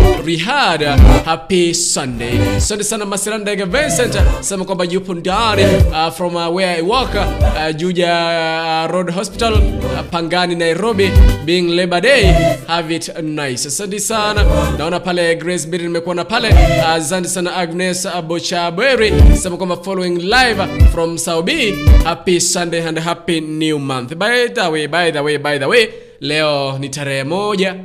Riyadh 0.49 0.81
a 0.81 0.97
happy 1.25 1.73
Sunday. 1.73 2.37
Asante 2.57 2.83
sana 2.83 3.05
Masirandege 3.05 3.65
Vincent, 3.65 4.15
sema 4.41 4.65
kwamba 4.65 4.85
yupo 4.85 5.13
ndani 5.13 5.63
uh, 5.63 6.09
from 6.13 6.35
uh, 6.35 6.55
where 6.55 6.77
I 6.77 6.81
work 6.81 7.13
uh, 7.15 7.75
Juja 7.75 8.85
uh, 8.85 8.91
Road 8.91 9.11
Hospital 9.13 9.53
uh, 9.53 10.03
Pangani 10.11 10.55
Nairobi, 10.55 11.11
being 11.45 11.67
Labor 11.75 12.01
Day. 12.01 12.23
Have 12.67 12.95
it 12.95 13.09
nice. 13.23 13.67
Asante 13.67 13.99
sana. 13.99 14.43
Naona 14.77 14.99
pale 14.99 15.35
Grace 15.35 15.67
Bill 15.67 15.81
nimekuona 15.81 16.25
pale. 16.25 16.49
Uh, 16.49 17.23
sana 17.25 17.55
Agnes 17.55 18.07
Bochaberi, 18.27 19.13
sema 19.37 19.57
kwamba 19.57 19.77
following 19.83 20.17
live 20.17 20.89
from 20.91 21.17
Saudi. 21.17 21.75
Happy 22.03 22.39
Sunday 22.39 22.81
and 22.87 22.97
happy 22.99 23.39
new 23.41 23.77
month. 23.79 24.15
By 24.17 24.47
the 24.47 24.69
way, 24.71 24.87
by 24.87 25.11
the 25.11 25.21
way, 25.21 25.37
by 25.37 25.59
the 25.59 25.65
way, 25.67 25.89
leo 26.21 26.77
ni 26.79 26.89
tarehe 26.89 27.23
moja 27.23 27.75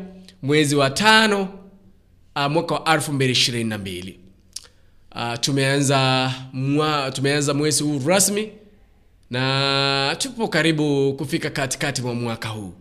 mwezi 0.43 0.77
wa 0.77 0.91
tano 0.91 1.49
uh, 2.37 2.47
mwaka 2.53 2.75
wa 2.75 2.81
2022 2.97 4.15
uh, 5.15 5.39
tumeanza 5.41 6.33
mwa, 6.53 7.11
tumeanza 7.11 7.55
mwezi 7.55 7.83
huu 7.83 8.03
rasmi 8.07 8.49
na 9.31 10.17
tupo 10.19 10.49
karibu 10.49 11.15
kufika 11.15 11.51
katikati 11.51 12.03
mwa 12.03 12.15
mwaka 12.15 12.49
huu. 12.49 12.73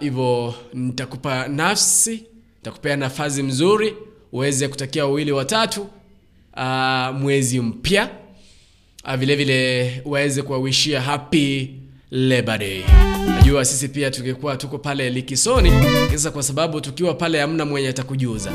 Hivyo 0.00 0.46
uh, 0.48 0.54
nitakupa 0.74 1.48
nafsi 1.48 2.22
nitakupea 2.56 2.96
nafasi 2.96 3.42
mzuri 3.42 3.94
uweze 4.32 4.68
kutakia 4.68 5.04
wawili 5.06 5.32
watatu 5.32 5.82
uh, 6.56 7.14
mwezi 7.20 7.60
mpya. 7.60 8.10
Uh, 9.04 9.14
vile 9.14 9.36
vile 9.36 10.02
uweze 10.04 10.42
kuwawishia 10.42 11.00
happy 11.00 11.70
Labor 12.10 12.58
Day. 12.58 12.84
Najua 13.48 13.64
sisi 13.64 13.88
pia 13.88 14.10
tungekuwa 14.10 14.56
tuko 14.56 14.78
pale 14.78 15.10
likisoni, 15.10 15.72
kisa 16.10 16.30
kwa 16.30 16.42
sababu 16.42 16.80
tukiwa 16.80 17.14
pale 17.14 17.40
hamna 17.40 17.64
mwenye 17.64 17.88
atakujuza, 17.88 18.50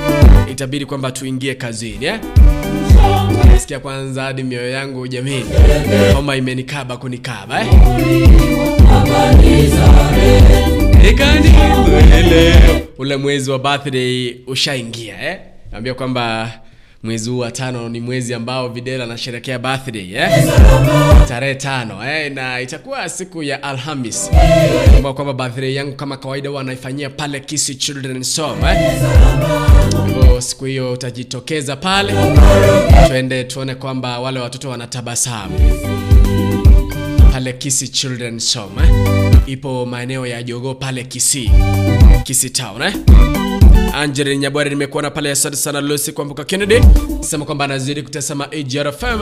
itabidi 0.51 0.85
kwamba 0.85 1.11
tuingie 1.11 1.55
kazini 1.55 2.05
eh? 2.05 2.19
Nasikia 3.45 3.79
kwanza 3.79 4.23
hadi 4.23 4.43
mioyo 4.43 4.69
yangu 4.69 5.07
jamini, 5.07 5.45
homa 6.15 6.35
imenikaba 6.35 6.97
kunikaba 6.97 7.61
eh? 7.61 7.67
Ule 12.97 13.17
mwezi 13.17 13.51
wa 13.51 13.59
birthday 13.59 14.35
ushaingia 14.47 15.31
eh? 15.31 15.39
Naambia 15.71 15.93
kwamba 15.93 16.51
mwezi 17.03 17.29
huu 17.29 17.37
wa 17.39 17.51
tano 17.51 17.89
ni 17.89 17.99
mwezi 17.99 18.33
ambao 18.33 18.69
Videla 18.69 19.03
anasherekea 19.03 19.59
birthday 19.59 20.13
eh? 20.15 20.29
tarehe 21.27 21.55
tano 21.55 22.09
eh? 22.09 22.31
na 22.31 22.61
itakuwa 22.61 23.09
siku 23.09 23.43
ya 23.43 23.63
Alhamis. 23.63 24.29
Kumbuka 24.93 25.13
kwamba 25.13 25.33
birthday 25.33 25.73
yangu 25.75 25.95
kama 25.95 26.17
kawaida 26.17 26.49
huwa 26.49 26.61
anaifanyia 26.61 27.09
pale 27.09 27.39
Kisii 27.39 27.75
Children's 27.75 28.41
Home 28.41 28.61
eh? 28.71 28.91
Hivyo 30.07 30.41
siku 30.41 30.65
hiyo 30.65 30.91
utajitokeza 30.93 31.75
pale, 31.75 32.13
twende 33.07 33.43
tuone 33.43 33.75
kwamba 33.75 34.19
wale 34.19 34.39
watoto 34.39 34.69
wanatabasamu 34.69 35.59
pale 37.31 37.53
Kisii 37.53 37.87
Children's 37.87 38.57
Home 38.57 38.81
eh? 38.83 39.33
ipo 39.45 39.85
maeneo 39.85 40.25
ya 40.27 40.43
Jogoo 40.43 40.73
pale 40.75 41.03
Kisii, 41.03 41.51
Kisii 42.23 42.49
Town 42.49 42.81
eh? 42.81 42.93
Angel 43.93 44.27
nimekuwa 44.69 45.03
na 45.03 45.11
pale, 45.11 45.31
asante 45.31 45.57
sana 45.57 45.81
Lucy 45.81 46.11
Kwambuka 46.11 46.43
Kennedy. 46.43 46.79
Sema 47.19 47.45
kwamba 47.45 47.65
anazidi 47.65 48.01
kutazama 48.01 48.51
AGR 48.51 48.91
FM. 48.93 49.19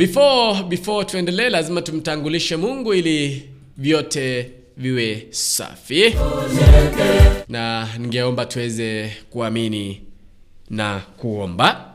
before 0.00 0.62
before 0.68 1.04
tuendelee 1.04 1.50
lazima 1.50 1.82
tumtangulishe 1.82 2.56
mungu 2.56 2.94
ili 2.94 3.50
vyote 3.76 4.50
viwe 4.76 5.26
safi. 5.30 6.14
Na 7.48 7.88
ningeomba 7.98 8.44
tuweze 8.46 9.12
kuamini 9.30 10.00
na 10.70 11.00
kuomba. 11.16 11.86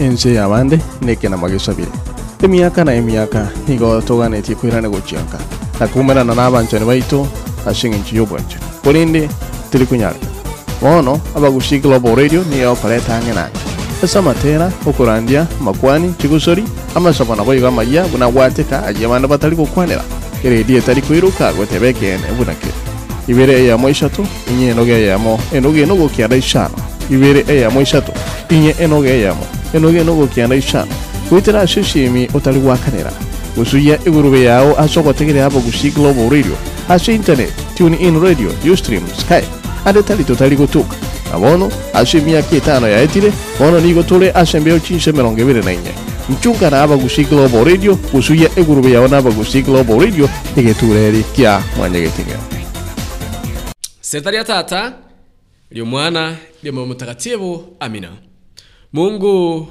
Ense 0.00 0.34
yabande 0.34 0.78
nekena 1.02 1.36
magisabire 1.36 1.88
emiaka 2.42 2.84
na 2.84 2.94
emiaka 2.94 3.50
nigo 3.68 4.00
toganetie 4.02 4.54
kwirane 4.54 4.88
gochianka 4.88 5.38
nakumerana 5.80 6.34
n'abanchani 6.34 6.84
baito 6.86 7.28
ase 7.66 7.86
eng'encho 7.88 8.16
ya 8.16 8.22
obwanchani 8.22 8.64
korende 8.84 9.28
tiri 9.70 9.86
kunyarika 9.86 10.26
bono 10.82 11.20
abagusi 11.36 11.78
global 11.78 12.14
radio 12.16 12.44
niyo 12.44 12.72
okoreta 12.72 13.16
ang'e 13.16 13.32
nange 13.34 13.58
ase 14.02 14.18
okurandia 14.86 15.46
makwani 15.60 16.14
chigusori 16.18 16.64
amasabana 16.94 17.36
nabo 17.36 17.54
iga 17.54 17.68
amaya 17.68 18.08
buna 18.08 18.30
gwateka 18.30 18.86
agia 18.86 19.08
bande 19.08 19.28
batari 19.28 19.56
gokwanera 19.56 20.02
eredi 20.44 20.76
etari 20.76 21.02
kwiruka 21.02 21.52
goteba 21.52 21.86
ekene 21.86 22.24
ibere 23.28 23.52
eyamo 23.62 23.88
isato 23.88 24.26
inye 24.50 24.70
enoge 24.70 24.92
eyamo 24.92 25.40
enoge 25.52 25.82
enogokianda 25.82 26.36
ishano 26.36 26.78
ibere 27.10 27.44
eyamo 27.48 27.80
isato 27.82 28.12
inye 28.50 28.74
enoge 28.80 29.10
eyamo 29.10 29.46
enoge 29.74 30.00
enogokianda 30.00 30.56
ishano 30.56 30.92
gwitera 31.30 31.60
ase 31.60 31.80
osiemi 31.80 32.28
otari 32.34 32.60
gwakanera. 32.60 33.12
Gusuya 33.56 33.98
egurube 34.06 34.44
yao 34.44 34.78
ase 34.78 35.00
ogotegerera 35.00 35.46
abagusi 35.46 35.90
global 35.90 36.28
radio. 36.30 36.56
Ase 36.88 37.14
internet 37.14 37.52
tune 37.76 37.96
in 37.96 38.20
radio 38.20 38.50
ustream 38.72 39.06
skype 39.18 39.46
ande 39.84 40.02
tari 40.02 40.24
totari 40.24 40.56
gotuka 40.56 40.96
na 41.32 41.38
bono 41.38 41.70
ase 41.94 42.18
emiaka 42.18 42.56
etano 42.56 42.88
yaetire 42.88 43.32
bono 43.58 43.80
nigo 43.80 44.02
tore 44.02 44.30
ase 44.32 44.56
embeo 44.58 44.78
chinse 44.78 45.10
emerongo 45.10 45.40
ebere 45.40 45.62
na 45.62 45.72
inye. 45.72 45.92
Mchunga 46.28 46.70
na 46.70 46.82
abagusi 46.82 47.24
global 47.24 47.64
radio 47.64 47.94
gusuya 48.12 48.50
egurube 48.56 48.90
yao 48.92 49.08
na 49.08 49.16
abagusi 49.18 49.62
global 49.62 50.00
radio 50.00 50.28
egetureri 50.56 51.22
kia 51.34 51.62
mwanya 51.76 52.00
geting'eo 52.00 52.40
Shetani 54.02 54.36
ya 54.36 54.44
tata 54.44 54.92
ndio 55.70 55.86
mwana 55.86 56.36
Roho 56.64 56.86
mtakatifu 56.86 57.76
amina. 57.80 58.08
Mungu 58.92 59.68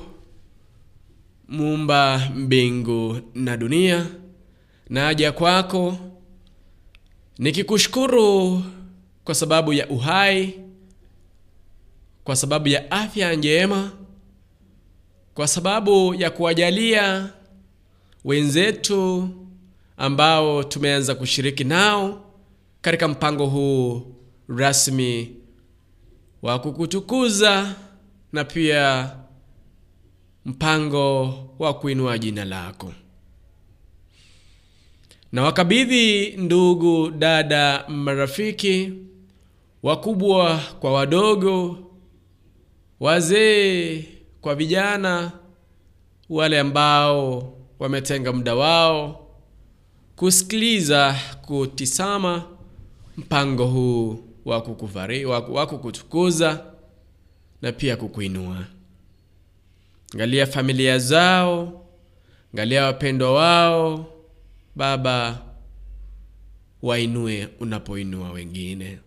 muumba 1.48 2.22
mbingu 2.36 3.18
na 3.36 3.58
dunia 3.58 4.06
naja 4.90 5.32
kwako. 5.32 5.98
Nikikushukuru 7.38 8.62
kwa 9.24 9.36
sababu 9.36 9.74
ya 9.74 9.88
uhai 9.90 10.54
kwa 12.24 12.36
sababu 12.36 12.68
ya 12.68 12.92
afya 12.92 13.36
njema 13.36 13.92
kwa 15.34 15.48
sababu 15.48 16.14
ya 16.16 16.30
kuwajalia 16.30 17.30
wenzetu 18.26 19.30
ambao 19.98 20.64
tumeanza 20.64 21.16
kushiriki 21.16 21.64
nao 21.64 22.26
katika 22.82 23.08
mpango 23.08 23.46
huu 23.46 24.16
rasmi 24.48 25.36
wa 26.42 26.60
kukutukuza 26.60 27.76
na 28.34 28.44
pia 28.44 29.16
mpango 30.46 31.34
wa 31.60 31.74
kuinua 31.74 32.18
jina 32.18 32.46
lako. 32.46 32.94
Na 35.32 35.44
wakabidhi 35.44 36.28
ndugu 36.38 37.12
dada 37.12 37.86
marafiki 37.88 38.94
wakubwa 39.84 40.58
kwa 40.80 40.94
wadogo 40.94 41.78
wazee 43.00 44.04
kwa 44.42 44.56
vijana 44.56 45.32
wale 46.30 46.60
ambao 46.60 47.54
wametenga 47.80 48.34
muda 48.34 48.56
wao 48.56 49.28
kusikiliza 50.16 51.16
kutisama 51.42 52.44
mpango 53.18 53.66
huu 53.66 54.24
wa 54.46 55.68
kukutukuza 55.68 56.66
na 57.62 57.72
pia 57.72 57.98
kukuinua. 57.98 58.66
Angalia 60.14 60.48
familia 60.48 61.00
zao 61.00 61.86
angalia 62.54 62.86
wapendwa 62.86 63.34
wao 63.34 64.06
baba 64.76 65.42
wainue 66.82 67.48
unapoinua 67.60 68.32
wengine 68.32 69.00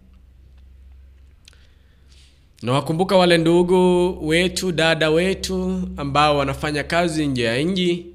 na 2.63 2.73
wakumbuka 2.73 3.17
wale 3.17 3.39
ndugu 3.39 4.17
wetu 4.29 4.73
dada 4.73 5.11
wetu 5.11 5.89
ambao 5.97 6.39
wanafanya 6.39 6.85
kazi 6.85 7.27
nje 7.27 7.43
ya 7.43 7.63
nji 7.63 8.07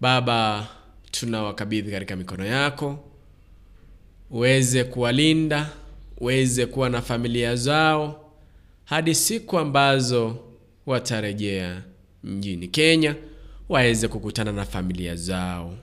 baba 0.00 0.68
tunawakabidhi 1.10 1.90
katika 1.90 2.16
mikono 2.16 2.44
yako 2.46 2.98
uweze 4.30 4.84
kuwalinda 4.84 5.70
uweze 6.18 6.66
kuwa 6.66 6.90
na 6.90 7.02
familia 7.02 7.56
zao 7.56 8.30
hadi 8.84 9.14
siku 9.14 9.58
ambazo 9.58 10.36
watarejea 10.86 11.82
mjini 12.24 12.68
Kenya 12.68 13.14
waweze 13.68 14.08
kukutana 14.08 14.52
na 14.52 14.64
familia 14.64 15.16
zao. 15.16 15.74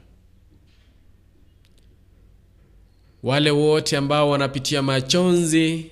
Wale 3.23 3.51
wote 3.51 3.97
ambao 3.97 4.29
wanapitia 4.29 4.81
majonzi, 4.81 5.91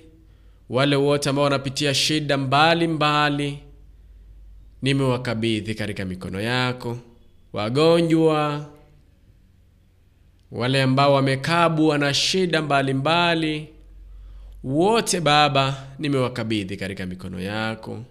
wale 0.68 0.96
wote 0.96 1.28
ambao 1.30 1.44
wanapitia 1.44 1.94
shida 1.94 2.36
mbalimbali, 2.36 3.58
nimewakabidhi 4.82 5.74
katika 5.74 6.04
mikono 6.04 6.40
yako. 6.40 6.98
Wagonjwa, 7.52 8.70
wale 10.50 10.82
ambao 10.82 11.14
wamekabwa 11.14 11.98
na 11.98 12.14
shida 12.14 12.62
mbalimbali 12.62 13.54
mbali, 13.60 13.74
wote 14.64 15.20
Baba, 15.20 15.86
nimewakabidhi 15.98 16.76
katika 16.76 17.06
mikono 17.06 17.40
yako. 17.40 18.04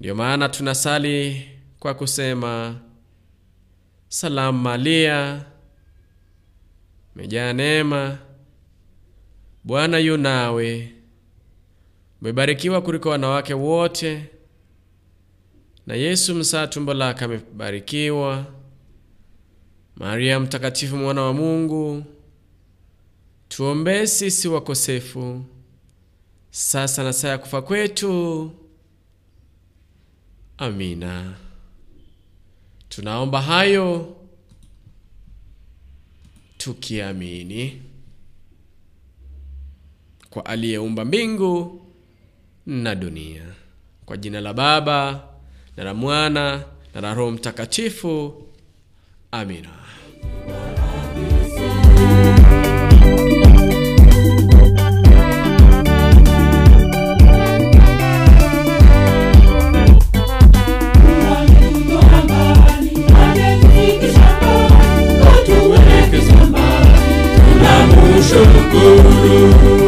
Ndio 0.00 0.14
maana 0.14 0.48
tunasali 0.48 1.42
kwa 1.78 1.94
kusema 1.94 2.76
salamu 4.08 4.58
Maria, 4.58 5.44
umejaa 7.16 7.52
neema, 7.52 8.18
Bwana 9.64 9.98
yu 9.98 10.16
nawe, 10.16 10.92
umebarikiwa 12.22 12.82
kuliko 12.82 13.08
wanawake 13.08 13.54
wote, 13.54 14.26
na 15.86 15.94
Yesu 15.94 16.34
msaa 16.34 16.66
tumbo 16.66 16.94
lake 16.94 17.24
amebarikiwa. 17.24 18.46
Maria 19.96 20.40
mtakatifu, 20.40 20.96
mwana 20.96 21.22
wa 21.22 21.32
Mungu, 21.32 22.04
tuombee 23.48 24.06
sisi 24.06 24.48
wakosefu, 24.48 25.44
sasa 26.50 27.02
na 27.04 27.12
saa 27.12 27.28
ya 27.28 27.38
kufa 27.38 27.62
kwetu. 27.62 28.50
Amina. 30.58 31.34
Tunaomba 32.88 33.42
hayo 33.42 34.16
tukiamini 36.58 37.82
kwa 40.30 40.46
aliyeumba 40.46 41.04
mbingu 41.04 41.80
na 42.66 42.94
dunia. 42.94 43.42
Kwa 44.06 44.16
jina 44.16 44.40
la 44.40 44.54
Baba 44.54 45.20
na 45.76 45.84
la 45.84 45.94
Mwana 45.94 46.64
na 46.94 47.00
la 47.00 47.14
Roho 47.14 47.30
Mtakatifu. 47.30 48.42
Amina. 49.32 49.68
Kanisa 68.20 69.79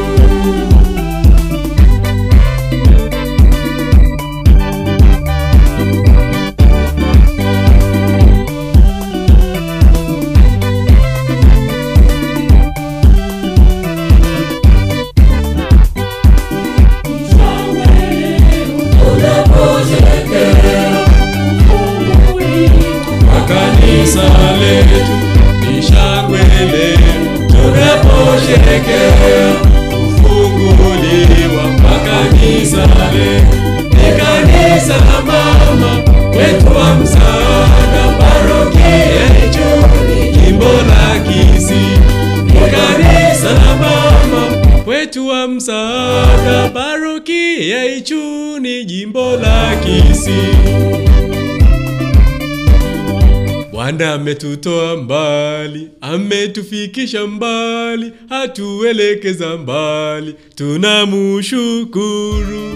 ametutoa 54.33 54.97
mbali, 54.97 55.89
ametufikisha 56.01 57.27
mbali, 57.27 58.13
hatuelekeza 58.29 59.57
mbali, 59.57 60.35
tunamushukuru. 60.55 62.73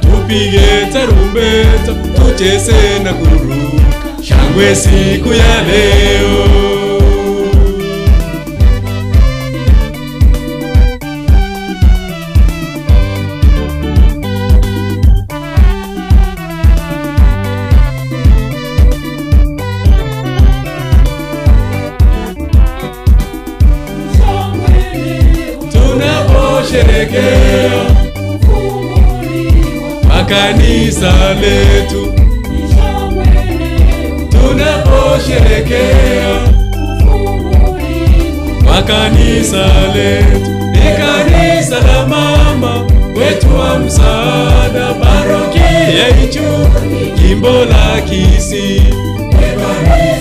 Tupige 0.00 0.86
tarumbeta, 0.92 1.94
tucheze 2.16 2.98
na 3.04 3.12
kuruka, 3.14 4.22
shangwe 4.22 4.74
siku 4.76 5.28
ya 5.28 5.62
leo. 5.62 6.79
Makanisa 30.30 31.12
letu, 31.40 32.14
tunaposherekea 34.30 36.40
makanisa 38.64 39.66
letu, 39.94 40.50
ni 40.72 40.78
kanisa 40.98 41.80
la 41.80 42.06
mama 42.06 42.86
wetu 43.16 43.54
wa 43.58 43.78
msaada, 43.78 44.94
parokia 44.94 46.08
ichu 46.24 46.42
jimbo 47.22 47.64
la 47.64 48.00
Kisii. 48.00 48.82
Tunamwombea 49.30 50.20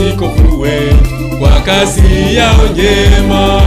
baba 0.00 0.94
kwa 1.38 1.60
kazi 1.60 2.34
yao 2.36 2.66
njema. 2.72 3.62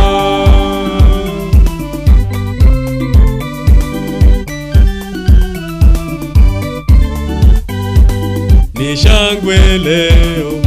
Ni 8.74 8.98
shangwe 8.98 9.58
leo 9.77 10.58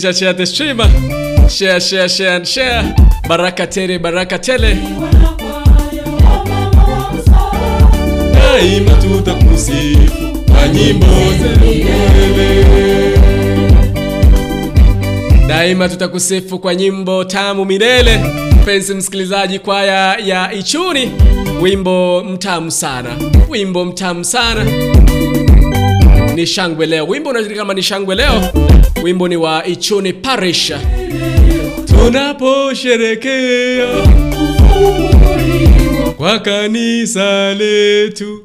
kama 0.00 0.08
unanisikiliza 0.08 0.12
share 0.12 0.34
the 0.34 0.46
stream 0.46 0.78
share 1.48 1.80
share 1.80 2.08
share 2.08 2.36
and 2.36 2.44
share. 2.46 2.94
Baraka 3.28 3.66
tele 3.66 3.98
baraka 3.98 4.38
tele. 4.38 4.76
Daima 8.32 8.94
tutakusifu 9.02 10.44
kwa 10.52 10.68
nyimbo 10.68 11.06
za 11.42 11.60
daima 15.48 15.88
tutakusifu 15.88 16.58
kwa 16.58 16.74
nyimbo 16.74 17.24
tamu 17.24 17.64
milele. 17.64 18.20
Mpenzi 18.62 18.94
msikilizaji 18.94 19.58
kwaya 19.58 20.16
ya 20.16 20.52
ichuni 20.52 21.10
wimbo 21.62 22.24
mtamu 22.24 22.70
sana 22.70 23.10
wimbo 23.48 23.84
mtamu 23.84 24.24
sana. 24.24 24.64
Ni 26.34 26.46
shangwe 26.46 26.86
leo 26.86 27.06
wimbo 27.06 27.30
unajulikana 27.30 27.62
kama 27.62 27.74
ni 27.74 27.82
shangwe 27.82 28.14
leo 28.14 28.42
wimbo 29.02 29.28
ni 29.28 29.36
wa 29.36 29.66
Ichone 29.66 30.12
parish 30.12 30.72
tunaposherekea 31.86 33.86
kwa 36.16 36.38
kanisa 36.38 37.54
letu. 37.54 38.44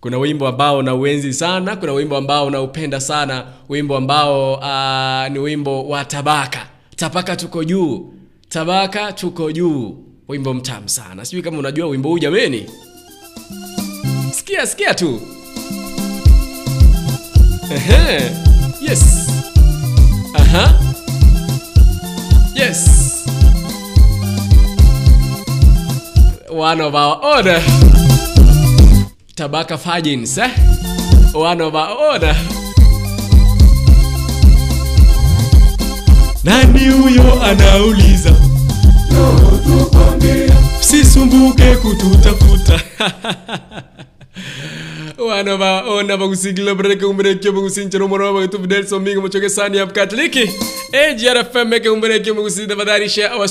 Kuna 0.00 0.18
wimbo 0.18 0.48
ambao 0.48 0.82
na 0.82 0.94
sana 1.32 1.76
kuna 1.76 1.92
wimbo 1.92 2.16
ambao 2.16 2.50
naupenda 2.50 3.00
sana 3.00 3.44
wimbo 3.68 3.96
ambao 3.96 4.54
uh, 4.54 5.32
ni 5.32 5.38
wimbo 5.38 5.88
wa 5.88 6.04
tabaka. 6.04 6.66
Tabaka 6.96 7.36
tuko 7.36 7.64
juu 7.64 8.12
tabaka 8.48 9.12
tuko 9.12 9.52
juu. 9.52 9.96
Wimbo 10.28 10.54
mtamu 10.54 10.88
sana. 10.88 11.24
Sijui 11.24 11.42
kama 11.42 11.58
unajua 11.58 11.86
wimbo 11.86 12.08
huu 12.08 12.18
jameni. 12.18 12.66
Sikia 14.32 14.66
sikia 14.66 14.94
tu. 14.94 15.20
Yes 18.88 19.29
aha 20.52 20.74
yes. 22.54 22.98
One 26.50 26.80
of 26.80 26.94
our 26.94 27.16
order. 27.24 27.60
Tabaka 29.36 29.78
fajins 29.78 30.36
eh? 30.38 30.50
one 31.32 31.60
of 31.60 31.74
our 31.74 31.96
order. 32.12 32.34
Nani 36.44 36.88
huyo 36.88 37.42
anauliza? 37.42 38.34
Sisumbuke 40.80 41.76
kututafuta 41.76 42.80
wana 45.26 45.56
vaona 45.56 46.16
vakusikile 46.16 46.72
vareke 46.72 47.04
umberekio 47.04 47.52
vakusinchera 47.52 48.04
umwana 48.04 48.24
wa 48.24 48.32
vatu 48.32 48.60
fidel 48.60 48.86
somingo 48.86 49.20
muchoke 49.20 49.48
sani 49.48 49.76
ya 49.76 49.86
katoliki 49.86 50.50
AGRFM 50.92 51.68
meke 51.68 51.88
umberekio 51.88 52.34
vakusida 52.34 52.74
vadhari 52.74 53.08
share 53.08 53.34
our 53.34 53.48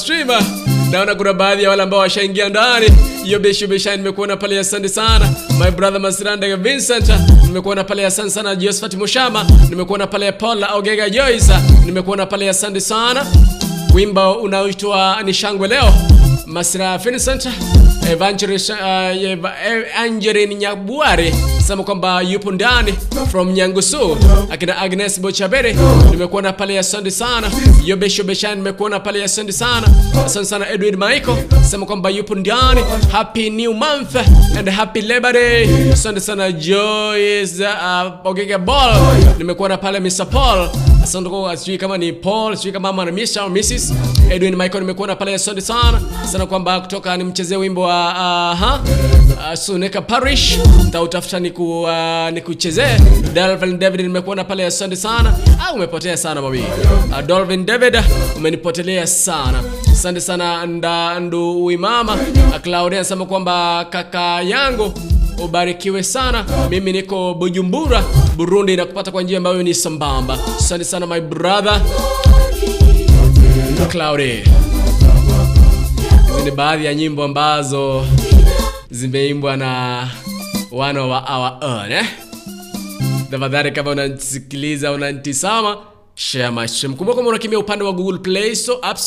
naona 0.91 1.15
kuna 1.15 1.33
baadhi 1.33 1.63
ya 1.63 1.69
wale 1.69 1.83
ambao 1.83 1.99
washaingia 1.99 2.49
ndani. 2.49 2.85
Hiyo 3.23 3.39
beshi 3.39 3.67
besha 3.67 3.95
nimekuona 3.97 4.37
pale 4.37 4.59
asante 4.59 4.89
sana. 4.89 5.29
My 5.59 5.71
brother 5.71 6.01
Masiranda 6.01 6.57
Vincent 6.57 7.11
nimekuona 7.47 7.83
pale 7.83 8.05
asante 8.05 8.29
sana. 8.29 8.55
Josephat 8.55 8.93
Mushama 8.93 9.45
nimekuona 9.69 10.07
pale 10.07 10.31
paula 10.31 10.73
Ogega 10.75 11.09
Joyce 11.09 11.53
nimekuona 11.85 12.25
pale 12.25 12.49
asante 12.49 12.81
sana. 12.81 13.25
Wimbo 13.93 14.33
unaoitwa 14.33 15.21
ni 15.25 15.33
shangwe 15.33 15.67
leo. 15.67 15.93
Masira 16.45 16.97
Vincent 16.97 17.47
Evangelist 18.07 18.69
uh, 18.69 18.75
Eva- 19.13 19.53
eh, 19.65 19.85
Angeline 19.99 20.55
Nyabuare 20.55 21.33
sema 21.67 21.83
kwamba 21.83 22.21
yupo 22.21 22.51
ndani 22.51 22.93
from 23.31 23.51
Nyangusu. 23.51 24.17
Akina 24.51 24.77
Agnes 24.77 25.19
Bochabere 25.21 25.75
nimekuona 26.11 26.53
pale 26.53 26.79
asante 26.79 27.11
sana. 27.11 27.51
Yobesho 27.85 28.23
Beshan 28.23 28.57
nimekuona 28.57 28.99
pale 28.99 29.23
asante 29.23 29.51
sana. 29.51 29.87
Asante 30.25 30.45
sana 30.45 30.69
Edwin 30.69 30.95
Michael 30.95 31.37
sema 31.69 31.85
kwamba 31.85 32.09
yupo 32.09 32.35
ndani. 32.35 32.81
Happy 33.11 33.49
new 33.49 33.73
month 33.73 34.15
and 34.57 34.69
happy 34.69 35.01
labor 35.01 35.33
day. 35.33 35.91
Asante 35.93 36.19
sana 36.19 36.51
Joyce 36.51 37.63
uh, 37.63 38.11
Ogega 38.27 38.57
Ball 38.57 38.95
nimekuona 39.37 39.77
pale 39.77 39.99
Mr 39.99 40.25
Paul 40.29 40.69
asante 41.09 41.29
kwa 41.29 41.57
sijui 41.57 41.77
kama 41.77 41.97
ni 41.97 42.13
Paul 42.13 42.55
sijui 42.57 42.71
kama 42.71 42.93
mama 42.93 43.11
Mr 43.11 43.39
au 43.39 43.49
Mrs 43.49 43.93
Edwin 44.29 44.55
Michael 44.55 44.79
nimekuona 44.79 45.15
pale 45.15 45.33
asante 45.35 45.61
sana 45.61 46.01
sana 46.31 46.45
kwamba 46.45 46.79
kutoka 46.81 47.17
nimchezee 47.17 47.55
wimbo 47.55 47.81
wa 47.81 48.53
uh, 48.53 48.91
uh, 49.33 49.53
Suneka 49.53 50.01
Parish. 50.01 50.57
Tautafuta 50.91 51.39
niku, 51.39 51.81
uh, 51.81 52.29
nikuchezee 52.33 52.97
Dalvin 53.33 53.79
David 53.79 54.01
nimekuona 54.01 54.43
pale 54.43 54.65
asante 54.65 54.95
sana 54.95 55.33
au 55.67 55.75
umepotea 55.75 56.17
sana 56.17 56.41
mami 56.41 56.59
uh, 57.11 57.21
Dalvin 57.25 57.65
David 57.65 57.97
umenipotelea 58.37 59.07
sana. 59.07 59.63
Asante 59.91 60.21
sana 60.21 60.65
nda 60.65 61.19
ndu 61.19 61.65
uimama 61.65 62.13
uh, 62.13 62.57
Claudia 62.61 62.99
anasema 62.99 63.25
kwamba 63.25 63.85
kaka 63.89 64.41
yangu 64.41 64.93
ubarikiwe 65.43 66.03
sana. 66.03 66.45
Mimi 66.69 66.91
niko 66.91 67.33
bujumbura 67.33 68.03
burundi 68.37 68.75
na 68.75 68.85
kupata 68.85 69.11
kwa 69.11 69.23
njia 69.23 69.37
ambayo 69.37 69.63
ni 69.63 69.73
sambamba. 69.73 70.39
Asante 70.59 70.83
sana 70.83 71.07
my 71.07 71.21
brother. 71.21 71.81
Cloudy. 73.91 74.43
Hizi 76.27 76.45
ni 76.45 76.51
baadhi 76.51 76.85
ya 76.85 76.93
nyimbo 76.95 77.23
ambazo 77.23 78.05
zimeimbwa 78.91 79.57
na 79.57 80.07
wana 80.71 81.01
wa 81.05 81.19
our 81.37 81.71
own 81.71 81.91
eh? 81.91 82.05
tafadhali 83.31 83.71
kama 83.71 83.91
unasikiliza 83.91 84.91
unantisama 84.91 85.77
share 86.15 86.51
kama 87.15 87.29
unakimbia 87.29 87.59
upande 87.59 87.85
wa 87.85 87.91
google 87.93 88.17
play 88.19 88.55
store 88.55 88.79
app 88.81 88.97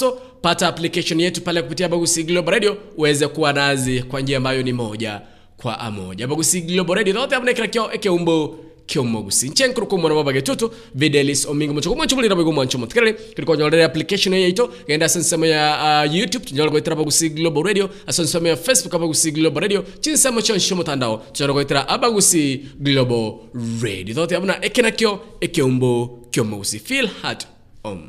pata 0.42 0.68
application 0.68 1.20
yetu 1.20 1.40
pale 1.40 1.62
kupitia 1.62 1.88
bagusi 1.88 2.24
global 2.24 2.52
radio 2.54 2.76
uweze 2.96 3.28
kuwa 3.28 3.52
nazi 3.52 4.02
kwa 4.02 4.20
njia 4.20 4.36
ambayo 4.36 4.62
ni 4.62 4.72
moja 4.72 5.20
kwa 5.62 5.90
moja 5.90 6.26
bagusi 6.26 6.60
global 6.60 6.96
radio 6.96 7.12
thote 7.14 7.34
abone 7.36 7.54
kila 7.54 7.68
kyo 7.68 7.92
ekeumbo 7.92 8.58
kyomogusi 8.86 9.48
nchenkuru 9.48 9.86
kumwana 9.86 10.14
babage 10.14 10.42
tutu 10.42 10.70
videlis 10.94 11.46
omingo 11.46 11.74
mucho 11.74 11.90
kumwancho 11.90 12.16
mulira 12.16 12.36
bigo 12.36 12.52
mwancho 12.52 12.78
mutkere 12.78 13.12
kiriko 13.12 13.56
nyolere 13.56 13.84
application 13.84 14.34
yaito 14.34 14.72
genda 14.86 15.08
sensemo 15.08 15.46
ya 15.46 16.04
uh, 16.06 16.14
youtube. 16.14 16.44
Tunyolo 16.44 16.70
goitira 16.70 16.96
bagusi 16.96 17.28
global 17.28 17.62
radio. 17.62 17.90
Asonsemo 18.06 18.48
ya 18.48 18.56
facebook 18.56 18.94
abagusi 18.94 19.30
global 19.32 19.62
radio. 19.62 19.84
Chinsemo 20.00 20.42
chonsho 20.42 20.82
tandao 20.82 21.16
tunyolo 21.32 21.54
goitira 21.54 21.88
abagusi 21.88 22.66
global 22.80 23.34
radio. 23.82 24.14
Thote 24.14 24.36
abuna 24.36 24.64
ekenakyo 24.64 25.20
ekeumbo 25.40 26.18
kyomogusi 26.30 26.78
feel 26.78 27.06
hat 27.22 27.46
om 27.84 28.08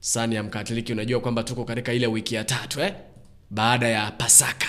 sani 0.00 0.34
ya 0.34 0.42
mkatoliki 0.42 0.92
unajua 0.92 1.20
kwamba 1.20 1.42
tuko 1.42 1.64
katika 1.64 1.92
ile 1.92 2.06
wiki 2.06 2.34
ya 2.34 2.44
tatu 2.44 2.80
eh? 2.80 2.94
baada 3.50 3.88
ya 3.88 4.10
pasaka 4.10 4.66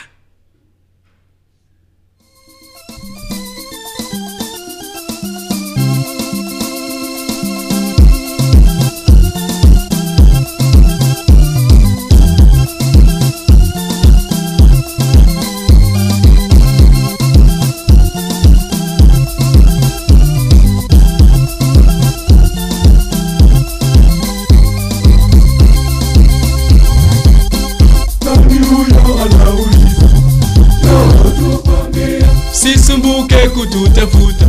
msisumbuke 33.26 33.50
kututafuta. 33.50 34.46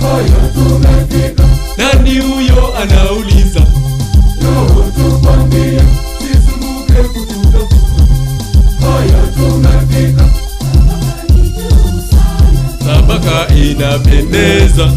Haya 0.00 0.48
tumefika 0.54 1.44
nani 1.76 2.18
huyo 2.18 2.76
anauliza? 2.82 3.60
Roho 4.44 4.84
tukwambia 4.96 5.82
kututafuta. 7.02 7.76
Tabaka 12.86 13.54
inapendeza. 13.54 14.92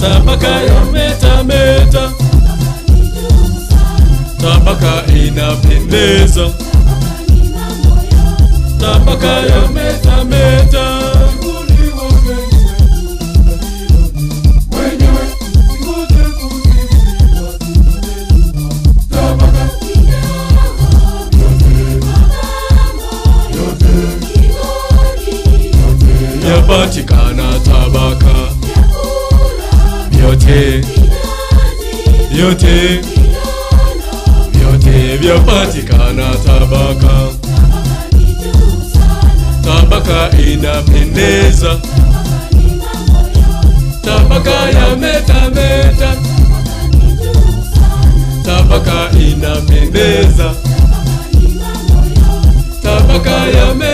Tabaka 0.00 0.48
ya 0.48 0.84
tabaka 4.40 5.02
inapendeza. 5.06 6.50
tabaka 6.50 6.69
ya 8.86 9.68
metameta 9.74 10.86
wenyewe 14.70 15.24
ngote 15.80 16.24
kusimuliwa 16.24 17.50
tabaka. 19.10 19.68
Tabaka 27.64 28.34
vyote 30.10 30.84
vyote 32.32 33.00
vyote 34.52 35.16
vyapatikana 35.16 36.34
tabaka 36.46 37.39
tabaka 39.70 40.30
inapendeza. 40.38 41.78
Tabaka 44.04 44.50
ya 44.76 44.96
metameta 44.96 46.10
tabaka 48.44 49.10
inapendeza. 49.18 50.54
Tabaka 52.82 53.30
ya 53.30 53.74
metameta 53.74 53.89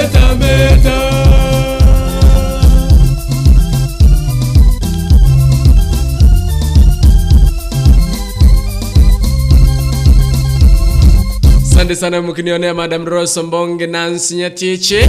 asante 11.87 12.01
sana 12.01 12.23
mkinionea 12.23 12.75
madam 12.75 13.05
rose 13.05 13.43
mbonge 13.43 13.87
nansi 13.87 14.35
nyatiche 14.37 15.09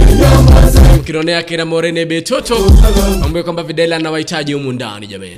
mkinionea 0.98 1.42
kina 1.42 1.64
morene 1.64 2.04
betoto. 2.06 2.56
Ambaye 3.24 3.42
kwamba 3.42 3.62
videla 3.62 3.96
anawahitaji 3.96 4.52
humu 4.52 4.72
ndani 4.72 5.06
jamani 5.06 5.36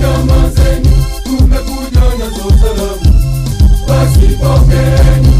nyamazeni 0.00 0.88
tumekuja 1.24 2.00
na 2.00 2.30
salamu 2.60 3.14
basi 3.88 4.26
pokeeni 4.26 5.37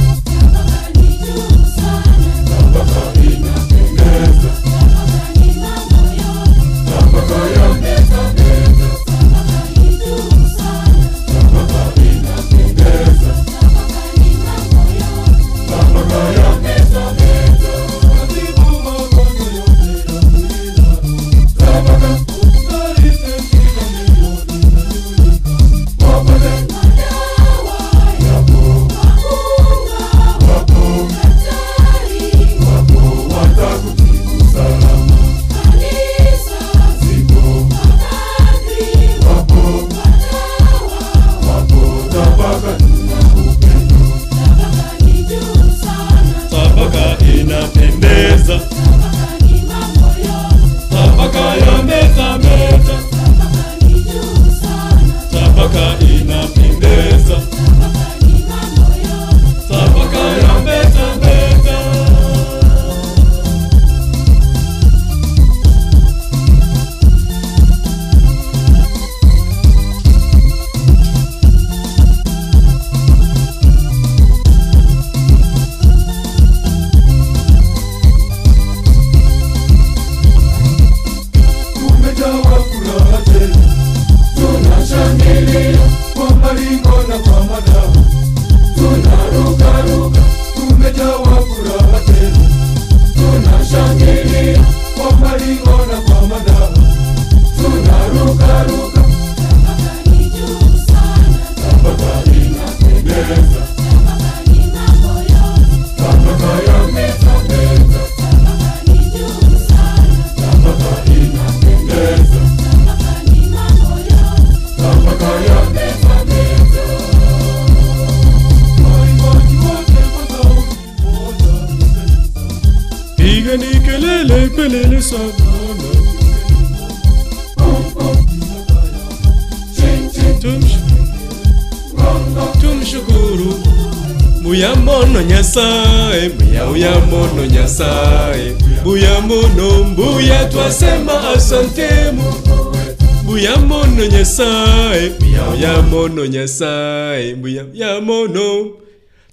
uyamono 146.58 147.18
nyasaye 147.18 147.34
buya 147.34 147.64
uyamono 147.64 148.70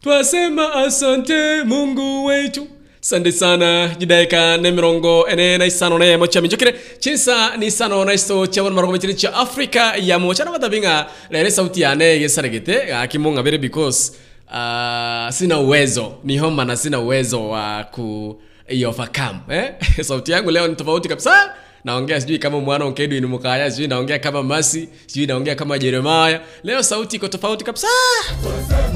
twasema 0.01 0.73
asante 0.73 1.63
mungu 1.63 2.25
wetu. 2.25 2.67
Sande 3.01 3.31
sana 3.31 3.95
jidaika 3.99 4.57
ne 4.57 4.71
mirongo 4.71 5.27
ene 5.29 5.57
na 5.57 5.65
isano 5.65 5.99
ne 5.99 6.17
mocha 6.17 6.41
minjokire 6.41 6.75
chinsa 6.99 7.57
ni 7.57 7.71
sano 7.71 8.05
na 8.05 8.13
isto 8.13 8.47
chabon 8.47 8.73
maroko 8.73 8.93
mechiri 8.93 9.13
cha 9.13 9.33
afrika 9.33 9.95
ya 9.97 10.19
mocha 10.19 10.45
na 10.45 10.51
matabinga 10.51 11.05
lele 11.29 11.51
sauti 11.51 11.81
ya 11.81 11.95
ne 11.95 12.05
yesaregete 12.21 12.93
akimunga 12.95 13.43
bere 13.43 13.57
because 13.57 14.11
uh, 14.47 15.29
sina 15.29 15.59
uwezo. 15.59 16.13
Ni 16.23 16.37
homa 16.37 16.65
na 16.65 16.75
sina 16.77 16.99
uwezo 16.99 17.49
wa 17.49 17.83
ku 17.91 18.39
overcome 18.87 19.39
eh? 19.49 19.73
sauti 20.07 20.31
yangu 20.31 20.51
leo 20.51 20.67
ni 20.67 20.75
tofauti 20.75 21.09
kabisa 21.09 21.53
naongea 21.85 22.21
sijui 22.21 22.39
kama 22.39 22.59
mwana 22.59 22.85
onkedu 22.85 23.19
ni 23.19 23.25
mukaya 23.25 23.71
sijui 23.71 23.87
naongea 23.87 24.19
kama 24.19 24.43
masi 24.43 24.89
sijui 25.07 25.27
naongea 25.27 25.55
kama 25.55 25.79
jeremaya 25.79 26.41
leo 26.63 26.83
sauti 26.83 27.15
iko 27.15 27.27
tofauti 27.27 27.63
kabisa. 27.63 27.87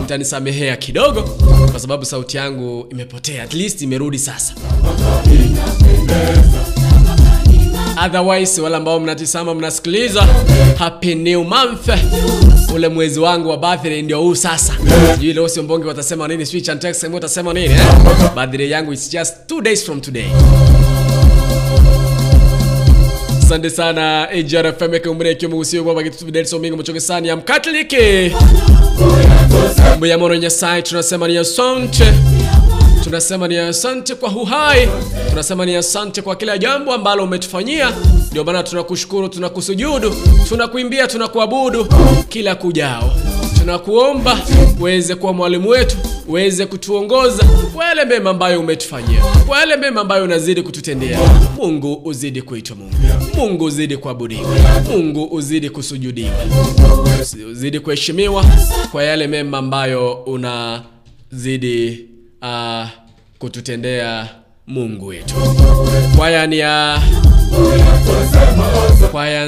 Mtanisamehea 0.03 0.75
kidogo 0.77 1.21
kwa 1.71 1.79
sababu 1.79 2.05
sauti 2.05 2.37
yangu 2.37 2.87
imepotea. 2.91 3.43
At 3.43 3.53
least 3.53 3.81
imerudi 3.81 4.19
sasa. 4.19 4.53
Otherwise 8.05 8.61
wale 8.61 8.75
ambao 8.75 8.99
mnatisama 8.99 9.55
mnasikiliza 9.55 10.21
happy 10.77 11.15
new 11.15 11.43
month. 11.43 11.89
Ule 12.75 12.87
mwezi 12.87 13.19
wangu 13.19 13.49
wa 13.49 13.57
birthday 13.57 14.01
ndio 14.01 14.21
huu 14.21 14.35
sasa. 14.35 14.73
Sijui 15.15 15.33
leo 15.33 15.47
sio 15.47 15.63
mbonge 15.63 15.87
watasema 15.87 16.27
nini 16.27 16.45
sijui 16.45 16.61
chantex 16.61 17.03
watasema 17.03 17.53
nini 17.53 17.73
eh? 17.73 17.81
birthday 18.35 18.69
yangu 18.69 18.93
is 18.93 19.09
just 19.11 19.33
two 19.47 19.61
days 19.61 19.85
from 19.85 20.01
today 20.01 20.25
asante 23.49 23.69
sana 23.69 24.27
mugusiyo 25.47 25.83
gwaba 25.83 26.03
gitutu 26.03 26.31
delso 26.31 26.59
mingo 26.59 26.77
muchoke 26.77 26.99
sani 26.99 27.27
ya 27.27 27.35
mkatoliki. 27.35 28.31
Mbuyamoro 29.97 30.35
nyasaye 30.35 30.81
tunasema 30.81 31.27
ni 31.27 31.37
asante. 31.37 32.03
Tunasema 33.03 33.47
ni 33.47 33.57
asante 33.57 34.15
kwa 34.15 34.29
uhai. 34.29 34.87
Tunasema 35.29 35.65
ni 35.65 35.75
asante 35.75 36.21
kwa 36.21 36.35
kila 36.35 36.57
jambo 36.57 36.93
ambalo 36.93 37.23
umetufanyia. 37.23 37.91
Ndio 38.31 38.43
maana 38.43 38.63
tunakushukuru 38.63 39.29
tunakusujudu 39.29 40.15
tunakuimbia 40.49 41.07
tunakuabudu 41.07 41.87
kila 42.29 42.55
kujao. 42.55 43.13
Tunakuomba 43.59 44.37
uweze 44.79 45.15
kuwa 45.15 45.33
mwalimu 45.33 45.69
wetu 45.69 45.97
uweze 46.29 46.65
kutuongoza. 46.65 47.43
Kwa 47.73 47.85
yale 47.85 48.05
mema 48.05 48.29
ambayo 48.29 48.59
umetufanyia. 48.59 49.21
Kwa 49.47 49.59
yale 49.59 49.75
mema 49.77 50.01
ambayo 50.01 50.23
unazidi 50.23 50.61
kututendea. 50.61 51.19
Mungu 51.57 52.01
uzidi 52.05 52.41
kuitwa 52.41 52.75
mungu. 52.75 52.95
Mungu 53.35 53.65
uzidi 53.65 53.97
kuabudiwa. 53.97 54.49
Mungu 54.91 55.23
uzidi 55.31 55.69
kusujudiwa. 55.69 56.31
Uzidi 57.51 57.79
kuheshimiwa 57.79 58.45
kwa 58.91 59.03
yale 59.03 59.27
mema 59.27 59.57
ambayo 59.57 60.13
unazidi 60.13 62.05
uh, 62.41 62.87
kututendea 63.39 64.29
mungu 64.67 65.07
wetu. 65.07 65.35
Kwaya 66.17 66.47
ni 66.47 66.57
ya 66.59 67.01
kwaya, 69.11 69.47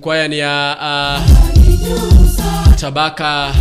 kwaya 0.00 0.28
ni 0.28 0.38
ya 0.38 0.76
uh, 0.80 2.19
tabaka 2.80 3.52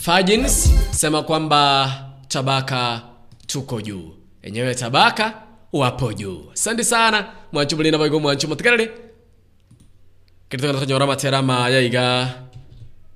fajins 0.00 0.70
sema 0.90 1.22
kwamba 1.22 1.92
tabaka 2.28 3.02
tuko 3.46 3.80
juu 3.82 4.14
enyewe 4.42 4.74
tabaka 4.74 5.42
wapo 5.72 6.12
juu 6.12 6.50
asante 6.52 6.84
sana 6.84 7.26
mwanchu 7.52 7.76
mulina 7.76 7.98
baigo 7.98 8.20
mwanchu 8.20 8.48
mutikarire 8.48 8.90
kiritogana 10.48 10.78
tukanyora 10.80 11.06
matera 11.06 11.42
mayaiga 11.42 12.34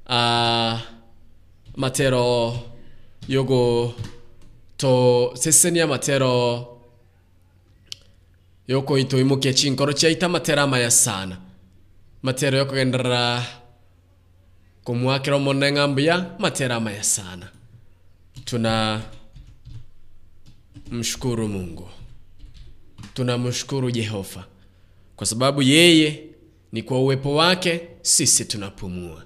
a 0.08 0.72
uh, 0.74 0.80
matero 1.76 2.58
yogo 3.28 3.94
to 4.76 5.30
sesenia 5.34 5.86
matero 5.86 6.66
yoko 8.68 8.98
itoimukia 8.98 9.52
chinkoro 9.52 9.92
chiaita 9.92 10.28
matera 10.28 10.66
maya 10.66 10.90
sana 10.90 11.36
matero 12.22 12.58
yokugenderera 12.58 13.42
kumwakira 14.84 15.36
omone 15.36 15.72
ng'ambuya 15.72 16.34
matera 16.38 16.80
maya 16.80 17.02
sana. 17.04 17.48
Tuna 18.44 19.02
mshukuru 20.90 21.48
mungu. 21.48 21.88
Tunamshukuru 23.14 23.90
jehova. 23.90 24.44
Kwa 25.16 25.26
sababu 25.26 25.62
yeye 25.62 26.22
ni 26.72 26.82
kwa 26.82 26.98
uwepo 27.00 27.34
wake 27.34 27.80
sisi 28.02 28.44
tunapumua. 28.44 29.24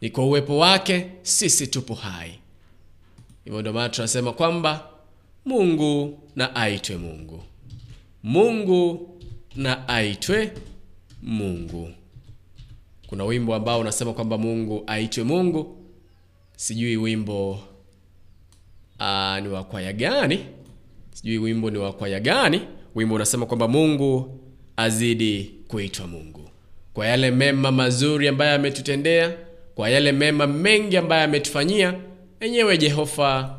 Ni 0.00 0.10
kwa 0.10 0.24
uwepo 0.26 0.58
wake 0.58 1.06
sisi 1.22 1.66
tupo 1.66 1.94
hai. 1.94 2.38
Hivyo 3.44 3.60
ndio 3.60 3.72
maana 3.72 3.88
tunasema 3.88 4.32
kwamba 4.32 4.88
mungu 5.44 6.18
na 6.36 6.56
aitwe 6.56 6.96
mungu. 6.96 7.42
Mungu 8.22 9.08
na 9.56 9.88
aitwe 9.88 10.52
mungu 11.22 11.90
kuna 13.08 13.24
wimbo 13.24 13.54
ambao 13.54 13.80
unasema 13.80 14.12
kwamba 14.12 14.38
mungu 14.38 14.84
aitwe 14.86 15.24
mungu. 15.24 15.76
Sijui 16.56 16.96
wimbo 16.96 17.58
aa, 19.00 19.40
ni 19.40 19.48
wa 19.48 19.64
kwaya 19.64 19.92
gani? 19.92 20.38
Sijui 21.14 21.38
wimbo 21.38 21.70
ni 21.70 21.78
wa 21.78 21.92
kwaya 21.92 22.20
gani? 22.20 22.60
Wimbo 22.94 23.14
unasema 23.14 23.46
kwamba 23.46 23.68
mungu 23.68 24.38
azidi 24.76 25.50
kuitwa 25.68 26.06
mungu. 26.06 26.50
Kwa 26.94 27.06
yale 27.06 27.30
mema 27.30 27.72
mazuri 27.72 28.28
ambayo 28.28 28.54
ametutendea 28.54 29.36
kwa 29.74 29.90
yale 29.90 30.12
mema 30.12 30.46
mengi 30.46 30.96
ambayo 30.96 31.24
ametufanyia 31.24 31.94
enyewe 32.40 32.78
jehova 32.78 33.58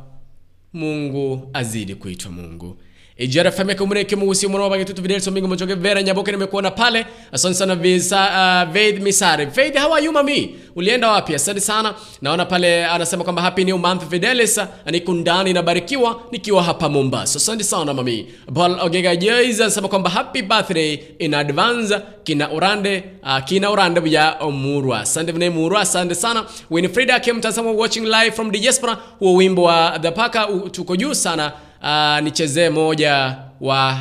mungu 0.73 1.49
azidi 1.53 1.95
kuitwa 1.95 2.31
mungu 2.31 2.77
ijara 3.19 3.51
fameka 3.51 3.83
umureke 3.83 4.15
mwana 4.15 4.31
umuntu 4.45 4.64
wabagitutu 4.64 5.01
videso 5.01 5.31
mingi 5.31 5.48
mujoge 5.48 5.75
vera 5.75 6.03
nyaboke 6.03 6.31
nimekuona 6.31 6.72
pale. 6.72 7.06
Asante 7.31 7.56
sana 7.56 7.75
visa 7.75 8.17
uh, 8.17 8.73
Vaid 8.73 9.01
Misare. 9.01 9.45
Vaid 9.45 9.77
how 9.77 9.93
are 9.93 10.06
you 10.06 10.11
mami? 10.11 10.56
Ulienda 10.75 11.09
wapi? 11.11 11.35
Asante 11.35 11.59
sana. 11.59 11.95
Naona 12.22 12.45
pale 12.45 12.85
anasema 12.85 13.23
kwamba 13.23 13.41
happy 13.41 13.64
new 13.64 13.77
month 13.77 14.09
Fidelis. 14.09 14.59
Niko 14.91 15.14
ndani 15.14 15.53
nabarikiwa 15.53 16.22
nikiwa 16.31 16.64
hapa 16.64 16.89
Mombasa. 16.89 17.38
Asante 17.38 17.64
sana 17.64 17.93
mami. 17.93 18.27
Paul 18.53 18.77
Ogega 18.81 19.15
Jaiza 19.15 19.64
anasema 19.64 19.88
kwamba 19.88 20.09
happy 20.09 20.41
birthday 20.41 20.99
in 21.19 21.33
advance. 21.33 21.99
Kina 22.23 22.51
urande 22.51 23.03
uh, 23.23 23.43
kina 23.43 23.72
urande 23.72 24.01
bya 24.01 24.38
Murwa. 24.51 24.99
asante 24.99 25.31
vile 25.31 25.49
murwa 25.49 25.81
asante 25.81 26.15
sana. 26.15 26.45
Winfrida 26.72 27.19
Kim 27.19 27.35
mtazamo 27.38 27.75
watching 27.77 28.06
live 28.06 28.31
from 28.31 28.51
the 28.51 28.59
diaspora. 28.59 28.98
Huo 29.19 29.35
wimbo 29.35 29.64
wa 29.64 29.99
the 30.01 30.11
paka 30.11 30.48
tuko 30.72 30.95
juu 30.95 31.14
sana 31.14 31.51
uh, 31.82 32.19
nichezee 32.24 32.69
moja 32.69 33.35
wa 33.61 33.98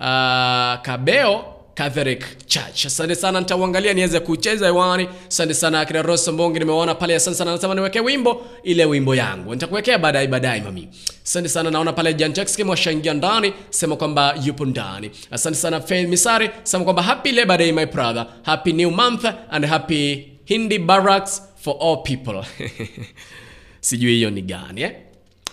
uh, 0.00 0.82
kabeo 0.82 1.44
Catholic 1.74 2.46
Church. 2.46 2.86
Asante 2.86 3.14
sana, 3.14 3.40
nitauangalia 3.40 3.92
niweze 3.94 4.20
kucheza 4.20 4.66
hewani. 4.66 5.08
Asante 5.28 5.54
sana 5.54 5.80
akina 5.80 6.02
Rosso 6.02 6.32
Mbongi, 6.32 6.58
nimeona 6.58 6.94
pale. 6.94 7.14
Asante 7.14 7.36
sana, 7.36 7.52
nasema 7.52 7.74
niweke 7.74 8.00
wimbo 8.00 8.46
ile 8.62 8.84
wimbo 8.84 9.14
yangu, 9.14 9.54
nitakuwekea 9.54 9.98
baadaye 9.98 10.26
baadaye 10.26 10.60
mami. 10.60 10.88
Asante 11.24 11.48
sana, 11.48 11.70
naona 11.70 11.92
pale 11.92 12.14
Jan 12.14 12.34
washaingia 12.66 13.14
ndani, 13.14 13.52
sema 13.70 13.96
kwamba 13.96 14.34
yupo 14.44 14.64
ndani. 14.64 15.10
Asante 15.30 15.56
sana 15.56 15.80
Faith 15.80 16.08
Misari, 16.08 16.50
sema 16.62 16.84
kwamba 16.84 17.02
happy 17.02 17.32
Labor 17.32 17.58
Day 17.58 17.72
my 17.72 17.86
brother, 17.86 18.26
happy 18.42 18.72
new 18.72 18.90
month 18.90 19.24
and 19.50 19.64
happy 19.66 20.34
Hindi 20.46 20.78
barracks 20.78 21.40
for 21.56 21.76
all 21.80 22.02
people. 22.02 22.44
Sijui 23.80 24.12
hiyo 24.14 24.30
ni 24.30 24.42
gani 24.42 24.82
eh? 24.82 24.92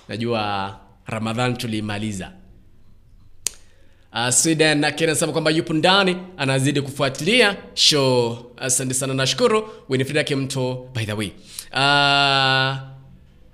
Najua 0.07 0.75
Ramadhan 1.05 1.57
tulimaliza. 1.57 2.31
Uh, 4.13 4.29
Sweden 4.29 4.83
akinasema 4.83 5.31
kwamba 5.31 5.51
yupo 5.51 5.73
ndani 5.73 6.17
anazidi 6.37 6.81
kufuatilia 6.81 7.57
show. 7.73 8.37
Asante 8.57 8.93
sana, 8.93 9.13
nashukuru 9.13 9.69
Winifrida 9.89 10.23
Kimto. 10.23 10.89
By 10.95 11.05
the 11.05 11.13
way, 11.13 11.27
uh, 11.71 12.77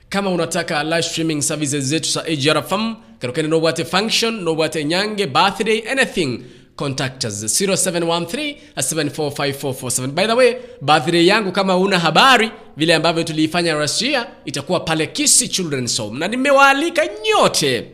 kama 0.10 0.30
unataka 0.30 0.84
live 0.84 1.04
streaming 1.04 1.42
services 1.42 1.84
zetu 1.86 2.10
za 2.10 2.26
AGRFM 2.26 2.96
karokeni 3.20 3.48
nobwate 3.48 3.86
function 3.86 4.42
nobwate 4.44 4.84
nyange 4.86 5.28
birthday 5.28 5.84
anything 5.92 6.40
contact 6.78 7.24
us. 7.26 7.44
0713745447. 7.44 10.08
by 10.08 10.28
the 10.28 10.34
way 10.34 10.56
birthday 10.82 11.26
yangu 11.28 11.52
kama 11.52 11.78
una 11.78 12.00
habari 12.00 12.52
vile 12.78 12.96
ambavyo 12.96 13.24
tuliifanya 13.24 13.74
Russia 13.76 14.28
itakuwa 14.46 14.80
pale 14.80 15.08
Kisi 15.08 15.48
Children's 15.48 15.98
Home. 15.98 16.20
Na 16.20 16.28
nimewaalika 16.28 17.02
nyote 17.24 17.92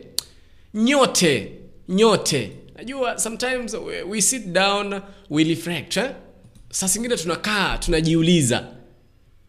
nyote 0.74 1.52
nyote. 1.88 2.52
Najua 2.76 3.18
sometimes 3.18 3.74
we, 3.74 4.02
we 4.02 4.22
sit 4.22 4.46
down 4.46 5.00
we 5.30 5.44
reflect 5.44 5.96
eh? 5.96 6.10
saa 6.70 6.86
zingine 6.86 7.16
tunakaa 7.16 7.78
tunajiuliza 7.78 8.66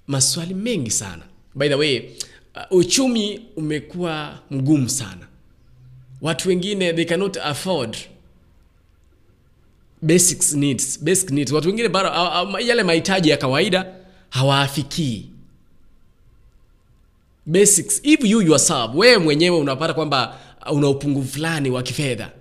maswali 0.07 0.53
mengi 0.53 0.91
sana. 0.91 1.23
By 1.55 1.67
the 1.69 1.75
way 1.75 1.99
uh, 1.99 2.05
uchumi 2.77 3.41
umekuwa 3.55 4.39
mgumu 4.51 4.89
sana. 4.89 5.27
Watu 6.22 6.49
wengine 6.49 6.93
they 6.93 7.05
cannot 7.05 7.38
afford 7.38 7.97
basics 10.06 10.53
needs, 10.53 11.00
basic 11.03 11.32
needs. 11.32 11.51
watu 11.51 11.67
wengine 11.67 11.88
uh, 11.88 12.67
yale 12.67 12.84
mahitaji 12.84 13.30
ya 13.30 13.38
kawaida 13.38 13.85
hawaafikii 14.30 15.30
basics. 17.45 18.01
If 18.03 18.24
you 18.25 18.42
yourself 18.42 18.92
wewe 18.95 19.17
mwenyewe 19.17 19.58
unapata 19.58 19.93
kwamba 19.93 20.38
una 20.72 20.90
upungufu 20.90 21.27
fulani 21.34 21.69
wa 21.69 21.84
kifedha 21.84 22.32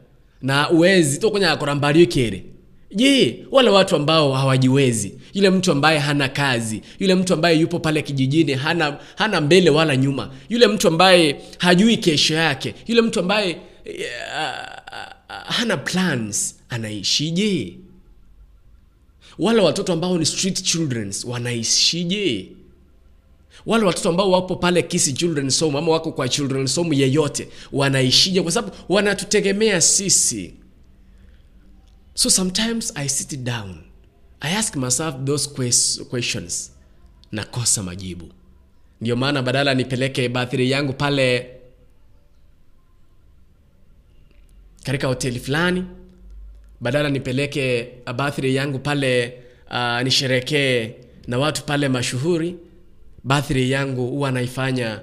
na 0.42 0.70
uwezi 0.70 1.18
tokonya 1.18 1.56
korambario 1.56 2.06
kere. 2.06 2.44
Je 2.94 3.44
wale 3.50 3.70
watu 3.70 3.96
ambao 3.96 4.32
hawajiwezi 4.32 5.14
yule 5.34 5.50
mtu 5.50 5.72
ambaye 5.72 5.98
hana 5.98 6.28
kazi 6.28 6.82
yule 6.98 7.14
mtu 7.14 7.34
ambaye 7.34 7.58
yupo 7.58 7.78
pale 7.78 8.02
kijijini 8.02 8.52
hana 8.54 8.96
hana 9.16 9.40
mbele 9.40 9.70
wala 9.70 9.96
nyuma 9.96 10.30
yule 10.48 10.66
mtu 10.66 10.88
ambaye 10.88 11.40
hajui 11.58 11.96
kesho 11.96 12.34
yake 12.34 12.74
yule 12.86 13.02
mtu 13.02 13.20
ambaye 13.20 13.52
uh, 13.86 13.90
uh, 15.30 15.36
hana 15.46 15.76
plans 15.76 16.56
anaishije 16.74 17.78
wale 19.38 19.62
watoto 19.62 19.92
ambao 19.92 20.18
ni 20.18 20.26
street 20.26 20.62
childrens 20.62 21.24
wanaishije 21.24 22.48
wale 23.66 23.84
watoto 23.84 24.08
ambao 24.08 24.30
wapo 24.30 24.56
pale 24.56 24.82
Kisi 24.82 25.12
Children's 25.12 25.60
Home 25.60 25.78
ama 25.78 25.92
wako 25.92 26.12
kwa 26.12 26.28
Children's 26.28 26.76
Home 26.76 26.96
yeyote 26.96 27.48
wanaishije? 27.72 28.42
Kwa 28.42 28.52
sababu 28.52 28.74
wanatutegemea 28.88 29.80
sisi. 29.80 30.54
so 32.14 32.30
sometimes 32.30 32.92
i 32.96 33.08
sit 33.08 33.36
down 33.40 33.76
i 34.40 34.54
ask 34.56 34.76
myself 34.76 35.14
those 35.24 35.50
questions 36.10 36.72
nakosa 37.32 37.82
majibu 37.82 38.28
ndio 39.00 39.16
maana 39.16 39.42
badala 39.42 39.74
nipeleke 39.74 40.28
birthday 40.28 40.70
yangu 40.70 40.92
pale 40.92 41.50
katika 44.84 45.06
hoteli 45.06 45.40
fulani 45.40 45.84
badala 46.84 47.08
nipeleke 47.08 47.88
birthday 48.16 48.54
yangu 48.54 48.78
pale 48.78 49.38
uh, 49.70 50.00
nisherekee 50.02 50.90
na 51.26 51.38
watu 51.38 51.64
pale 51.64 51.88
mashuhuri 51.88 52.56
birthday 53.24 53.70
yangu 53.70 54.06
huwa 54.06 54.30
naifanya 54.32 55.00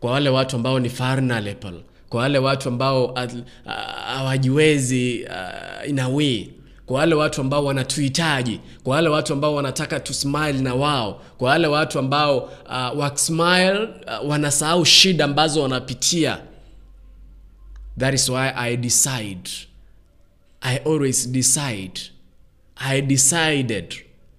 kwa 0.00 0.12
wale 0.12 0.28
watu 0.30 0.56
ambao 0.56 0.80
ni 0.80 0.88
vulnerable 0.88 1.84
kwa 2.08 2.20
wale 2.20 2.38
watu 2.38 2.68
ambao 2.68 3.18
hawajiwezi 4.06 5.26
uh, 5.84 5.88
in 5.88 6.46
kwa 6.86 6.98
wale 6.98 7.14
watu 7.14 7.40
ambao 7.40 7.64
wanatuhitaji 7.64 8.60
kwa 8.84 8.94
wale 8.96 9.08
watu 9.08 9.32
ambao 9.32 9.54
wanataka 9.54 10.00
tusmile 10.00 10.52
na 10.52 10.74
wao 10.74 11.22
kwa 11.38 11.50
wale 11.50 11.66
watu 11.66 11.98
ambao 11.98 12.38
uh, 12.38 12.98
wakismile 12.98 13.78
uh, 13.82 14.28
wanasahau 14.30 14.84
shida 14.84 15.24
ambazo 15.24 15.62
wanapitia. 15.62 16.38
That 17.98 18.14
is 18.14 18.28
why 18.28 18.50
i 18.56 18.76
decide 18.76 19.50
i 20.62 20.76
always 20.78 21.28
decide. 21.28 22.00
I 22.76 23.00
decided 23.02 23.94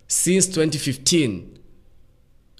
since 0.08 0.61
2015 0.66 1.40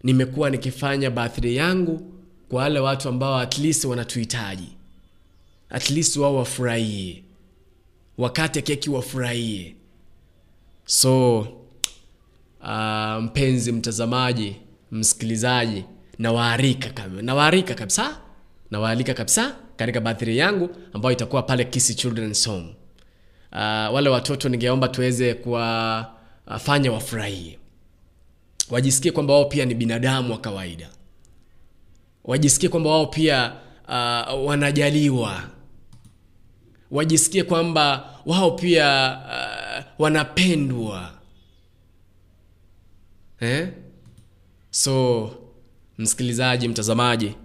nimekuwa 0.04 0.50
nikifanya 0.50 1.10
birthday 1.10 1.56
yangu 1.56 2.14
kwa 2.50 2.62
wale 2.64 2.80
watu 2.80 3.10
ambao 3.10 3.38
at 3.40 3.58
least 3.58 3.86
wanatuhitaji. 3.86 4.68
At 5.70 5.90
least 5.90 6.16
wao 6.18 6.36
wafurahie. 6.36 7.24
Wakati 8.18 8.62
keki 8.62 8.90
wafurahie. 8.90 9.76
So 10.86 11.40
uh, 12.62 13.24
mpenzi 13.24 13.72
mtazamaji 13.72 14.56
msikilizaji 14.92 15.84
nawaarika 16.20 16.90
kab- 16.90 17.22
nawaarika 17.22 17.74
kabisa 17.76 18.18
nawaalika 18.72 19.14
kabisa 19.14 19.56
katika 19.76 20.02
birthday 20.02 20.36
yangu 20.38 20.70
ambayo 20.94 21.14
itakuwa 21.14 21.44
pale 21.44 21.66
Kisi 21.66 21.96
Children's 21.96 22.48
Home. 22.48 22.76
Uh, 23.54 23.60
wale 23.94 24.10
watoto 24.10 24.50
ningeomba 24.50 24.88
tuweze 24.88 25.34
kuwafanya 25.34 26.92
wafurahie, 26.92 27.60
wajisikie 28.70 29.12
kwamba 29.12 29.34
wao 29.34 29.46
pia 29.46 29.66
ni 29.66 29.76
binadamu 29.76 30.32
wa 30.34 30.40
kawaida, 30.40 30.90
wajisikie 32.24 32.70
kwamba 32.70 32.90
wao 32.90 33.06
pia 33.06 33.54
uh, 33.88 34.46
wanajaliwa, 34.48 35.44
wajisikie 36.92 37.44
kwamba 37.44 38.10
wao 38.26 38.52
pia 38.52 39.18
uh, 39.28 39.84
wanapendwa. 40.02 41.12
Eh? 43.40 43.70
So 44.72 45.32
msikilizaji, 45.98 46.68
mtazamaji, 46.68 47.36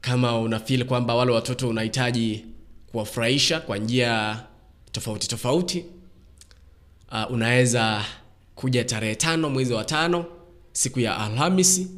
kama 0.00 0.38
unafil 0.38 0.84
kwamba 0.84 1.14
wale 1.14 1.32
watoto 1.32 1.68
unahitaji 1.68 2.44
kuwafurahisha 2.92 3.60
kwa 3.60 3.78
njia 3.78 4.42
tofauti 4.94 5.28
tofauti, 5.28 5.84
uh, 7.12 7.30
unaweza 7.32 8.04
kuja 8.54 8.84
tarehe 8.84 9.14
tano 9.14 9.50
mwezi 9.50 9.72
wa 9.72 9.84
tano 9.84 10.24
siku 10.72 11.00
ya 11.00 11.18
Alhamisi 11.18 11.90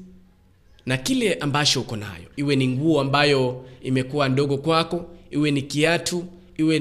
na 0.87 0.97
kile 0.97 1.35
ambacho 1.35 1.81
uko 1.81 1.97
nayo, 1.97 2.25
iwe 2.37 2.57
ni 2.57 2.69
nguo 2.69 3.01
ambayo 3.01 3.65
imekuwa 3.83 4.29
ndogo 4.29 4.59
kwako, 4.59 5.05
iwe 5.31 5.51
ni 5.51 5.63
kiatu, 5.63 6.25